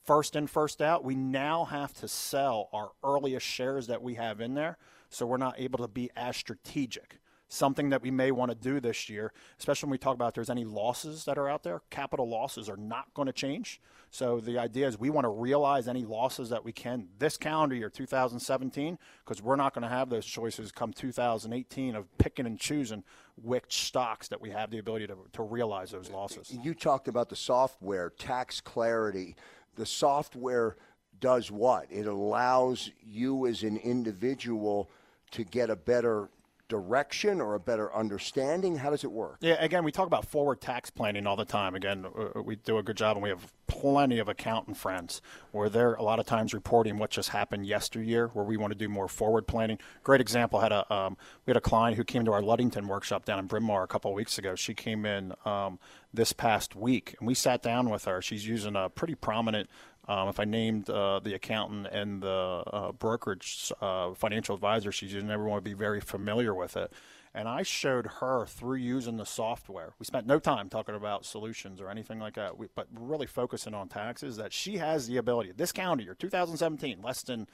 first 0.03 0.35
in, 0.35 0.47
first 0.47 0.81
out, 0.81 1.03
we 1.03 1.15
now 1.15 1.65
have 1.65 1.93
to 1.95 2.07
sell 2.07 2.69
our 2.73 2.91
earliest 3.03 3.45
shares 3.45 3.87
that 3.87 4.01
we 4.01 4.15
have 4.15 4.41
in 4.41 4.53
there. 4.53 4.77
So 5.09 5.25
we're 5.25 5.37
not 5.37 5.59
able 5.59 5.79
to 5.79 5.87
be 5.87 6.09
as 6.15 6.35
strategic. 6.37 7.19
something 7.53 7.89
that 7.91 8.01
we 8.01 8.09
may 8.09 8.31
want 8.31 8.49
to 8.49 8.55
do 8.55 8.79
this 8.79 9.09
year, 9.09 9.31
especially 9.59 9.85
when 9.85 9.91
we 9.91 9.97
talk 9.99 10.15
about 10.15 10.33
there's 10.33 10.49
any 10.49 10.65
losses 10.65 11.25
that 11.25 11.37
are 11.37 11.47
out 11.47 11.61
there. 11.61 11.81
Capital 11.91 12.27
losses 12.27 12.67
are 12.67 12.77
not 12.77 13.13
going 13.13 13.27
to 13.27 13.33
change. 13.33 13.79
So 14.09 14.39
the 14.39 14.57
idea 14.57 14.87
is 14.87 14.99
we 14.99 15.11
want 15.11 15.25
to 15.25 15.29
realize 15.29 15.87
any 15.87 16.03
losses 16.03 16.49
that 16.49 16.65
we 16.65 16.71
can 16.71 17.09
this 17.19 17.37
calendar 17.37 17.75
year, 17.75 17.89
2017, 17.89 18.97
because 19.23 19.41
we're 19.41 19.55
not 19.55 19.73
going 19.75 19.83
to 19.83 19.89
have 19.89 20.09
those 20.09 20.25
choices 20.25 20.71
come 20.71 20.93
2018 20.93 21.95
of 21.95 22.17
picking 22.17 22.47
and 22.47 22.59
choosing 22.59 23.03
which 23.41 23.85
stocks 23.85 24.27
that 24.29 24.41
we 24.41 24.49
have 24.49 24.71
the 24.71 24.79
ability 24.79 25.07
to, 25.07 25.17
to 25.33 25.43
realize 25.43 25.91
those 25.91 26.09
losses. 26.09 26.51
You 26.63 26.73
talked 26.73 27.07
about 27.07 27.29
the 27.29 27.35
software, 27.35 28.09
tax 28.09 28.61
clarity. 28.61 29.35
The 29.75 29.85
software 29.85 30.75
does 31.19 31.49
what? 31.49 31.87
It 31.89 32.05
allows 32.05 32.91
you 33.01 33.47
as 33.47 33.63
an 33.63 33.77
individual 33.77 34.89
to 35.31 35.43
get 35.43 35.69
a 35.69 35.75
better 35.75 36.29
direction 36.67 37.41
or 37.41 37.55
a 37.55 37.59
better 37.59 37.93
understanding? 37.93 38.77
How 38.77 38.89
does 38.89 39.03
it 39.03 39.11
work? 39.11 39.37
Yeah, 39.41 39.55
again, 39.59 39.83
we 39.83 39.91
talk 39.91 40.07
about 40.07 40.25
forward 40.25 40.61
tax 40.61 40.89
planning 40.89 41.27
all 41.27 41.35
the 41.35 41.45
time. 41.45 41.75
Again, 41.75 42.05
uh, 42.05 42.41
we 42.41 42.55
do 42.55 42.77
a 42.77 42.83
good 42.83 42.97
job, 42.97 43.17
and 43.17 43.23
we 43.23 43.29
have 43.29 43.53
plenty 43.67 44.19
of 44.19 44.27
accountant 44.27 44.77
friends 44.77 45.21
where 45.51 45.67
they're 45.69 45.95
a 45.95 46.03
lot 46.03 46.19
of 46.19 46.25
times 46.25 46.53
reporting 46.53 46.97
what 46.97 47.09
just 47.09 47.29
happened 47.29 47.65
yesteryear, 47.65 48.27
where 48.27 48.45
we 48.45 48.57
want 48.57 48.71
to 48.71 48.77
do 48.77 48.87
more 48.87 49.07
forward 49.07 49.47
planning. 49.47 49.77
Great 50.03 50.21
example 50.21 50.59
had 50.59 50.71
a 50.71 50.93
um, 50.93 51.17
we 51.45 51.51
had 51.51 51.57
a 51.57 51.61
client 51.61 51.97
who 51.97 52.03
came 52.03 52.23
to 52.25 52.31
our 52.31 52.41
Ludington 52.41 52.87
workshop 52.87 53.25
down 53.25 53.39
in 53.39 53.47
Bryn 53.47 53.63
Mawr 53.63 53.83
a 53.83 53.87
couple 53.87 54.11
of 54.11 54.15
weeks 54.15 54.37
ago. 54.37 54.55
She 54.55 54.73
came 54.73 55.05
in 55.05 55.33
um, 55.45 55.79
this 56.13 56.33
past 56.33 56.75
week, 56.75 57.15
and 57.19 57.27
we 57.27 57.33
sat 57.33 57.61
down 57.61 57.89
with 57.89 58.05
her. 58.05 58.21
She's 58.21 58.47
using 58.47 58.75
a 58.75 58.89
pretty 58.89 59.15
prominent 59.15 59.69
um, 60.07 60.27
if 60.27 60.39
I 60.39 60.45
named 60.45 60.89
uh, 60.89 61.19
the 61.19 61.33
accountant 61.33 61.87
and 61.87 62.21
the 62.21 62.63
uh, 62.67 62.91
brokerage 62.91 63.71
uh, 63.79 64.13
financial 64.13 64.55
advisor 64.55 64.91
she's 64.91 65.13
using, 65.13 65.29
everyone 65.29 65.55
would 65.55 65.63
be 65.63 65.73
very 65.73 66.01
familiar 66.01 66.53
with 66.53 66.75
it. 66.75 66.91
And 67.35 67.47
I 67.47 67.63
showed 67.63 68.05
her 68.19 68.45
through 68.45 68.77
using 68.77 69.17
the 69.17 69.25
software. 69.25 69.93
We 69.97 70.05
spent 70.05 70.27
no 70.27 70.37
time 70.37 70.69
talking 70.69 70.93
about 70.93 71.25
solutions 71.25 71.81
or 71.81 71.89
anything 71.89 72.19
like 72.19 72.35
that, 72.35 72.57
we, 72.57 72.67
but 72.75 72.87
really 72.93 73.25
focusing 73.25 73.73
on 73.73 73.87
taxes. 73.87 74.37
That 74.37 74.53
she 74.53 74.77
has 74.77 75.07
the 75.07 75.17
ability 75.17 75.53
this 75.55 75.71
calendar 75.71 76.03
year, 76.03 76.13
2017, 76.13 77.01
less 77.01 77.23
than 77.23 77.47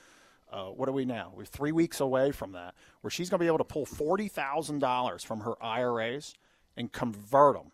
uh, 0.52 0.66
what 0.66 0.90
are 0.90 0.94
we 0.94 1.06
now? 1.06 1.32
We're 1.34 1.46
three 1.46 1.72
weeks 1.72 2.00
away 2.00 2.32
from 2.32 2.54
that, 2.54 2.74
where 3.02 3.12
she's 3.12 3.30
going 3.30 3.40
to 3.40 3.44
be 3.44 3.48
able 3.48 3.60
to 3.60 3.64
pull 3.64 3.86
forty 3.86 4.28
thousand 4.28 4.80
dollars 4.80 5.24
from 5.24 5.42
her 5.42 5.54
IRAs 5.64 6.34
and 6.76 6.92
convert 6.92 7.56
them 7.56 7.72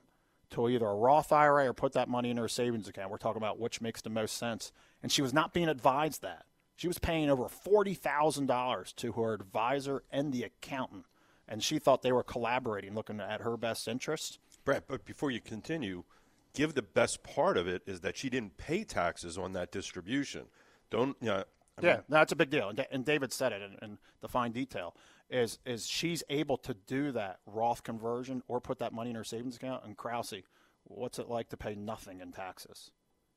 to 0.55 0.69
either 0.69 0.87
a 0.87 0.95
Roth 0.95 1.31
IRA 1.31 1.67
or 1.67 1.73
put 1.73 1.93
that 1.93 2.09
money 2.09 2.29
in 2.29 2.37
her 2.37 2.47
savings 2.47 2.87
account. 2.87 3.11
We're 3.11 3.17
talking 3.17 3.41
about 3.41 3.59
which 3.59 3.81
makes 3.81 4.01
the 4.01 4.09
most 4.09 4.37
sense. 4.37 4.71
And 5.03 5.11
she 5.11 5.21
was 5.21 5.33
not 5.33 5.53
being 5.53 5.67
advised 5.67 6.21
that. 6.21 6.45
She 6.75 6.87
was 6.87 6.97
paying 6.97 7.29
over 7.29 7.43
$40,000 7.43 8.95
to 8.95 9.11
her 9.13 9.33
advisor 9.33 10.03
and 10.11 10.33
the 10.33 10.43
accountant. 10.43 11.05
And 11.47 11.61
she 11.63 11.77
thought 11.77 12.01
they 12.01 12.11
were 12.11 12.23
collaborating, 12.23 12.95
looking 12.95 13.19
at 13.19 13.41
her 13.41 13.55
best 13.55 13.87
interest. 13.87 14.39
Brett, 14.63 14.85
but 14.87 15.05
before 15.05 15.29
you 15.29 15.39
continue, 15.39 16.03
give 16.53 16.73
the 16.73 16.81
best 16.81 17.21
part 17.21 17.57
of 17.57 17.67
it 17.67 17.83
is 17.85 18.01
that 18.01 18.17
she 18.17 18.29
didn't 18.29 18.57
pay 18.57 18.83
taxes 18.83 19.37
on 19.37 19.53
that 19.53 19.71
distribution. 19.71 20.45
Don't, 20.89 21.15
you 21.21 21.27
know, 21.27 21.43
I 21.77 21.85
yeah, 21.85 21.99
that's 22.09 22.31
a 22.31 22.35
big 22.35 22.49
deal. 22.49 22.71
And, 22.91 23.05
David 23.05 23.33
said 23.33 23.51
it 23.51 23.61
in, 23.61 23.77
in 23.81 23.97
the 24.21 24.29
fine 24.29 24.51
detail 24.51 24.95
is 25.29 25.59
is 25.65 25.87
she's 25.87 26.23
able 26.29 26.57
to 26.57 26.73
do 26.73 27.11
that 27.11 27.39
Roth 27.45 27.83
conversion 27.83 28.43
or 28.47 28.61
put 28.61 28.79
that 28.79 28.93
money 28.93 29.09
in 29.09 29.15
her 29.15 29.23
savings 29.23 29.55
account. 29.55 29.83
And 29.85 29.97
Krause, 29.97 30.35
what's 30.83 31.19
it 31.19 31.29
like 31.29 31.49
to 31.49 31.57
pay 31.57 31.75
nothing 31.75 32.21
in 32.21 32.31
taxes? 32.31 32.91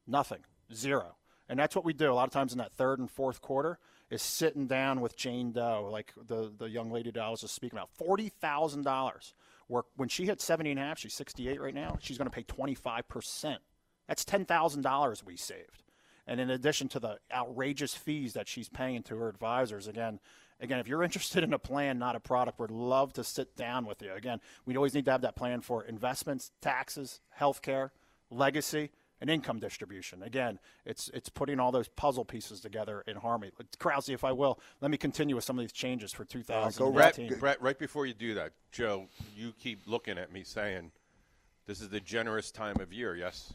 Nothing, 0.07 0.41
zero. 0.73 1.17
And 1.49 1.59
that's 1.59 1.75
what 1.75 1.85
we 1.85 1.95
do 1.95 2.13
a 2.13 2.15
lot 2.15 2.27
of 2.29 2.33
times 2.33 2.53
in 2.53 2.59
that 2.59 2.75
third 2.75 2.99
and 2.99 3.11
fourth 3.11 3.41
quarter 3.41 3.79
is 4.11 4.23
sitting 4.23 4.67
down 4.67 5.01
with 5.01 5.17
Jane 5.17 5.53
Doe, 5.53 5.89
like 5.91 6.13
the, 6.27 6.53
the 6.57 6.69
young 6.69 6.91
lady 6.91 7.11
that 7.11 7.23
I 7.23 7.31
was 7.31 7.41
just 7.41 7.55
speaking 7.55 7.79
about, 7.79 7.91
forty 7.91 8.29
thousand 8.29 8.85
dollars. 8.85 9.35
Where 9.67 9.83
when 9.97 10.09
she 10.09 10.25
hit 10.27 10.41
seventy 10.41 10.71
and 10.71 10.81
a 10.81 10.83
half, 10.83 10.99
she's 10.99 11.15
sixty 11.15 11.49
eight 11.49 11.61
right 11.61 11.75
now. 11.75 11.99
She's 12.01 12.19
going 12.19 12.31
to 12.31 12.35
pay 12.35 12.43
twenty 12.43 12.75
five 12.75 13.09
percent. 13.09 13.61
That's 14.07 14.25
ten 14.25 14.45
thousand 14.45 14.83
dollars 14.83 15.25
we 15.25 15.37
saved. 15.37 15.85
And 16.27 16.41
in 16.41 16.51
addition 16.51 16.89
to 16.89 17.01
the 17.01 17.19
outrageous 17.33 17.95
fees 17.95 18.35
that 18.35 18.49
she's 18.49 18.69
paying 18.69 19.03
to 19.05 19.17
her 19.17 19.31
advisors, 19.31 19.89
again, 19.89 20.21
again, 20.61 20.79
if 20.79 20.89
you're 20.89 21.03
interested 21.03 21.43
in 21.45 21.53
a 21.53 21.59
plan, 21.59 21.99
not 21.99 22.17
a 22.17 22.21
product, 22.21 22.59
we'd 22.59 22.71
love 22.71 23.13
to 23.15 23.25
sit 23.25 23.57
down 23.57 23.87
with 23.87 24.03
you. 24.03 24.13
Again, 24.13 24.41
we 24.67 24.77
always 24.77 24.95
need 24.95 25.05
to 25.07 25.11
have 25.11 25.23
that 25.23 25.37
plan 25.37 25.61
for 25.61 25.85
investments, 25.85 26.53
taxes, 26.61 27.21
healthcare, 27.39 27.91
legacy, 28.31 28.91
and 29.21 29.29
income 29.31 29.59
distribution. 29.59 30.23
Again, 30.23 30.59
it's 30.85 31.11
it's 31.13 31.29
putting 31.29 31.59
all 31.59 31.73
those 31.73 31.89
puzzle 31.89 32.25
pieces 32.25 32.61
together 32.61 33.03
in 33.07 33.17
harmony. 33.17 33.53
Krause, 33.79 34.09
if 34.09 34.25
I 34.25 34.33
will, 34.33 34.61
let 34.81 34.91
me 34.91 34.97
continue 34.97 35.35
with 35.35 35.45
some 35.45 35.59
of 35.59 35.63
these 35.63 35.73
changes 35.73 36.13
for 36.13 36.23
uh, 36.23 36.27
2018. 36.29 37.29
Brett, 37.29 37.41
Brett, 37.41 37.63
right 37.63 37.79
before 37.79 38.07
you 38.07 38.15
do 38.15 38.35
that, 38.35 38.53
Joe, 38.71 39.09
you 39.37 39.53
keep 39.59 39.81
looking 39.87 40.19
at 40.19 40.33
me 40.33 40.45
saying, 40.45 40.93
"This 41.67 41.81
is 41.81 41.89
the 41.89 42.01
generous 42.01 42.51
time 42.53 42.81
of 42.81 42.93
year." 42.93 43.17
Yes. 43.17 43.53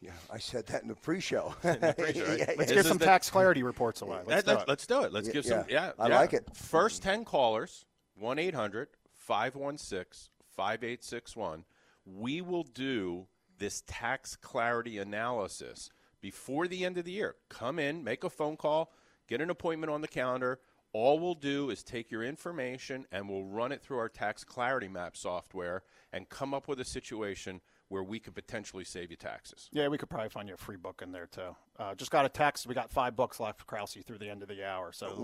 Yeah, 0.00 0.10
I 0.30 0.38
said 0.38 0.66
that 0.66 0.82
in 0.82 0.88
the 0.88 0.94
pre-show. 0.94 1.54
the 1.62 1.94
pre-show 1.96 2.26
right? 2.26 2.38
yeah, 2.38 2.54
let's 2.58 2.72
get 2.72 2.84
some 2.84 2.98
tax 2.98 3.30
clarity 3.30 3.62
reports 3.62 4.02
away. 4.02 4.20
Let's, 4.26 4.44
do, 4.44 4.52
it. 4.52 4.68
let's 4.68 4.86
do 4.86 5.02
it. 5.02 5.12
Let's 5.12 5.28
give 5.28 5.44
some. 5.46 5.64
Yeah, 5.68 5.92
I 5.98 6.08
like 6.08 6.34
it. 6.34 6.48
First 6.54 7.02
ten 7.02 7.24
callers, 7.24 7.86
one 8.16 8.36
516 8.36 10.30
5861 10.56 11.64
We 12.04 12.40
will 12.40 12.64
do 12.64 13.26
this 13.58 13.82
tax 13.86 14.36
clarity 14.36 14.98
analysis 14.98 15.90
before 16.20 16.68
the 16.68 16.84
end 16.84 16.98
of 16.98 17.04
the 17.04 17.12
year. 17.12 17.36
Come 17.48 17.78
in, 17.78 18.04
make 18.04 18.24
a 18.24 18.30
phone 18.30 18.56
call, 18.56 18.92
get 19.28 19.40
an 19.40 19.50
appointment 19.50 19.92
on 19.92 20.00
the 20.00 20.08
calendar. 20.08 20.60
All 20.92 21.18
we'll 21.18 21.34
do 21.34 21.70
is 21.70 21.82
take 21.82 22.10
your 22.10 22.22
information 22.22 23.04
and 23.10 23.28
we'll 23.28 23.44
run 23.44 23.72
it 23.72 23.82
through 23.82 23.98
our 23.98 24.08
tax 24.08 24.44
clarity 24.44 24.86
map 24.86 25.16
software 25.16 25.82
and 26.12 26.28
come 26.28 26.54
up 26.54 26.68
with 26.68 26.78
a 26.78 26.84
situation 26.84 27.60
where 27.94 28.02
we 28.02 28.18
could 28.18 28.34
potentially 28.34 28.82
save 28.82 29.12
you 29.12 29.16
taxes. 29.16 29.68
Yeah, 29.70 29.86
we 29.86 29.98
could 29.98 30.10
probably 30.10 30.28
find 30.28 30.48
you 30.48 30.54
a 30.54 30.56
free 30.56 30.74
book 30.74 31.00
in 31.00 31.12
there 31.12 31.26
too. 31.26 31.54
Uh, 31.78 31.94
just 31.94 32.10
got 32.10 32.26
a 32.26 32.28
text. 32.28 32.66
We 32.66 32.74
got 32.74 32.90
five 32.90 33.14
books 33.14 33.38
left, 33.38 33.60
for 33.60 33.66
Krause, 33.66 33.96
through 34.04 34.18
the 34.18 34.28
end 34.28 34.42
of 34.42 34.48
the 34.48 34.66
hour. 34.66 34.90
So 34.90 35.14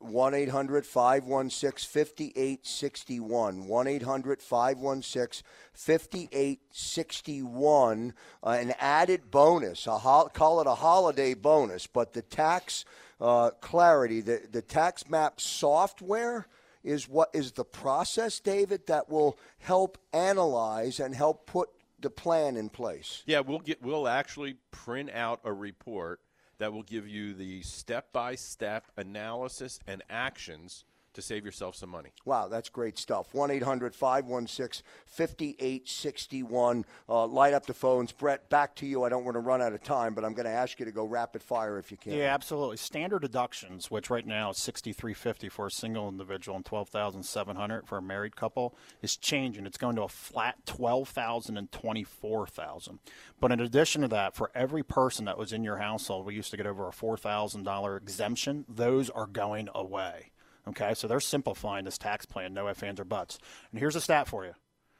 1 0.00 0.34
800 0.34 0.84
516 0.84 1.88
5861. 1.88 3.68
1 3.68 3.86
800 3.86 4.42
516 4.42 5.46
5861. 5.72 8.14
Uh, 8.42 8.48
an 8.48 8.74
added 8.80 9.30
bonus. 9.30 9.86
A 9.86 9.98
ho- 9.98 10.30
call 10.32 10.60
it 10.60 10.66
a 10.66 10.74
holiday 10.74 11.34
bonus, 11.34 11.86
but 11.86 12.12
the 12.12 12.22
tax 12.22 12.84
uh, 13.20 13.50
clarity, 13.60 14.20
the, 14.20 14.42
the 14.50 14.62
tax 14.62 15.08
map 15.08 15.40
software 15.40 16.48
is 16.82 17.08
what 17.08 17.30
is 17.32 17.52
the 17.52 17.64
process, 17.64 18.40
David, 18.40 18.86
that 18.86 19.08
will 19.08 19.38
help 19.58 19.98
analyze 20.12 21.00
and 21.00 21.14
help 21.14 21.46
put 21.46 21.68
the 22.00 22.10
plan 22.10 22.56
in 22.56 22.68
place. 22.68 23.22
Yeah, 23.26 23.40
we'll 23.40 23.58
get 23.58 23.82
we'll 23.82 24.08
actually 24.08 24.56
print 24.70 25.10
out 25.12 25.40
a 25.44 25.52
report 25.52 26.20
that 26.58 26.72
will 26.72 26.82
give 26.82 27.08
you 27.08 27.34
the 27.34 27.62
step-by-step 27.62 28.84
analysis 28.96 29.80
and 29.86 30.02
actions 30.10 30.84
to 31.14 31.22
save 31.22 31.44
yourself 31.44 31.74
some 31.74 31.90
money. 31.90 32.10
Wow, 32.24 32.48
that's 32.48 32.68
great 32.68 32.98
stuff. 32.98 33.34
1 33.34 33.50
800 33.50 33.94
516 33.94 34.84
5861. 35.06 36.84
Uh, 37.08 37.26
light 37.26 37.54
up 37.54 37.66
the 37.66 37.74
phones. 37.74 38.12
Brett, 38.12 38.48
back 38.48 38.74
to 38.76 38.86
you. 38.86 39.04
I 39.04 39.08
don't 39.08 39.24
want 39.24 39.34
to 39.34 39.40
run 39.40 39.62
out 39.62 39.72
of 39.72 39.82
time, 39.82 40.14
but 40.14 40.24
I'm 40.24 40.34
going 40.34 40.46
to 40.46 40.52
ask 40.52 40.78
you 40.78 40.86
to 40.86 40.92
go 40.92 41.04
rapid 41.04 41.42
fire 41.42 41.78
if 41.78 41.90
you 41.90 41.96
can. 41.96 42.12
Yeah, 42.12 42.34
absolutely. 42.34 42.76
Standard 42.76 43.22
deductions, 43.22 43.90
which 43.90 44.10
right 44.10 44.26
now 44.26 44.50
is 44.50 44.58
6350 44.58 45.48
for 45.48 45.66
a 45.66 45.70
single 45.70 46.08
individual 46.08 46.56
and 46.56 46.64
12700 46.64 47.86
for 47.86 47.98
a 47.98 48.02
married 48.02 48.36
couple, 48.36 48.74
is 49.02 49.16
changing. 49.16 49.66
It's 49.66 49.78
going 49.78 49.96
to 49.96 50.02
a 50.02 50.08
flat 50.08 50.64
12000 50.66 51.56
and 51.56 51.70
24000 51.70 52.98
But 53.40 53.52
in 53.52 53.60
addition 53.60 54.02
to 54.02 54.08
that, 54.08 54.34
for 54.34 54.50
every 54.54 54.82
person 54.82 55.24
that 55.24 55.38
was 55.38 55.52
in 55.52 55.64
your 55.64 55.78
household, 55.78 56.26
we 56.26 56.34
used 56.34 56.50
to 56.50 56.56
get 56.56 56.66
over 56.66 56.88
a 56.88 56.92
$4,000 56.92 57.96
exemption. 57.96 58.64
Those 58.68 59.10
are 59.10 59.26
going 59.26 59.68
away. 59.74 60.30
Okay, 60.70 60.94
so 60.94 61.08
they're 61.08 61.20
simplifying 61.20 61.84
this 61.84 61.98
tax 61.98 62.26
plan, 62.26 62.54
no 62.54 62.68
ifs, 62.68 62.82
ands, 62.82 63.00
or 63.00 63.04
buts. 63.04 63.38
And 63.70 63.80
here's 63.80 63.96
a 63.96 64.00
stat 64.00 64.28
for 64.28 64.44
you 64.44 64.54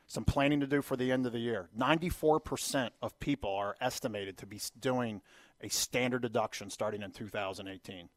some 0.07 0.25
planning 0.25 0.59
to 0.59 0.67
do 0.67 0.83
for 0.83 0.97
the 0.97 1.13
end 1.13 1.25
of 1.25 1.33
the 1.33 1.39
year. 1.39 1.69
94% 1.79 2.91
of 3.01 3.19
people 3.21 3.55
are 3.55 3.77
estimated 3.81 4.37
to 4.39 4.47
be 4.47 4.61
doing 4.81 5.23
a 5.61 5.69
standard 5.69 6.23
deduction 6.23 6.69
starting 6.69 7.01
in 7.03 7.13
2018, 7.13 8.09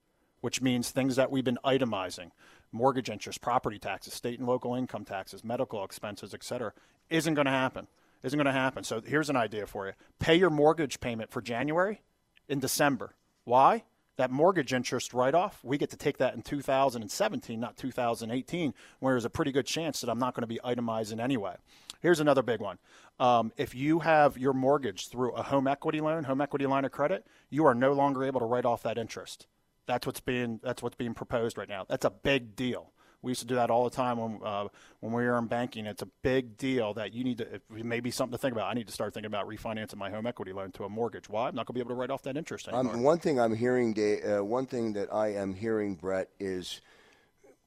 which 0.41 0.59
means 0.59 0.89
things 0.89 1.15
that 1.17 1.29
we've 1.29 1.43
been 1.43 1.59
itemizing 1.63 2.31
mortgage 2.71 3.11
interest, 3.11 3.41
property 3.41 3.77
taxes, 3.77 4.15
state 4.15 4.39
and 4.39 4.47
local 4.47 4.73
income 4.73 5.05
taxes, 5.05 5.43
medical 5.43 5.83
expenses, 5.83 6.33
et 6.33 6.43
cetera, 6.43 6.73
isn't 7.11 7.35
going 7.35 7.45
to 7.45 7.51
happen. 7.51 7.87
Isn't 8.23 8.37
going 8.37 8.45
to 8.45 8.51
happen. 8.51 8.83
So 8.83 9.01
here's 9.05 9.29
an 9.29 9.35
idea 9.35 9.67
for 9.67 9.85
you 9.85 9.93
pay 10.17 10.35
your 10.35 10.49
mortgage 10.49 10.99
payment 10.99 11.29
for 11.29 11.41
January 11.41 12.01
in 12.49 12.59
December. 12.59 13.13
Why? 13.43 13.83
That 14.17 14.31
mortgage 14.31 14.73
interest 14.73 15.13
write 15.13 15.33
off, 15.33 15.59
we 15.63 15.77
get 15.77 15.89
to 15.89 15.97
take 15.97 16.17
that 16.17 16.35
in 16.35 16.41
2017, 16.41 17.59
not 17.59 17.77
2018, 17.77 18.73
where 18.99 19.13
there's 19.13 19.25
a 19.25 19.29
pretty 19.29 19.51
good 19.51 19.65
chance 19.65 20.01
that 20.01 20.09
I'm 20.09 20.19
not 20.19 20.35
going 20.35 20.41
to 20.41 20.47
be 20.47 20.59
itemizing 20.63 21.19
anyway. 21.19 21.55
Here's 22.01 22.19
another 22.19 22.43
big 22.43 22.59
one. 22.59 22.77
Um, 23.19 23.51
if 23.57 23.73
you 23.73 23.99
have 23.99 24.37
your 24.37 24.53
mortgage 24.53 25.09
through 25.09 25.31
a 25.33 25.43
home 25.43 25.67
equity 25.67 26.01
loan, 26.01 26.25
home 26.25 26.41
equity 26.41 26.65
line 26.65 26.85
of 26.85 26.91
credit, 26.91 27.25
you 27.49 27.65
are 27.65 27.73
no 27.73 27.93
longer 27.93 28.23
able 28.23 28.39
to 28.41 28.45
write 28.45 28.65
off 28.65 28.83
that 28.83 28.97
interest. 28.97 29.47
That's 29.85 30.05
what's 30.05 30.19
being 30.19 30.59
that's 30.63 30.81
what's 30.81 30.95
being 30.95 31.13
proposed 31.13 31.57
right 31.57 31.67
now. 31.67 31.85
That's 31.87 32.05
a 32.05 32.09
big 32.09 32.55
deal. 32.55 32.92
We 33.23 33.31
used 33.31 33.41
to 33.41 33.47
do 33.47 33.55
that 33.55 33.71
all 33.71 33.85
the 33.85 33.95
time 33.95 34.17
when 34.17 34.39
uh, 34.43 34.67
when 34.99 35.13
we 35.13 35.23
were 35.23 35.37
in 35.39 35.47
banking. 35.47 35.87
It's 35.87 36.03
a 36.03 36.09
big 36.21 36.57
deal 36.57 36.93
that 36.93 37.13
you 37.13 37.23
need 37.23 37.39
to. 37.39 37.61
maybe 37.69 38.11
something 38.11 38.33
to 38.33 38.37
think 38.37 38.51
about. 38.51 38.69
I 38.69 38.73
need 38.73 38.85
to 38.87 38.93
start 38.93 39.13
thinking 39.13 39.27
about 39.27 39.47
refinancing 39.47 39.95
my 39.95 40.11
home 40.11 40.27
equity 40.27 40.53
loan 40.53 40.71
to 40.73 40.83
a 40.83 40.89
mortgage. 40.89 41.29
Why? 41.29 41.47
I'm 41.47 41.55
not 41.55 41.65
going 41.65 41.73
to 41.73 41.73
be 41.73 41.79
able 41.79 41.95
to 41.95 41.95
write 41.95 42.11
off 42.11 42.21
that 42.23 42.37
interest 42.37 42.67
anymore. 42.67 42.93
Um, 42.93 43.01
one 43.01 43.17
thing 43.17 43.39
I'm 43.39 43.55
hearing, 43.55 43.97
uh, 43.97 44.43
one 44.43 44.65
thing 44.65 44.93
that 44.93 45.11
I 45.11 45.29
am 45.29 45.53
hearing, 45.53 45.95
Brett, 45.95 46.29
is 46.39 46.81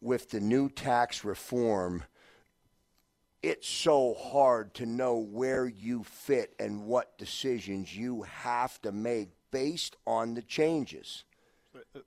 with 0.00 0.30
the 0.30 0.40
new 0.40 0.68
tax 0.68 1.24
reform 1.24 2.04
it's 3.46 3.68
so 3.68 4.14
hard 4.14 4.74
to 4.74 4.86
know 4.86 5.18
where 5.18 5.66
you 5.68 6.02
fit 6.02 6.54
and 6.58 6.84
what 6.84 7.16
decisions 7.16 7.96
you 7.96 8.22
have 8.22 8.82
to 8.82 8.90
make 8.90 9.28
based 9.52 9.94
on 10.04 10.34
the 10.34 10.42
changes. 10.42 11.22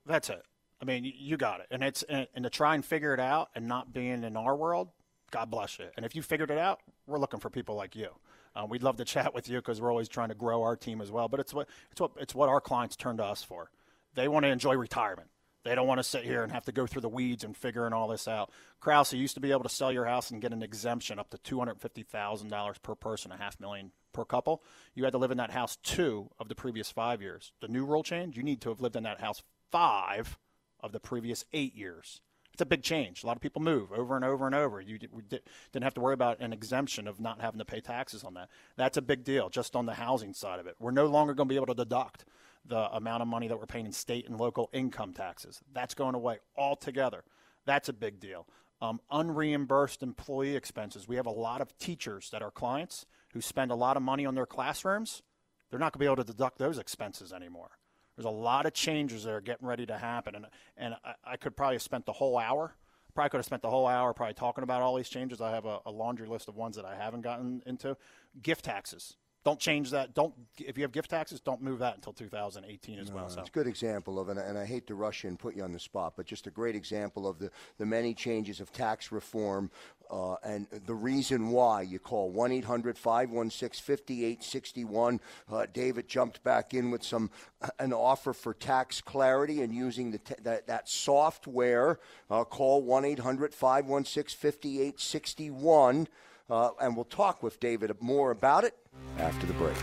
That's 0.04 0.28
it. 0.28 0.42
I 0.80 0.84
mean, 0.84 1.04
you 1.04 1.36
got 1.36 1.60
it. 1.60 1.66
And 1.70 1.82
it's 1.82 2.02
and, 2.04 2.26
to 2.42 2.50
try 2.50 2.74
and 2.74 2.84
figure 2.84 3.12
it 3.12 3.20
out 3.20 3.50
and 3.54 3.68
not 3.68 3.92
being 3.92 4.24
in 4.24 4.36
our 4.36 4.56
world, 4.56 4.88
God 5.30 5.50
bless 5.50 5.78
you. 5.78 5.86
And 5.96 6.06
if 6.06 6.16
you 6.16 6.22
figured 6.22 6.50
it 6.50 6.58
out, 6.58 6.80
we're 7.06 7.18
looking 7.18 7.40
for 7.40 7.50
people 7.50 7.74
like 7.74 7.94
you. 7.94 8.08
Uh, 8.56 8.66
we'd 8.68 8.82
love 8.82 8.96
to 8.96 9.04
chat 9.06 9.34
with 9.34 9.48
you 9.48 9.58
because 9.58 9.80
we're 9.80 9.90
always 9.90 10.08
trying 10.08 10.30
to 10.30 10.34
grow 10.34 10.62
our 10.62 10.76
team 10.76 11.00
as 11.00 11.10
well. 11.10 11.28
But 11.28 11.40
it's 11.40 11.52
what 11.52 11.68
it's 11.90 12.00
what 12.00 12.12
it's 12.16 12.34
what 12.34 12.48
our 12.48 12.60
clients 12.60 12.96
turn 12.96 13.18
to 13.18 13.24
us 13.24 13.42
for. 13.42 13.70
They 14.14 14.28
want 14.28 14.44
to 14.44 14.50
enjoy 14.50 14.74
retirement. 14.74 15.28
They 15.62 15.74
don't 15.74 15.86
want 15.86 15.98
to 15.98 16.04
sit 16.04 16.24
here 16.24 16.42
and 16.42 16.50
have 16.52 16.64
to 16.64 16.72
go 16.72 16.86
through 16.86 17.02
the 17.02 17.08
weeds 17.10 17.44
and 17.44 17.54
figuring 17.54 17.92
all 17.92 18.08
this 18.08 18.26
out. 18.26 18.50
Krause 18.80 19.12
used 19.12 19.34
to 19.34 19.40
be 19.40 19.50
able 19.50 19.62
to 19.62 19.68
sell 19.68 19.92
your 19.92 20.06
house 20.06 20.30
and 20.30 20.40
get 20.40 20.54
an 20.54 20.62
exemption 20.62 21.18
up 21.18 21.28
to 21.30 21.38
two 21.38 21.58
hundred 21.58 21.80
fifty 21.80 22.02
thousand 22.02 22.48
dollars 22.48 22.78
per 22.78 22.94
person, 22.94 23.30
a 23.30 23.36
half 23.36 23.60
million 23.60 23.92
per 24.12 24.24
couple. 24.24 24.62
You 24.94 25.04
had 25.04 25.12
to 25.12 25.18
live 25.18 25.30
in 25.30 25.36
that 25.36 25.50
house 25.50 25.76
two 25.82 26.30
of 26.38 26.48
the 26.48 26.54
previous 26.54 26.90
five 26.90 27.20
years. 27.20 27.52
The 27.60 27.68
new 27.68 27.84
rule 27.84 28.02
change: 28.02 28.38
you 28.38 28.42
need 28.42 28.62
to 28.62 28.70
have 28.70 28.80
lived 28.80 28.96
in 28.96 29.02
that 29.02 29.20
house 29.20 29.42
five 29.70 30.38
of 30.82 30.92
the 30.92 31.00
previous 31.00 31.44
eight 31.52 31.74
years. 31.74 32.20
It's 32.52 32.62
a 32.62 32.66
big 32.66 32.82
change. 32.82 33.22
A 33.22 33.26
lot 33.26 33.36
of 33.36 33.42
people 33.42 33.62
move 33.62 33.92
over 33.92 34.16
and 34.16 34.24
over 34.24 34.44
and 34.44 34.54
over. 34.54 34.80
You 34.80 34.98
didn't 34.98 35.82
have 35.82 35.94
to 35.94 36.00
worry 36.00 36.14
about 36.14 36.40
an 36.40 36.52
exemption 36.52 37.06
of 37.06 37.20
not 37.20 37.40
having 37.40 37.58
to 37.58 37.64
pay 37.64 37.80
taxes 37.80 38.24
on 38.24 38.34
that. 38.34 38.48
That's 38.76 38.96
a 38.96 39.02
big 39.02 39.24
deal 39.24 39.48
just 39.48 39.76
on 39.76 39.86
the 39.86 39.94
housing 39.94 40.34
side 40.34 40.58
of 40.58 40.66
it. 40.66 40.74
We're 40.78 40.90
no 40.90 41.06
longer 41.06 41.32
going 41.32 41.48
to 41.48 41.52
be 41.52 41.56
able 41.56 41.66
to 41.66 41.74
deduct 41.74 42.24
the 42.66 42.90
amount 42.94 43.22
of 43.22 43.28
money 43.28 43.48
that 43.48 43.58
we're 43.58 43.66
paying 43.66 43.86
in 43.86 43.92
state 43.92 44.28
and 44.28 44.38
local 44.38 44.68
income 44.72 45.14
taxes. 45.14 45.60
That's 45.72 45.94
going 45.94 46.14
away 46.14 46.38
altogether. 46.56 47.24
That's 47.64 47.88
a 47.88 47.94
big 47.94 48.20
deal. 48.20 48.46
Um, 48.82 49.00
unreimbursed 49.10 50.02
employee 50.02 50.56
expenses. 50.56 51.06
We 51.06 51.16
have 51.16 51.26
a 51.26 51.30
lot 51.30 51.60
of 51.60 51.76
teachers 51.78 52.30
that 52.30 52.42
are 52.42 52.50
clients 52.50 53.06
who 53.32 53.40
spend 53.40 53.70
a 53.70 53.74
lot 53.76 53.96
of 53.96 54.02
money 54.02 54.26
on 54.26 54.34
their 54.34 54.46
classrooms. 54.46 55.22
They're 55.70 55.78
not 55.78 55.92
going 55.92 56.00
to 56.00 56.04
be 56.04 56.06
able 56.06 56.16
to 56.16 56.24
deduct 56.24 56.58
those 56.58 56.78
expenses 56.78 57.32
anymore. 57.32 57.70
There's 58.20 58.34
a 58.34 58.38
lot 58.38 58.66
of 58.66 58.74
changes 58.74 59.24
that 59.24 59.32
are 59.32 59.40
getting 59.40 59.66
ready 59.66 59.86
to 59.86 59.96
happen, 59.96 60.34
and 60.34 60.46
and 60.76 60.94
I, 61.02 61.14
I 61.24 61.36
could 61.38 61.56
probably 61.56 61.76
have 61.76 61.82
spent 61.82 62.04
the 62.04 62.12
whole 62.12 62.36
hour. 62.36 62.74
Probably 63.14 63.30
could 63.30 63.38
have 63.38 63.46
spent 63.46 63.62
the 63.62 63.70
whole 63.70 63.86
hour 63.86 64.12
probably 64.12 64.34
talking 64.34 64.62
about 64.62 64.82
all 64.82 64.94
these 64.94 65.08
changes. 65.08 65.40
I 65.40 65.52
have 65.52 65.64
a, 65.64 65.78
a 65.86 65.90
laundry 65.90 66.28
list 66.28 66.46
of 66.46 66.54
ones 66.54 66.76
that 66.76 66.84
I 66.84 66.94
haven't 66.94 67.22
gotten 67.22 67.62
into. 67.64 67.96
Gift 68.42 68.66
taxes. 68.66 69.16
Don't 69.42 69.58
change 69.58 69.90
that. 69.90 70.14
Don't 70.14 70.34
if 70.58 70.76
you 70.76 70.84
have 70.84 70.92
gift 70.92 71.10
taxes, 71.10 71.40
don't 71.40 71.62
move 71.62 71.78
that 71.78 71.94
until 71.94 72.12
2018 72.12 72.98
as 72.98 73.08
no, 73.08 73.16
well. 73.16 73.28
So. 73.30 73.40
It's 73.40 73.48
a 73.48 73.52
good 73.52 73.66
example 73.66 74.20
of 74.20 74.28
it, 74.28 74.36
and 74.36 74.58
I 74.58 74.66
hate 74.66 74.86
to 74.88 74.94
rush 74.94 75.24
you 75.24 75.30
and 75.30 75.38
put 75.38 75.56
you 75.56 75.62
on 75.62 75.72
the 75.72 75.78
spot, 75.78 76.12
but 76.16 76.26
just 76.26 76.46
a 76.46 76.50
great 76.50 76.76
example 76.76 77.26
of 77.26 77.38
the, 77.38 77.50
the 77.78 77.86
many 77.86 78.12
changes 78.12 78.60
of 78.60 78.70
tax 78.70 79.10
reform 79.10 79.70
uh, 80.10 80.34
and 80.44 80.66
the 80.86 80.94
reason 80.94 81.48
why. 81.48 81.82
You 81.82 81.98
call 81.98 82.30
1 82.30 82.52
800 82.52 82.98
516 82.98 83.82
5861. 83.82 85.20
Uh, 85.50 85.66
David 85.72 86.08
jumped 86.08 86.42
back 86.42 86.74
in 86.74 86.90
with 86.90 87.02
some 87.02 87.30
uh, 87.62 87.68
an 87.78 87.92
offer 87.92 88.32
for 88.32 88.52
tax 88.52 89.00
clarity 89.00 89.62
and 89.62 89.74
using 89.74 90.10
the 90.10 90.18
t- 90.18 90.34
that, 90.42 90.66
that 90.66 90.88
software. 90.88 91.98
Uh, 92.30 92.44
call 92.44 92.82
1 92.82 93.04
800 93.04 93.54
516 93.54 94.36
5861. 94.36 96.08
Uh, 96.50 96.70
and 96.80 96.96
we'll 96.96 97.04
talk 97.04 97.42
with 97.42 97.60
David 97.60 97.94
more 98.00 98.32
about 98.32 98.64
it 98.64 98.74
after 99.18 99.46
the 99.46 99.52
break. 99.54 99.76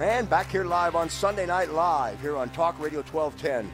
And 0.00 0.28
back 0.28 0.50
here 0.50 0.64
live 0.64 0.96
on 0.96 1.10
Sunday 1.10 1.44
Night 1.44 1.70
Live 1.70 2.18
here 2.20 2.36
on 2.36 2.48
Talk 2.50 2.80
Radio 2.80 3.02
1210, 3.02 3.70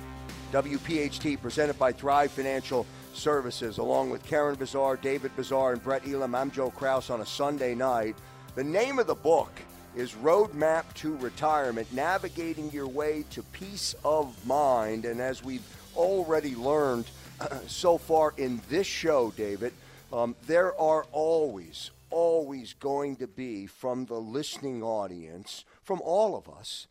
WPHT, 0.52 1.40
presented 1.40 1.78
by 1.78 1.92
Thrive 1.92 2.32
Financial 2.32 2.84
Services, 3.14 3.78
along 3.78 4.10
with 4.10 4.24
Karen 4.24 4.56
Bezar, 4.56 5.00
David 5.00 5.30
Bezar, 5.36 5.72
and 5.72 5.82
Brett 5.82 6.06
Elam. 6.08 6.34
I'm 6.34 6.50
Joe 6.50 6.70
Kraus 6.70 7.08
on 7.08 7.20
a 7.20 7.26
Sunday 7.26 7.74
night. 7.74 8.16
The 8.56 8.64
name 8.64 8.98
of 8.98 9.06
the 9.06 9.14
book 9.14 9.52
is 9.94 10.12
Roadmap 10.14 10.92
to 10.94 11.16
Retirement 11.18 11.92
Navigating 11.92 12.70
Your 12.72 12.88
Way 12.88 13.24
to 13.30 13.42
Peace 13.44 13.94
of 14.04 14.34
Mind. 14.44 15.04
And 15.04 15.20
as 15.20 15.44
we've 15.44 15.66
already 15.96 16.56
learned 16.56 17.06
so 17.68 17.96
far 17.96 18.34
in 18.36 18.60
this 18.68 18.88
show, 18.88 19.32
David, 19.36 19.72
um, 20.12 20.34
there 20.46 20.78
are 20.80 21.06
always, 21.12 21.90
always 22.10 22.72
going 22.72 23.16
to 23.16 23.26
be 23.26 23.66
from 23.66 24.06
the 24.06 24.18
listening 24.18 24.82
audience, 24.82 25.64
from 25.82 26.00
all 26.02 26.36
of 26.36 26.48
us, 26.48 26.86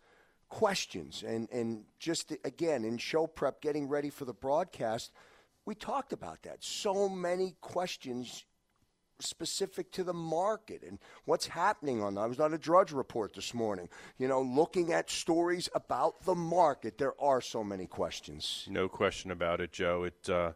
questions. 0.49 1.23
And, 1.25 1.49
and 1.51 1.83
just 1.99 2.33
again, 2.43 2.83
in 2.83 2.97
show 2.97 3.27
prep, 3.27 3.61
getting 3.61 3.87
ready 3.87 4.09
for 4.09 4.25
the 4.25 4.33
broadcast, 4.33 5.11
we 5.65 5.75
talked 5.75 6.13
about 6.13 6.43
that. 6.43 6.63
So 6.63 7.09
many 7.09 7.55
questions 7.61 8.45
specific 9.19 9.91
to 9.91 10.03
the 10.03 10.13
market 10.13 10.83
and 10.83 10.99
what's 11.25 11.47
happening 11.47 12.01
on 12.01 12.15
that. 12.15 12.21
I 12.21 12.25
was 12.27 12.39
on 12.39 12.53
a 12.53 12.57
Drudge 12.57 12.91
Report 12.91 13.33
this 13.33 13.53
morning, 13.53 13.89
you 14.17 14.27
know, 14.27 14.41
looking 14.41 14.93
at 14.93 15.09
stories 15.09 15.69
about 15.73 16.23
the 16.23 16.35
market. 16.35 16.97
There 16.97 17.19
are 17.19 17.41
so 17.41 17.63
many 17.63 17.87
questions. 17.87 18.67
No 18.69 18.87
question 18.87 19.31
about 19.31 19.59
it, 19.59 19.71
Joe. 19.71 20.03
It, 20.03 20.29
uh, 20.29 20.51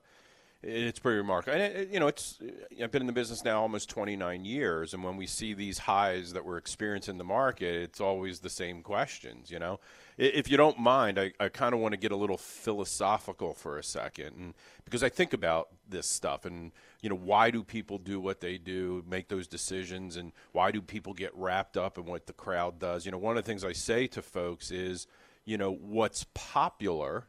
it's 0.63 0.99
pretty 0.99 1.17
remarkable. 1.17 1.59
And, 1.59 1.73
it, 1.73 1.89
you 1.89 1.99
know, 1.99 2.07
it's 2.07 2.39
I've 2.81 2.91
been 2.91 3.01
in 3.01 3.07
the 3.07 3.13
business 3.13 3.43
now 3.43 3.61
almost 3.61 3.89
29 3.89 4.45
years, 4.45 4.93
and 4.93 5.03
when 5.03 5.17
we 5.17 5.25
see 5.25 5.53
these 5.53 5.79
highs 5.79 6.33
that 6.33 6.45
we're 6.45 6.57
experiencing 6.57 7.13
in 7.13 7.17
the 7.17 7.23
market, 7.23 7.75
it's 7.81 7.99
always 7.99 8.39
the 8.39 8.49
same 8.49 8.83
questions. 8.83 9.49
You 9.49 9.57
know, 9.57 9.79
if 10.17 10.51
you 10.51 10.57
don't 10.57 10.77
mind, 10.77 11.19
I, 11.19 11.33
I 11.39 11.49
kind 11.49 11.73
of 11.73 11.79
want 11.79 11.93
to 11.93 11.97
get 11.97 12.11
a 12.11 12.15
little 12.15 12.37
philosophical 12.37 13.53
for 13.55 13.79
a 13.79 13.83
second, 13.83 14.35
and 14.37 14.53
because 14.85 15.01
I 15.03 15.09
think 15.09 15.33
about 15.33 15.69
this 15.89 16.07
stuff, 16.07 16.45
and 16.45 16.71
you 17.01 17.09
know, 17.09 17.15
why 17.15 17.49
do 17.49 17.63
people 17.63 17.97
do 17.97 18.19
what 18.19 18.39
they 18.39 18.59
do, 18.59 19.03
make 19.09 19.29
those 19.29 19.47
decisions, 19.47 20.15
and 20.15 20.31
why 20.51 20.71
do 20.71 20.79
people 20.79 21.13
get 21.13 21.35
wrapped 21.35 21.75
up 21.75 21.97
in 21.97 22.05
what 22.05 22.27
the 22.27 22.33
crowd 22.33 22.77
does? 22.77 23.03
You 23.03 23.11
know, 23.11 23.17
one 23.17 23.35
of 23.35 23.43
the 23.43 23.47
things 23.47 23.63
I 23.63 23.73
say 23.73 24.05
to 24.07 24.21
folks 24.21 24.69
is, 24.69 25.07
you 25.43 25.57
know, 25.57 25.71
what's 25.73 26.25
popular 26.35 27.25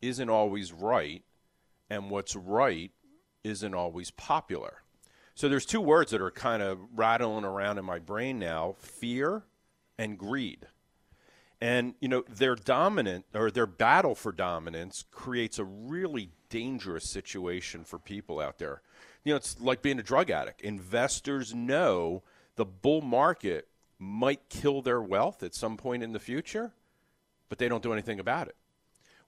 isn't 0.00 0.30
always 0.30 0.72
right 0.72 1.22
and 1.92 2.08
what's 2.08 2.34
right 2.34 2.90
isn't 3.44 3.74
always 3.74 4.10
popular. 4.10 4.82
So 5.34 5.50
there's 5.50 5.66
two 5.66 5.80
words 5.80 6.10
that 6.12 6.22
are 6.22 6.30
kind 6.30 6.62
of 6.62 6.78
rattling 6.94 7.44
around 7.44 7.76
in 7.76 7.84
my 7.84 7.98
brain 7.98 8.38
now 8.38 8.76
fear 8.78 9.44
and 9.98 10.16
greed. 10.16 10.66
And, 11.60 11.94
you 12.00 12.08
know, 12.08 12.24
their 12.28 12.56
dominant 12.56 13.26
or 13.34 13.50
their 13.50 13.66
battle 13.66 14.14
for 14.14 14.32
dominance 14.32 15.04
creates 15.10 15.58
a 15.58 15.64
really 15.64 16.30
dangerous 16.48 17.10
situation 17.10 17.84
for 17.84 17.98
people 17.98 18.40
out 18.40 18.58
there. 18.58 18.80
You 19.22 19.34
know, 19.34 19.36
it's 19.36 19.60
like 19.60 19.82
being 19.82 19.98
a 19.98 20.02
drug 20.02 20.30
addict. 20.30 20.62
Investors 20.62 21.54
know 21.54 22.22
the 22.56 22.64
bull 22.64 23.02
market 23.02 23.68
might 23.98 24.48
kill 24.48 24.80
their 24.80 25.02
wealth 25.02 25.42
at 25.42 25.54
some 25.54 25.76
point 25.76 26.02
in 26.02 26.12
the 26.12 26.18
future, 26.18 26.72
but 27.50 27.58
they 27.58 27.68
don't 27.68 27.82
do 27.82 27.92
anything 27.92 28.18
about 28.18 28.48
it 28.48 28.56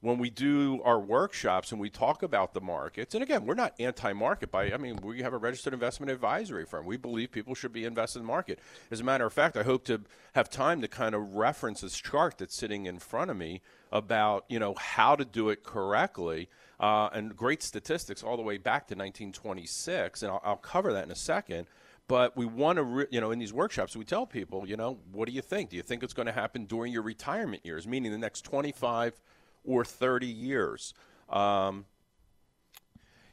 when 0.04 0.18
we 0.18 0.28
do 0.28 0.82
our 0.84 1.00
workshops 1.00 1.72
and 1.72 1.80
we 1.80 1.88
talk 1.88 2.22
about 2.22 2.52
the 2.52 2.60
markets, 2.60 3.14
and 3.14 3.22
again, 3.22 3.46
we're 3.46 3.54
not 3.54 3.72
anti-market 3.80 4.50
by, 4.50 4.70
I 4.70 4.76
mean, 4.76 4.98
we 5.02 5.22
have 5.22 5.32
a 5.32 5.38
registered 5.38 5.72
investment 5.72 6.12
advisory 6.12 6.66
firm. 6.66 6.84
We 6.84 6.98
believe 6.98 7.32
people 7.32 7.54
should 7.54 7.72
be 7.72 7.86
invested 7.86 8.18
in 8.18 8.26
the 8.26 8.28
market. 8.30 8.58
As 8.90 9.00
a 9.00 9.04
matter 9.04 9.24
of 9.24 9.32
fact, 9.32 9.56
I 9.56 9.62
hope 9.62 9.82
to 9.86 10.02
have 10.34 10.50
time 10.50 10.82
to 10.82 10.88
kind 10.88 11.14
of 11.14 11.36
reference 11.36 11.80
this 11.80 11.96
chart 11.96 12.36
that's 12.36 12.54
sitting 12.54 12.84
in 12.84 12.98
front 12.98 13.30
of 13.30 13.38
me 13.38 13.62
about, 13.90 14.44
you 14.50 14.58
know, 14.58 14.74
how 14.74 15.16
to 15.16 15.24
do 15.24 15.48
it 15.48 15.64
correctly. 15.64 16.50
Uh, 16.78 17.08
and 17.14 17.34
great 17.34 17.62
statistics 17.62 18.22
all 18.22 18.36
the 18.36 18.42
way 18.42 18.58
back 18.58 18.86
to 18.88 18.94
1926, 18.94 20.22
and 20.22 20.30
I'll, 20.30 20.42
I'll 20.44 20.56
cover 20.56 20.92
that 20.92 21.04
in 21.04 21.12
a 21.12 21.16
second. 21.16 21.66
But 22.08 22.36
we 22.36 22.44
want 22.44 22.76
to, 22.76 22.82
re- 22.82 23.06
you 23.10 23.22
know, 23.22 23.30
in 23.30 23.38
these 23.38 23.54
workshops, 23.54 23.96
we 23.96 24.04
tell 24.04 24.26
people, 24.26 24.68
you 24.68 24.76
know, 24.76 24.98
what 25.12 25.26
do 25.26 25.32
you 25.32 25.40
think? 25.40 25.70
Do 25.70 25.76
you 25.76 25.82
think 25.82 26.02
it's 26.02 26.12
going 26.12 26.26
to 26.26 26.32
happen 26.32 26.66
during 26.66 26.92
your 26.92 27.00
retirement 27.00 27.64
years, 27.64 27.86
meaning 27.86 28.12
the 28.12 28.18
next 28.18 28.42
25– 28.42 29.18
or 29.64 29.84
30 29.84 30.26
years. 30.26 30.94
Um, 31.28 31.86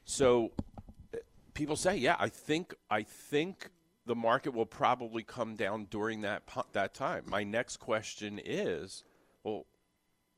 so 0.05 0.51
people 1.53 1.75
say, 1.75 1.97
yeah, 1.97 2.15
I 2.19 2.29
think 2.29 2.73
I 2.89 3.03
think 3.03 3.69
the 4.05 4.15
market 4.15 4.53
will 4.53 4.65
probably 4.65 5.23
come 5.23 5.55
down 5.55 5.87
during 5.89 6.21
that 6.21 6.43
that 6.73 6.93
time. 6.93 7.23
My 7.27 7.43
next 7.43 7.77
question 7.77 8.39
is, 8.43 9.03
well, 9.43 9.65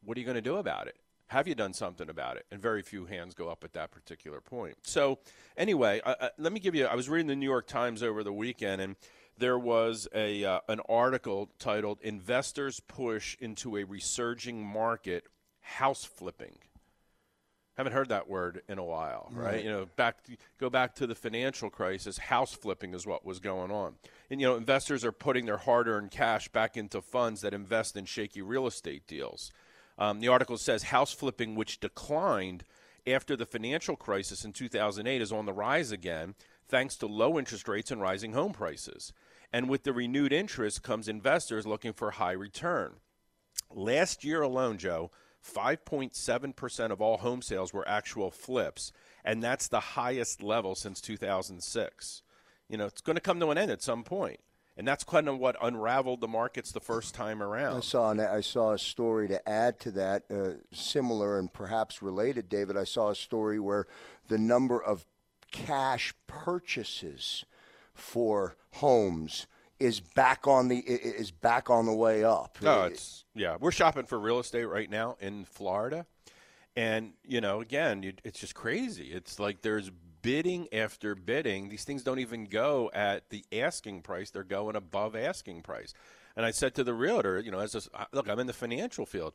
what 0.04 0.18
are 0.18 0.20
you 0.20 0.26
going 0.26 0.36
to 0.36 0.42
do 0.42 0.58
about 0.58 0.88
it? 0.88 0.98
Have 1.28 1.48
you 1.48 1.56
done 1.56 1.74
something 1.74 2.10
about 2.10 2.38
it? 2.38 2.46
And 2.52 2.62
very 2.62 2.82
few 2.82 3.06
hands 3.06 3.34
go 3.34 3.50
up 3.50 3.64
at 3.64 3.74
that 3.74 3.90
particular 3.90 4.42
point. 4.42 4.78
So, 4.84 5.20
anyway, 5.58 6.02
uh, 6.06 6.30
let 6.38 6.54
me 6.54 6.60
give 6.60 6.76
you. 6.76 6.86
I 6.86 6.96
was 6.96 7.10
reading 7.10 7.28
the 7.28 7.36
New 7.36 7.50
York 7.50 7.66
Times 7.66 8.04
over 8.04 8.24
the 8.24 8.34
weekend, 8.34 8.82
and 8.82 8.96
there 9.38 9.58
was 9.58 10.08
a 10.14 10.44
uh, 10.44 10.60
an 10.68 10.82
article 10.88 11.50
titled 11.58 12.00
"Investors 12.02 12.80
Push 12.82 13.38
into 13.40 13.78
a 13.78 13.84
Resurging 13.84 14.64
Market 14.64 15.26
house 15.64 16.06
flipping. 16.06 16.58
Haven't 17.76 17.94
heard 17.94 18.10
that 18.10 18.30
word 18.30 18.62
in 18.70 18.78
a 18.78 18.84
while, 18.84 19.32
right? 19.34 19.64
You 19.64 19.72
know, 19.72 19.88
back 19.96 20.18
go 20.60 20.70
back 20.70 20.94
to 20.96 21.08
the 21.08 21.16
financial 21.16 21.72
crisis. 21.72 22.20
House 22.20 22.54
flipping 22.54 22.94
is 22.94 23.08
what 23.08 23.26
was 23.26 23.40
going 23.40 23.72
on, 23.72 23.96
and 24.30 24.40
you 24.40 24.46
know, 24.46 24.56
investors 24.56 25.04
are 25.04 25.12
putting 25.12 25.48
their 25.48 25.58
hard-earned 25.58 26.12
cash 26.12 26.50
back 26.50 26.78
into 26.78 27.02
funds 27.02 27.42
that 27.42 27.52
invest 27.52 27.98
in 27.98 28.06
shaky 28.06 28.44
real 28.44 28.68
estate 28.68 29.08
deals. 29.08 29.52
Um, 29.98 30.20
the 30.20 30.28
article 30.28 30.58
says 30.58 30.84
house 30.84 31.14
flipping, 31.14 31.56
which 31.56 31.80
declined 31.80 32.64
after 33.06 33.36
the 33.36 33.46
financial 33.46 33.96
crisis 33.96 34.46
in 34.46 34.54
2008, 34.54 35.22
is 35.22 35.32
on 35.32 35.46
the 35.46 35.54
rise 35.54 35.92
again, 35.92 36.36
thanks 36.68 36.96
to 36.98 37.08
low 37.08 37.38
interest 37.38 37.68
rates 37.68 37.92
and 37.92 38.02
rising 38.02 38.34
home 38.34 38.54
prices. 38.54 39.14
And 39.52 39.70
with 39.70 39.84
the 39.84 39.94
renewed 39.94 40.34
interest 40.34 40.84
comes 40.84 41.08
investors 41.08 41.68
looking 41.68 41.94
for 41.94 42.12
high 42.12 42.32
return. 42.32 42.94
Last 43.70 44.24
year 44.24 44.42
alone, 44.42 44.78
Joe, 44.78 45.12
5.7% 45.44 46.92
of 46.92 47.02
all 47.02 47.18
home 47.18 47.42
sales 47.42 47.74
were 47.74 47.88
actual 47.88 48.32
flips, 48.32 48.92
and 49.24 49.44
that's 49.44 49.68
the 49.68 49.80
highest 49.80 50.42
level 50.42 50.76
since 50.76 51.02
2006. 51.02 52.22
You 52.70 52.78
know, 52.78 52.86
it's 52.86 53.02
going 53.02 53.16
to 53.16 53.22
come 53.22 53.40
to 53.40 53.50
an 53.50 53.58
end 53.58 53.72
at 53.72 53.82
some 53.82 54.04
point. 54.04 54.40
And 54.76 54.88
that's 54.88 55.04
kind 55.04 55.30
of 55.30 55.38
what 55.38 55.56
unraveled 55.62 56.20
the 56.20 56.28
markets 56.28 56.72
the 56.72 56.80
first 56.80 57.14
time 57.14 57.44
around. 57.44 57.78
I 57.78 57.82
saw 57.82 58.10
an, 58.10 58.20
I 58.20 58.42
saw 58.42 58.72
a 58.72 58.80
story 58.80 59.28
to 59.28 59.48
add 59.48 59.80
to 59.82 59.92
that, 59.92 60.24
uh, 60.32 60.54
similar 60.74 61.38
and 61.38 61.54
perhaps 61.54 62.02
related, 62.02 62.50
David. 62.50 62.76
I 62.76 62.84
saw 62.84 63.10
a 63.10 63.16
story 63.16 63.60
where 63.60 63.86
the 64.30 64.40
number 64.40 64.82
of 64.82 65.06
cash 65.52 66.16
purchases 66.26 67.46
for 67.94 68.56
homes 68.74 69.46
is 69.84 70.00
back 70.00 70.48
on 70.48 70.70
the 70.70 70.78
is 70.78 71.30
back 71.30 71.70
on 71.70 71.86
the 71.86 71.94
way 71.94 72.24
up. 72.24 72.58
No, 72.62 72.84
it's 72.84 73.26
yeah. 73.36 73.58
We're 73.60 73.72
shopping 73.72 74.06
for 74.06 74.18
real 74.18 74.40
estate 74.40 74.64
right 74.64 74.90
now 74.90 75.18
in 75.20 75.44
Florida, 75.44 76.06
and 76.76 77.14
you 77.26 77.42
know, 77.42 77.60
again, 77.60 78.14
it's 78.24 78.40
just 78.40 78.56
crazy. 78.56 79.12
It's 79.12 79.40
like 79.40 79.62
there's 79.62 79.92
bidding 80.22 80.68
after 80.72 81.16
bidding. 81.16 81.68
These 81.68 81.84
things 81.84 82.02
don't 82.02 82.20
even 82.20 82.46
go 82.46 82.90
at 82.94 83.30
the 83.30 83.44
asking 83.52 84.04
price; 84.04 84.30
they're 84.30 84.44
going 84.44 84.78
above 84.78 85.16
asking 85.16 85.64
price. 85.64 85.94
And 86.36 86.46
I 86.46 86.52
said 86.52 86.74
to 86.76 86.84
the 86.84 86.94
realtor, 86.94 87.40
you 87.40 87.52
know, 87.52 87.60
as 87.60 87.76
a, 87.76 88.08
look, 88.12 88.28
I'm 88.28 88.40
in 88.40 88.48
the 88.48 88.54
financial 88.54 89.06
field. 89.06 89.34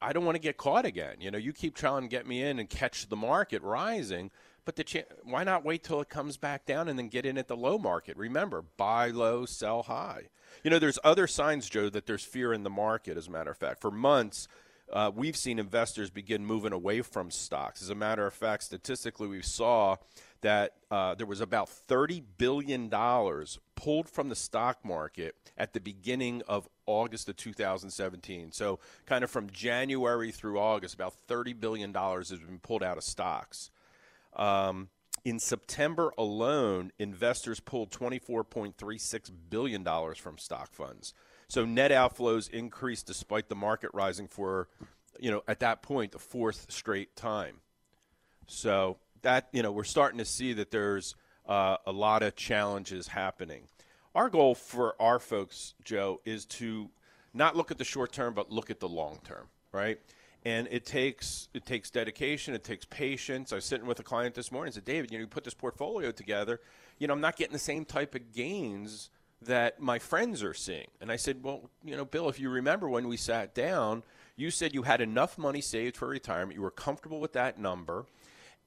I 0.00 0.12
don't 0.12 0.24
want 0.24 0.36
to 0.36 0.40
get 0.40 0.58
caught 0.58 0.84
again. 0.84 1.16
You 1.20 1.30
know, 1.30 1.38
you 1.38 1.52
keep 1.52 1.74
trying 1.74 2.02
to 2.02 2.08
get 2.08 2.26
me 2.26 2.42
in 2.42 2.58
and 2.58 2.68
catch 2.68 3.08
the 3.08 3.16
market 3.16 3.62
rising. 3.62 4.30
But 4.64 4.76
the 4.76 5.04
why 5.24 5.44
not 5.44 5.64
wait 5.64 5.82
till 5.82 6.00
it 6.00 6.08
comes 6.08 6.36
back 6.36 6.66
down 6.66 6.88
and 6.88 6.98
then 6.98 7.08
get 7.08 7.26
in 7.26 7.38
at 7.38 7.48
the 7.48 7.56
low 7.56 7.78
market? 7.78 8.16
Remember, 8.16 8.62
buy 8.76 9.08
low, 9.08 9.46
sell 9.46 9.82
high. 9.84 10.28
You 10.62 10.70
know, 10.70 10.78
there's 10.78 10.98
other 11.04 11.26
signs, 11.26 11.68
Joe, 11.68 11.88
that 11.90 12.06
there's 12.06 12.24
fear 12.24 12.52
in 12.52 12.62
the 12.62 12.70
market. 12.70 13.16
As 13.16 13.28
a 13.28 13.30
matter 13.30 13.50
of 13.50 13.56
fact, 13.56 13.80
for 13.80 13.90
months. 13.90 14.48
Uh, 14.92 15.10
we've 15.14 15.36
seen 15.36 15.60
investors 15.60 16.10
begin 16.10 16.44
moving 16.44 16.72
away 16.72 17.00
from 17.00 17.30
stocks. 17.30 17.80
As 17.80 17.90
a 17.90 17.94
matter 17.94 18.26
of 18.26 18.34
fact, 18.34 18.64
statistically, 18.64 19.28
we 19.28 19.40
saw 19.40 19.96
that 20.40 20.74
uh, 20.90 21.14
there 21.14 21.26
was 21.26 21.40
about 21.40 21.68
$30 21.68 22.22
billion 22.38 22.90
pulled 23.76 24.08
from 24.08 24.28
the 24.28 24.34
stock 24.34 24.84
market 24.84 25.36
at 25.56 25.74
the 25.74 25.80
beginning 25.80 26.42
of 26.48 26.68
August 26.86 27.28
of 27.28 27.36
2017. 27.36 28.52
So, 28.52 28.80
kind 29.06 29.22
of 29.22 29.30
from 29.30 29.48
January 29.50 30.32
through 30.32 30.58
August, 30.58 30.94
about 30.94 31.14
$30 31.28 31.58
billion 31.58 31.94
has 31.94 32.30
been 32.30 32.58
pulled 32.58 32.82
out 32.82 32.96
of 32.96 33.04
stocks. 33.04 33.70
Um, 34.34 34.88
in 35.24 35.38
September 35.38 36.12
alone, 36.16 36.92
investors 36.98 37.60
pulled 37.60 37.90
$24.36 37.90 39.30
billion 39.50 39.84
from 40.14 40.38
stock 40.38 40.72
funds. 40.72 41.12
So 41.48 41.64
net 41.64 41.90
outflows 41.90 42.48
increased 42.48 43.06
despite 43.06 43.48
the 43.48 43.54
market 43.54 43.90
rising 43.92 44.28
for, 44.28 44.68
you 45.18 45.30
know, 45.30 45.42
at 45.46 45.60
that 45.60 45.82
point, 45.82 46.12
the 46.12 46.18
fourth 46.18 46.66
straight 46.70 47.16
time. 47.16 47.56
So 48.46 48.98
that, 49.22 49.48
you 49.52 49.62
know, 49.62 49.72
we're 49.72 49.84
starting 49.84 50.18
to 50.18 50.24
see 50.24 50.52
that 50.54 50.70
there's 50.70 51.14
uh, 51.46 51.76
a 51.86 51.92
lot 51.92 52.22
of 52.22 52.36
challenges 52.36 53.08
happening. 53.08 53.64
Our 54.14 54.30
goal 54.30 54.54
for 54.54 55.00
our 55.00 55.18
folks, 55.18 55.74
Joe, 55.84 56.20
is 56.24 56.46
to 56.46 56.90
not 57.34 57.56
look 57.56 57.70
at 57.70 57.78
the 57.78 57.84
short 57.84 58.12
term, 58.12 58.34
but 58.34 58.50
look 58.50 58.70
at 58.70 58.80
the 58.80 58.88
long 58.88 59.20
term, 59.24 59.48
right? 59.72 60.00
And 60.44 60.68
it 60.70 60.86
takes 60.86 61.48
it 61.54 61.66
takes 61.66 61.90
dedication, 61.90 62.54
it 62.54 62.64
takes 62.64 62.84
patience. 62.84 63.52
I 63.52 63.56
was 63.56 63.64
sitting 63.64 63.86
with 63.86 64.00
a 64.00 64.02
client 64.02 64.34
this 64.34 64.50
morning 64.50 64.68
and 64.68 64.74
said, 64.74 64.84
David, 64.84 65.10
you 65.10 65.18
know, 65.18 65.22
you 65.22 65.26
put 65.26 65.44
this 65.44 65.54
portfolio 65.54 66.10
together, 66.10 66.60
you 66.98 67.06
know, 67.06 67.14
I'm 67.14 67.20
not 67.20 67.36
getting 67.36 67.52
the 67.52 67.58
same 67.58 67.84
type 67.84 68.14
of 68.14 68.32
gains 68.32 69.10
that 69.42 69.80
my 69.80 69.98
friends 69.98 70.42
are 70.42 70.54
seeing. 70.54 70.88
And 71.00 71.10
I 71.10 71.16
said, 71.16 71.42
Well, 71.42 71.70
you 71.84 71.96
know, 71.96 72.04
Bill, 72.04 72.28
if 72.28 72.38
you 72.38 72.50
remember 72.50 72.88
when 72.88 73.08
we 73.08 73.16
sat 73.16 73.54
down, 73.54 74.02
you 74.36 74.50
said 74.50 74.74
you 74.74 74.82
had 74.82 75.00
enough 75.00 75.38
money 75.38 75.60
saved 75.60 75.96
for 75.96 76.08
retirement, 76.08 76.54
you 76.54 76.62
were 76.62 76.70
comfortable 76.70 77.20
with 77.20 77.32
that 77.34 77.58
number, 77.58 78.06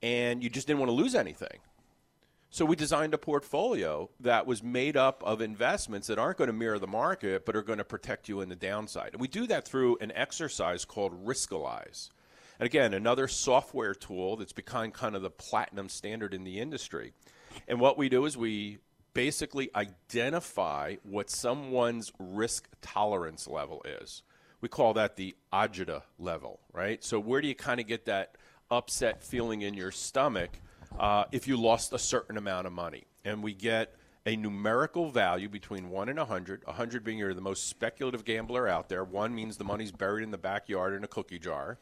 and 0.01 0.43
you 0.43 0.49
just 0.49 0.67
didn't 0.67 0.79
want 0.79 0.89
to 0.89 0.95
lose 0.95 1.15
anything. 1.15 1.59
So 2.53 2.65
we 2.65 2.75
designed 2.75 3.15
a 3.15 3.17
portfolio 3.17 4.11
that 4.19 4.45
was 4.45 4.61
made 4.61 4.95
up 4.95 5.23
of 5.25 5.41
investments 5.41 6.05
that 6.05 6.19
aren't 6.19 6.37
going 6.37 6.49
to 6.49 6.53
mirror 6.53 6.77
the 6.77 6.85
market, 6.85 7.47
but 7.47 7.55
are 7.55 7.63
going 7.63 7.79
to 7.79 7.83
protect 7.83 8.29
you 8.29 8.41
in 8.41 8.49
the 8.49 8.55
downside. 8.55 9.09
And 9.13 9.19
we 9.19 9.27
do 9.27 9.47
that 9.47 9.67
through 9.67 9.97
an 10.01 10.11
exercise 10.11 10.85
called 10.85 11.25
Riskalyze. 11.25 12.11
And 12.59 12.67
again, 12.67 12.93
another 12.93 13.27
software 13.27 13.95
tool 13.95 14.35
that's 14.35 14.53
become 14.53 14.91
kind 14.91 15.15
of 15.15 15.23
the 15.23 15.31
platinum 15.31 15.89
standard 15.89 16.31
in 16.31 16.43
the 16.43 16.59
industry. 16.59 17.13
And 17.67 17.79
what 17.79 17.97
we 17.97 18.07
do 18.07 18.23
is 18.25 18.37
we 18.37 18.77
basically 19.15 19.71
identify 19.73 20.97
what 21.01 21.31
someone's 21.31 22.11
risk 22.19 22.69
tolerance 22.83 23.47
level 23.47 23.83
is. 23.83 24.21
We 24.61 24.69
call 24.69 24.93
that 24.93 25.15
the 25.15 25.35
agita 25.51 26.03
level, 26.19 26.59
right? 26.71 27.03
So 27.03 27.19
where 27.19 27.41
do 27.41 27.47
you 27.47 27.55
kind 27.55 27.79
of 27.79 27.87
get 27.87 28.05
that 28.05 28.37
upset 28.69 29.23
feeling 29.23 29.63
in 29.63 29.73
your 29.73 29.89
stomach? 29.91 30.51
Uh, 30.99 31.25
if 31.31 31.47
you 31.47 31.57
lost 31.57 31.93
a 31.93 31.99
certain 31.99 32.37
amount 32.37 32.67
of 32.67 32.73
money. 32.73 33.03
And 33.25 33.43
we 33.43 33.53
get 33.53 33.95
a 34.25 34.35
numerical 34.35 35.09
value 35.09 35.49
between 35.49 35.89
1 35.89 36.09
and 36.09 36.17
100, 36.17 36.65
100 36.65 37.03
being 37.03 37.17
you're 37.17 37.33
the 37.33 37.41
most 37.41 37.67
speculative 37.67 38.23
gambler 38.23 38.67
out 38.67 38.89
there. 38.89 39.03
1 39.03 39.35
means 39.35 39.57
the 39.57 39.63
money's 39.63 39.91
buried 39.91 40.23
in 40.23 40.31
the 40.31 40.37
backyard 40.37 40.93
in 40.93 41.03
a 41.03 41.07
cookie 41.07 41.39
jar. 41.39 41.77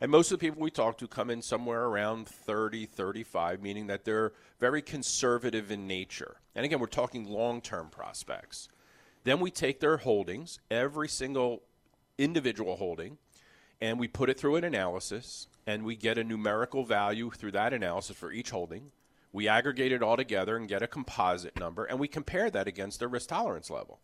And 0.00 0.10
most 0.10 0.32
of 0.32 0.38
the 0.38 0.46
people 0.46 0.60
we 0.60 0.70
talk 0.70 0.98
to 0.98 1.06
come 1.06 1.30
in 1.30 1.40
somewhere 1.40 1.84
around 1.84 2.26
30, 2.26 2.86
35, 2.86 3.62
meaning 3.62 3.86
that 3.86 4.04
they're 4.04 4.32
very 4.58 4.82
conservative 4.82 5.70
in 5.70 5.86
nature. 5.86 6.36
And 6.54 6.64
again, 6.64 6.80
we're 6.80 6.86
talking 6.86 7.24
long 7.24 7.60
term 7.60 7.88
prospects. 7.90 8.68
Then 9.22 9.40
we 9.40 9.50
take 9.50 9.80
their 9.80 9.98
holdings, 9.98 10.58
every 10.70 11.08
single 11.08 11.62
individual 12.18 12.76
holding, 12.76 13.18
and 13.80 13.98
we 13.98 14.08
put 14.08 14.28
it 14.28 14.38
through 14.38 14.56
an 14.56 14.64
analysis 14.64 15.46
and 15.66 15.84
we 15.84 15.96
get 15.96 16.18
a 16.18 16.24
numerical 16.24 16.84
value 16.84 17.30
through 17.30 17.52
that 17.52 17.72
analysis 17.72 18.16
for 18.16 18.32
each 18.32 18.50
holding. 18.50 18.92
We 19.32 19.48
aggregate 19.48 19.92
it 19.92 20.02
all 20.02 20.16
together 20.16 20.56
and 20.56 20.68
get 20.68 20.82
a 20.82 20.86
composite 20.86 21.58
number, 21.58 21.84
and 21.84 21.98
we 21.98 22.08
compare 22.08 22.50
that 22.50 22.68
against 22.68 23.00
their 23.00 23.08
risk 23.08 23.30
tolerance 23.30 23.70
level. 23.70 24.00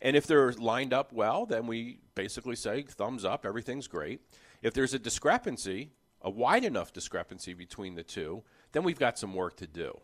And 0.00 0.16
if 0.16 0.26
they're 0.26 0.52
lined 0.52 0.92
up 0.92 1.12
well, 1.12 1.46
then 1.46 1.68
we 1.68 2.00
basically 2.16 2.56
say 2.56 2.82
thumbs 2.82 3.24
up, 3.24 3.46
everything's 3.46 3.86
great. 3.86 4.20
If 4.60 4.74
there's 4.74 4.94
a 4.94 4.98
discrepancy, 4.98 5.92
a 6.20 6.30
wide 6.30 6.64
enough 6.64 6.92
discrepancy 6.92 7.54
between 7.54 7.94
the 7.94 8.02
two, 8.02 8.42
then 8.72 8.82
we've 8.82 8.98
got 8.98 9.18
some 9.18 9.34
work 9.34 9.56
to 9.58 9.66
do. 9.66 10.00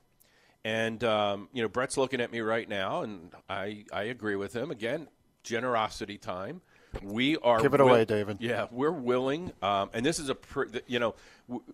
And 0.65 1.03
um, 1.03 1.49
you 1.53 1.63
know, 1.63 1.69
Brett's 1.69 1.97
looking 1.97 2.21
at 2.21 2.31
me 2.31 2.41
right 2.41 2.69
now, 2.69 3.03
and 3.03 3.33
I 3.49 3.85
I 3.93 4.05
agree 4.05 4.37
with 4.37 4.55
him. 4.55 4.71
Again, 4.71 5.09
generosity 5.43 6.19
time. 6.19 6.61
We 7.03 7.37
are 7.39 7.61
give 7.61 7.75
it 7.75 7.81
away, 7.81 8.05
David. 8.05 8.39
Yeah, 8.41 8.67
we're 8.71 8.91
willing, 8.91 9.53
um, 9.63 9.91
and 9.93 10.05
this 10.05 10.19
is 10.19 10.31
a 10.31 10.37
you 10.87 10.99
know 10.99 11.15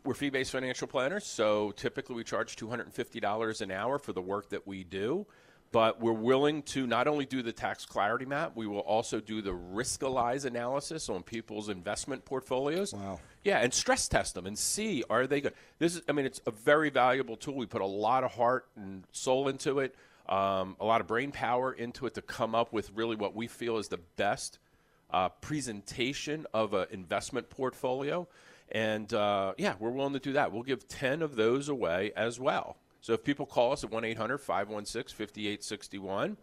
we're 0.04 0.14
fee-based 0.14 0.50
financial 0.52 0.86
planners, 0.88 1.24
so 1.24 1.72
typically 1.72 2.16
we 2.16 2.24
charge 2.24 2.56
two 2.56 2.68
hundred 2.68 2.86
and 2.86 2.94
fifty 2.94 3.20
dollars 3.20 3.60
an 3.60 3.70
hour 3.70 3.98
for 3.98 4.12
the 4.12 4.22
work 4.22 4.50
that 4.50 4.66
we 4.66 4.84
do. 4.84 5.26
But 5.72 6.00
we're 6.00 6.12
willing 6.12 6.62
to 6.62 6.86
not 6.86 7.08
only 7.08 7.26
do 7.26 7.42
the 7.42 7.50
tax 7.50 7.84
clarity 7.84 8.26
map, 8.26 8.52
we 8.54 8.68
will 8.68 8.78
also 8.78 9.18
do 9.18 9.42
the 9.42 9.50
Riskalyze 9.50 10.44
analysis 10.44 11.08
on 11.08 11.24
people's 11.24 11.68
investment 11.68 12.24
portfolios. 12.24 12.92
Wow. 12.92 13.18
Yeah, 13.42 13.58
and 13.58 13.74
stress 13.74 14.06
test 14.06 14.36
them 14.36 14.46
and 14.46 14.56
see 14.56 15.02
are 15.10 15.26
they 15.26 15.40
good. 15.40 15.52
This 15.80 15.96
is, 15.96 16.02
I 16.08 16.12
mean, 16.12 16.26
it's 16.26 16.40
a 16.46 16.52
very 16.52 16.90
valuable 16.90 17.36
tool. 17.36 17.56
We 17.56 17.66
put 17.66 17.80
a 17.80 17.86
lot 17.86 18.22
of 18.22 18.32
heart 18.32 18.66
and 18.76 19.02
soul 19.10 19.48
into 19.48 19.80
it, 19.80 19.96
um, 20.28 20.76
a 20.78 20.84
lot 20.84 21.00
of 21.00 21.08
brain 21.08 21.32
power 21.32 21.72
into 21.72 22.06
it 22.06 22.14
to 22.14 22.22
come 22.22 22.54
up 22.54 22.72
with 22.72 22.92
really 22.94 23.16
what 23.16 23.34
we 23.34 23.48
feel 23.48 23.78
is 23.78 23.88
the 23.88 24.00
best 24.16 24.60
uh, 25.14 25.28
presentation 25.28 26.44
of 26.52 26.74
an 26.74 26.86
investment 26.90 27.48
portfolio. 27.48 28.26
And 28.72 29.14
uh, 29.14 29.54
yeah, 29.56 29.74
we're 29.78 29.90
willing 29.90 30.14
to 30.14 30.18
do 30.18 30.32
that. 30.32 30.52
We'll 30.52 30.64
give 30.64 30.88
10 30.88 31.22
of 31.22 31.36
those 31.36 31.68
away 31.68 32.10
as 32.16 32.40
well. 32.40 32.76
So 33.00 33.12
if 33.12 33.22
people 33.22 33.46
call 33.46 33.70
us 33.70 33.84
at 33.84 33.92
1 33.92 34.04
800 34.04 34.38
516 34.38 35.16
5861, 35.16 36.36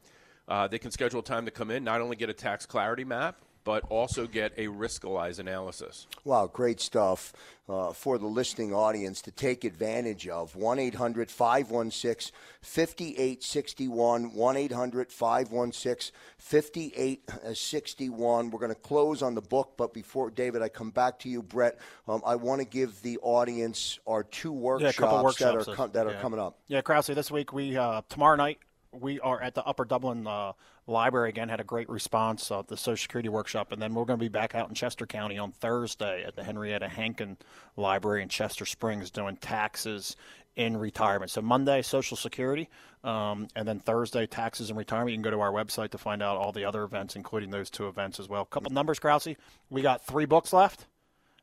uh, 0.48 0.68
they 0.70 0.80
can 0.80 0.92
schedule 0.92 1.22
time 1.22 1.44
to 1.46 1.52
come 1.52 1.70
in, 1.70 1.84
not 1.84 2.00
only 2.00 2.16
get 2.16 2.30
a 2.30 2.34
tax 2.34 2.66
clarity 2.66 3.04
map, 3.04 3.42
but 3.64 3.84
also 3.90 4.28
get 4.28 4.54
a 4.58 4.68
Riskalyze 4.68 5.40
analysis. 5.40 6.08
Wow, 6.24 6.48
great 6.48 6.80
stuff 6.80 7.34
uh, 7.70 7.94
for 7.94 8.18
the 8.18 8.28
listening 8.28 8.74
audience 8.74 9.22
to 9.22 9.32
take 9.32 9.64
advantage 9.64 10.28
of. 10.28 10.56
1 10.56 10.80
800 10.80 11.32
516 11.32 12.36
5861. 12.62 14.34
1 14.34 14.58
800 14.58 15.12
516 15.12 16.16
5861. 16.38 18.50
We're 18.50 18.60
going 18.60 18.70
to 18.70 18.76
close 18.76 19.22
on 19.22 19.36
the 19.36 19.42
book, 19.42 19.74
but 19.78 19.94
before, 19.94 20.30
David, 20.30 20.62
I 20.62 20.70
come 20.70 20.92
back 20.92 21.20
to 21.20 21.30
you, 21.30 21.42
Brett, 21.42 21.80
um, 22.08 22.22
I 22.26 22.36
want 22.36 22.62
to 22.62 22.68
give 22.68 23.02
the 23.02 23.18
audience 23.22 24.00
our 24.08 24.24
two 24.24 24.52
workshops, 24.52 25.00
yeah, 25.00 25.22
workshops 25.22 25.66
that 25.66 25.72
are, 25.72 25.76
com- 25.76 25.92
that 25.92 26.08
yeah. 26.08 26.14
are 26.14 26.22
coming 26.22 26.40
up. 26.40 26.60
Yeah, 26.68 26.82
Krause, 26.82 27.08
this 27.08 27.32
week, 27.32 27.54
we 27.54 27.78
uh, 27.78 28.02
tomorrow 28.10 28.36
night, 28.36 28.60
we 28.92 29.20
are 29.20 29.42
at 29.42 29.56
the 29.56 29.64
Upper 29.66 29.86
Dublin 29.86 30.28
uh, 30.28 30.54
Library 30.88 31.30
again. 31.30 31.50
Had 31.50 31.60
a 31.60 31.66
great 31.66 31.90
response 31.90 32.52
of 32.52 32.68
the 32.68 32.78
Social 32.78 33.02
Security 33.02 33.30
workshop, 33.30 33.72
and 33.72 33.82
then 33.82 33.94
we're 33.94 34.06
going 34.06 34.20
to 34.20 34.24
be 34.24 34.30
back 34.30 34.56
out 34.56 34.70
in 34.70 34.76
Chester 34.76 35.06
County 35.06 35.38
on 35.38 35.52
Thursday 35.52 36.24
at 36.24 36.36
the 36.36 36.44
Henrietta 36.44 36.88
Hankin 36.88 37.38
Library 37.78 38.22
in 38.22 38.30
Chester 38.30 38.66
Springs 38.66 39.10
doing 39.12 39.38
taxes 39.38 40.16
in 40.56 40.76
retirement. 40.76 41.32
So 41.32 41.42
Monday, 41.42 41.82
Social 41.82 42.18
Security, 42.18 42.70
um, 43.04 43.48
and 43.56 43.68
then 43.68 43.80
Thursday, 43.80 44.28
taxes 44.28 44.70
and 44.70 44.78
retirement. 44.78 45.12
You 45.12 45.18
can 45.18 45.24
go 45.24 45.32
to 45.32 45.40
our 45.40 45.52
website 45.52 45.92
to 45.92 45.98
find 45.98 46.22
out 46.22 46.38
all 46.38 46.52
the 46.52 46.66
other 46.66 46.84
events, 46.84 47.16
including 47.16 47.52
those 47.52 47.70
two 47.70 47.88
events 47.88 48.20
as 48.20 48.28
well. 48.28 48.44
Couple 48.46 48.72
numbers, 48.72 49.00
Krause. 49.00 49.36
We 49.70 49.82
got 49.82 50.06
three 50.06 50.26
books 50.26 50.52
left. 50.52 50.88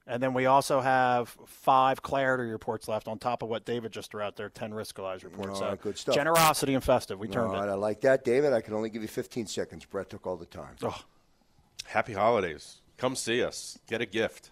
And 0.09 0.23
then 0.23 0.33
we 0.33 0.47
also 0.47 0.81
have 0.81 1.37
five 1.47 2.01
clarity 2.01 2.51
reports 2.51 2.89
left 2.89 3.09
on 3.09 3.19
top 3.19 3.43
of 3.43 3.51
what 3.51 3.67
David 3.67 3.93
just 3.93 4.11
threw 4.11 4.23
out 4.23 4.37
there, 4.37 4.49
10 4.49 4.73
Riskalyze 4.73 5.23
reports. 5.23 5.61
All 5.61 5.69
right, 5.69 5.81
good 5.81 5.99
stuff. 5.99 6.15
Generosity 6.15 6.73
and 6.73 6.83
festive. 6.83 7.19
We 7.19 7.29
turned 7.29 7.49
all 7.49 7.61
right, 7.61 7.69
it. 7.69 7.73
I 7.73 7.75
like 7.75 8.01
that, 8.01 8.25
David. 8.25 8.55
I 8.55 8.63
can 8.63 8.73
only 8.73 8.89
give 8.89 9.03
you 9.03 9.09
15 9.09 9.47
seconds. 9.47 9.85
Brett 9.85 10.09
took 10.09 10.27
all 10.27 10.39
the 10.39 10.47
time. 10.47 10.77
Oh, 10.83 10.99
Happy 11.89 12.13
holidays. 12.13 12.83
Come 12.99 13.17
see 13.17 13.43
us. 13.43 13.79
Get 13.87 14.03
a 14.03 14.07
gift. 14.07 14.51